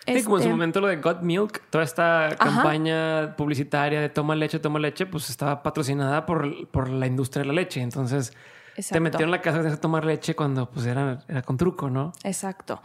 [0.05, 4.09] Sí, como en su este momento lo de God Milk, toda esta campaña publicitaria de
[4.09, 7.81] toma leche, toma leche, pues estaba patrocinada por, por la industria de la leche.
[7.81, 8.33] Entonces,
[8.75, 12.11] te metieron en la casa de tomar leche cuando pues era, era con truco, ¿no?
[12.23, 12.81] Exacto.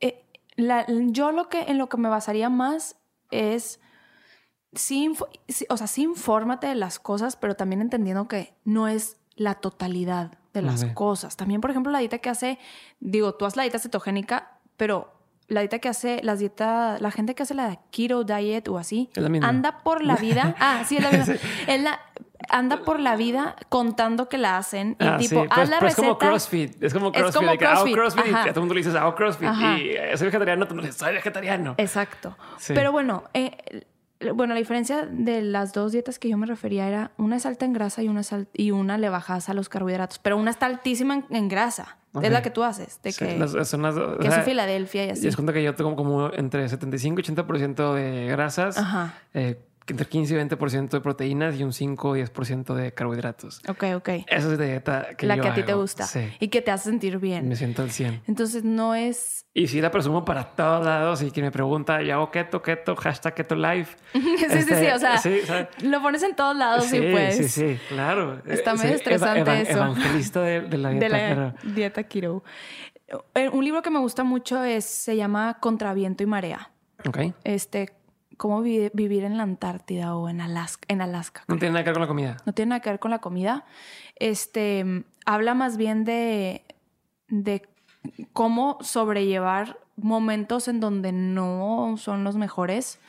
[0.00, 0.24] Eh,
[0.56, 2.96] yo lo que en lo que me basaría más
[3.30, 3.80] es
[4.74, 5.12] sí,
[5.68, 10.38] o sea, sí infórmate de las cosas, pero también entendiendo que no es la totalidad
[10.52, 11.36] de las cosas.
[11.36, 12.58] También, por ejemplo, la dieta que hace,
[13.00, 15.12] digo, tú haces la dieta cetogénica, pero
[15.46, 19.10] la dieta que hace, las dietas, la gente que hace la keto diet o así,
[19.42, 20.54] anda por la vida.
[20.60, 21.34] ah, sí, es la misma.
[21.66, 22.00] Es la,
[22.48, 25.96] anda por la vida contando que la hacen y ah, tipo, haz pues, la pues
[25.96, 26.08] receta.
[26.08, 26.82] Es como CrossFit.
[26.82, 27.28] Es como CrossFit.
[27.28, 27.94] Es como CrossFit.
[27.94, 29.48] CrossFit y a todo el mundo le dices, hago CrossFit.
[29.48, 31.74] Y soy vegetariano, tú no dices, soy vegetariano.
[31.78, 32.36] Exacto.
[32.66, 33.86] Pero bueno, eh,
[34.34, 37.64] bueno, la diferencia de las dos dietas que yo me refería era una es alta
[37.64, 38.22] en grasa y una,
[38.52, 41.98] y una le bajas a los carbohidratos, pero una está altísima en, grasa.
[42.20, 45.24] Es la que tú haces, de que, son las, que es Filadelfia y así.
[45.26, 49.14] Y es cuenta que yo tengo como entre 75 y 80% de grasas, Ajá.
[49.34, 49.60] Eh,
[49.92, 53.60] entre 15 y 20% de proteínas y un 5 y 10% de carbohidratos.
[53.68, 54.08] Ok, ok.
[54.26, 56.04] Esa es dieta que La que a ti te gusta.
[56.04, 56.28] Sí.
[56.40, 57.48] Y que te hace sentir bien.
[57.48, 58.22] Me siento al 100.
[58.26, 59.46] Entonces no es...
[59.54, 62.94] Y sí la presumo para todos lados y quien me pregunta, yo hago keto, keto,
[62.96, 63.96] hashtag keto life.
[64.12, 67.36] sí, sí, sí, o sea, lo pones en todos lados sí, y pues...
[67.36, 68.40] Sí, sí, claro.
[68.46, 69.78] Está medio estresante eso.
[69.78, 71.04] Evangelista de, la dieta.
[71.04, 72.42] De la dieta keto.
[73.34, 76.70] Eh, un libro que me gusta mucho es, se llama Contraviento y Marea.
[77.06, 77.18] Ok.
[77.44, 77.97] Este,
[78.38, 80.86] cómo vivir en la Antártida o en Alaska.
[80.88, 82.36] En Alaska no tiene nada que ver con la comida.
[82.46, 83.66] No tiene nada que ver con la comida.
[84.16, 86.64] Este habla más bien de,
[87.28, 87.68] de
[88.32, 93.00] cómo sobrellevar momentos en donde no son los mejores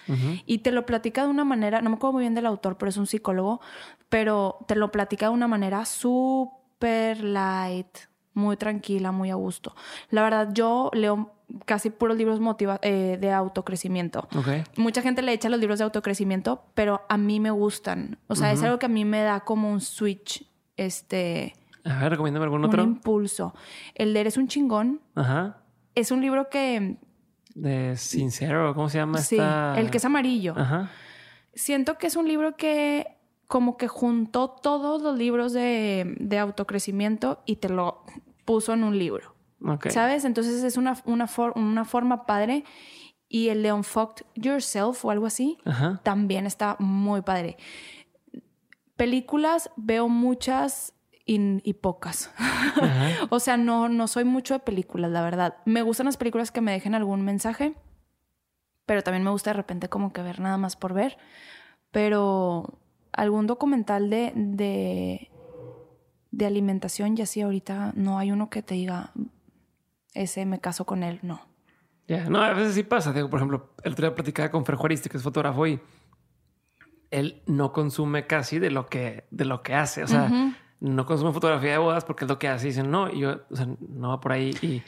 [0.47, 2.89] y te lo platica de una manera, no me acuerdo muy bien del autor, pero
[2.89, 3.61] es un psicólogo,
[4.09, 7.95] pero te lo platica de una manera súper light,
[8.33, 9.75] muy tranquila, muy a gusto.
[10.09, 11.31] La verdad, yo leo
[11.65, 14.27] casi puros libros motiva eh, de autocrecimiento.
[14.77, 18.17] Mucha gente le echa los libros de autocrecimiento, pero a mí me gustan.
[18.27, 20.45] O sea, es algo que a mí me da como un switch,
[20.77, 21.53] este...
[21.85, 22.83] A ver, recomiéndame algún otro.
[22.83, 23.53] Un impulso.
[23.95, 25.01] El de Eres un chingón.
[25.15, 25.57] Ajá.
[25.95, 26.97] Es un libro que...
[27.55, 29.17] De Sincero, ¿cómo se llama?
[29.19, 30.53] Sí, el que es amarillo.
[30.55, 30.91] Ajá.
[31.53, 33.17] Siento que es un libro que
[33.47, 38.03] como que juntó todos los libros de, de autocrecimiento y te lo
[38.45, 39.33] puso en un libro.
[39.89, 40.25] ¿Sabes?
[40.25, 42.63] Entonces es una, una, una forma padre.
[43.31, 45.59] Y el de Unfucked Yourself o algo así
[46.03, 47.57] también está muy padre.
[48.95, 50.93] Películas veo muchas
[51.25, 52.31] y, pocas.
[53.29, 55.57] o sea, no, no soy mucho de películas, la verdad.
[55.65, 57.75] Me gustan las películas que me dejen algún mensaje,
[58.87, 61.17] pero también me gusta de repente como que ver nada más por ver.
[61.91, 62.79] Pero
[63.11, 65.29] algún documental de, de,
[66.31, 69.11] de alimentación, ya sí, ahorita no hay uno que te diga,
[70.13, 71.41] ese me caso con él, no.
[72.07, 73.13] Ya, no, a veces sí pasa.
[73.13, 75.79] Digo, por ejemplo, el otro día platicaba con Fer Juaristi, que es fotógrafo, y
[77.11, 80.03] él no consume casi de lo que, de lo que hace.
[80.03, 80.31] O sea,
[80.79, 82.67] no consume fotografía de bodas porque es lo que hace.
[82.67, 84.81] Y dicen, no, y yo, o sea, no va por ahí y,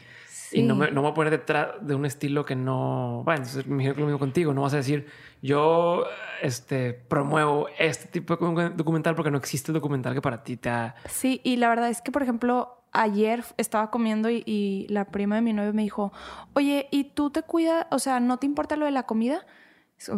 [0.52, 3.22] y no, me, no me voy a poner detrás de un estilo que no.
[3.24, 4.54] Bueno, entonces me imagino que lo mismo contigo.
[4.54, 5.06] No vas a decir,
[5.42, 6.06] yo
[6.42, 10.70] este, promuevo este tipo de documental porque no existe el documental que para ti te
[10.70, 10.96] ha.
[11.08, 15.36] Sí, y la verdad es que, por ejemplo, ayer estaba comiendo y, y la prima
[15.36, 16.12] de mi novio me dijo,
[16.54, 17.88] oye, ¿y tú te cuidas?
[17.92, 19.46] O sea, ¿no te importa lo de la comida?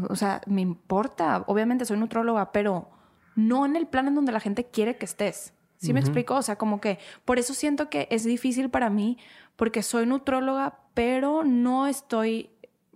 [0.10, 2.90] O sea, me importa, obviamente soy nutróloga, pero
[3.36, 5.54] no en el plan en donde la gente quiere que estés.
[5.78, 6.36] ¿Sí me explico?
[6.36, 9.18] O sea, como que por eso siento que es difícil para mí,
[9.58, 12.52] porque soy nutróloga, pero no estoy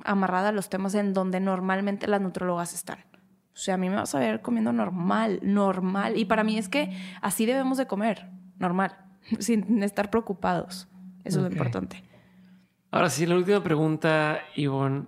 [0.05, 2.99] amarrada a los temas en donde normalmente las nutrólogas están.
[3.53, 6.15] O sea, a mí me vas a ver comiendo normal, normal.
[6.15, 8.95] Y para mí es que así debemos de comer, normal,
[9.39, 10.87] sin estar preocupados.
[11.23, 12.03] Eso es lo importante.
[12.91, 15.07] Ahora sí, la última pregunta, Ivonne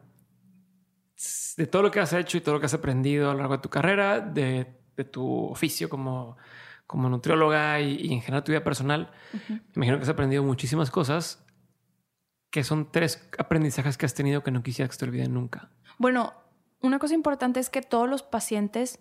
[1.58, 3.58] de todo lo que has hecho y todo lo que has aprendido a lo largo
[3.58, 4.80] de tu carrera, de,
[5.12, 6.38] tu oficio como,
[6.88, 9.12] como nutrióloga y, en general tu vida personal,
[9.48, 11.46] me imagino que has aprendido muchísimas cosas.
[12.50, 15.70] que son tres aprendizajes que has tenido que no quisieras que te olviden nunca?
[15.98, 16.34] Bueno,
[16.82, 19.00] una cosa importante es que todos los pacientes,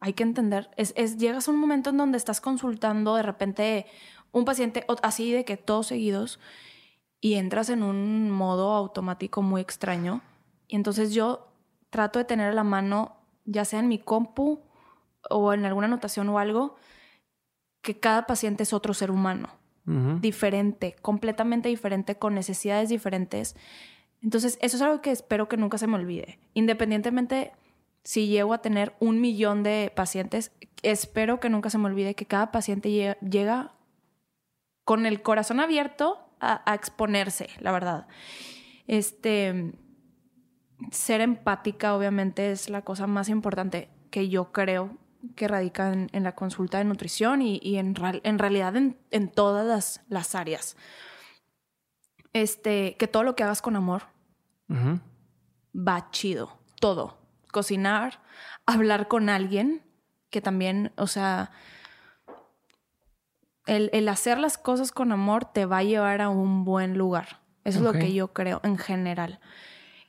[0.00, 3.86] hay que entender, es, es llegas a un momento en donde estás consultando de repente
[4.32, 6.40] un paciente así de que todos seguidos
[7.20, 10.22] y entras en un modo automático muy extraño.
[10.68, 11.52] Y entonces yo
[11.90, 14.60] trato de tener a la mano, ya sea en mi compu
[15.30, 16.76] o en alguna anotación o algo,
[17.82, 19.50] que cada paciente es otro ser humano,
[20.20, 23.56] diferente, completamente diferente, con necesidades diferentes.
[24.22, 26.38] Entonces, eso es algo que espero que nunca se me olvide.
[26.54, 27.52] Independientemente
[28.04, 30.52] si llego a tener un millón de pacientes,
[30.82, 33.74] espero que nunca se me olvide que cada paciente llega,
[34.84, 38.06] con el corazón abierto a, a exponerse, la verdad.
[38.86, 39.72] Este,
[40.90, 44.98] ser empática obviamente es la cosa más importante que yo creo
[45.36, 47.94] que radica en, la consulta de nutrición y, en,
[48.24, 50.76] en, realidad en, todas las, áreas.
[52.32, 54.02] Este, que todo lo que hagas con amor
[55.74, 57.18] va chido, todo.
[57.52, 58.20] Cocinar,
[58.66, 59.82] hablar con alguien,
[60.30, 61.50] que también, o sea,
[63.66, 67.40] el, el, hacer las cosas con amor te va a llevar a un buen lugar.
[67.64, 69.38] Eso es lo que yo creo en general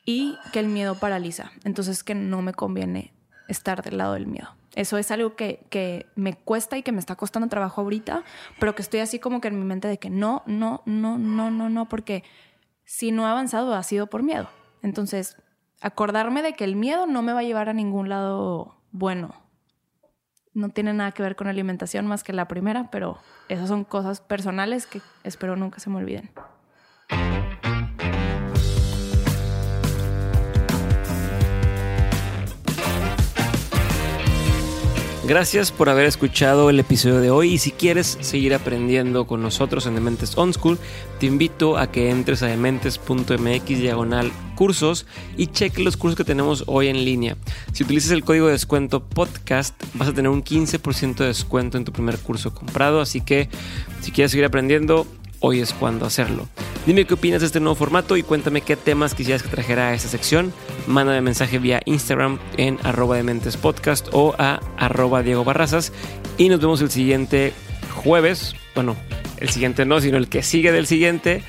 [0.05, 1.51] y que el miedo paraliza.
[1.63, 3.13] Entonces que no me conviene
[3.47, 4.49] estar del lado del miedo.
[4.75, 8.23] Eso es algo que, que, me cuesta y que me está costando trabajo ahorita,
[8.59, 11.51] pero que estoy así como que en mi mente de que no, no, no, no,
[11.51, 12.23] no, no, porque
[12.83, 14.49] si no he avanzado ha sido por miedo.
[14.81, 15.37] Entonces,
[15.81, 19.35] acordarme de que el miedo no me va a llevar a ningún lado bueno.
[20.53, 23.17] No tiene nada que ver con alimentación más que la primera, pero
[23.49, 26.29] esas son cosas personales que espero nunca se me olviden.
[35.25, 39.85] Gracias por haber escuchado el episodio de hoy y si quieres seguir aprendiendo con nosotros
[39.85, 40.77] en Dementes On School,
[41.17, 45.05] te invito a que entres a dementes.mx diagonal cursos
[45.37, 47.37] y cheque los cursos que tenemos hoy en línea.
[47.71, 51.85] Si utilizas el código de descuento podcast vas a tener un 15% de descuento en
[51.85, 53.47] tu primer curso comprado, así que
[54.01, 55.07] si quieres seguir aprendiendo,
[55.45, 56.47] hoy es cuando hacerlo.
[56.85, 59.93] Dime qué opinas de este nuevo formato y cuéntame qué temas quisieras que trajera a
[59.93, 60.53] esta sección.
[60.87, 65.91] Mándame mensaje vía Instagram en arroba de mentes podcast o a arroba Diego Barrazas.
[66.37, 67.53] Y nos vemos el siguiente
[68.03, 68.55] jueves.
[68.73, 68.95] Bueno,
[69.37, 71.43] el siguiente no, sino el que sigue del siguiente.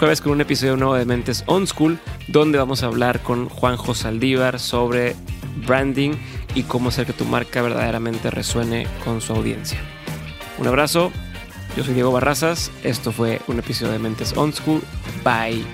[0.00, 3.94] Jueves con un episodio nuevo de Mentes On School, donde vamos a hablar con Juanjo
[3.94, 5.14] Saldívar sobre
[5.64, 6.12] branding
[6.56, 9.78] y cómo hacer que tu marca verdaderamente resuene con su audiencia.
[10.58, 11.12] Un abrazo
[11.78, 14.82] yo soy Diego Barrazas, esto fue un episodio de Mentes On School.
[15.22, 15.64] Bye.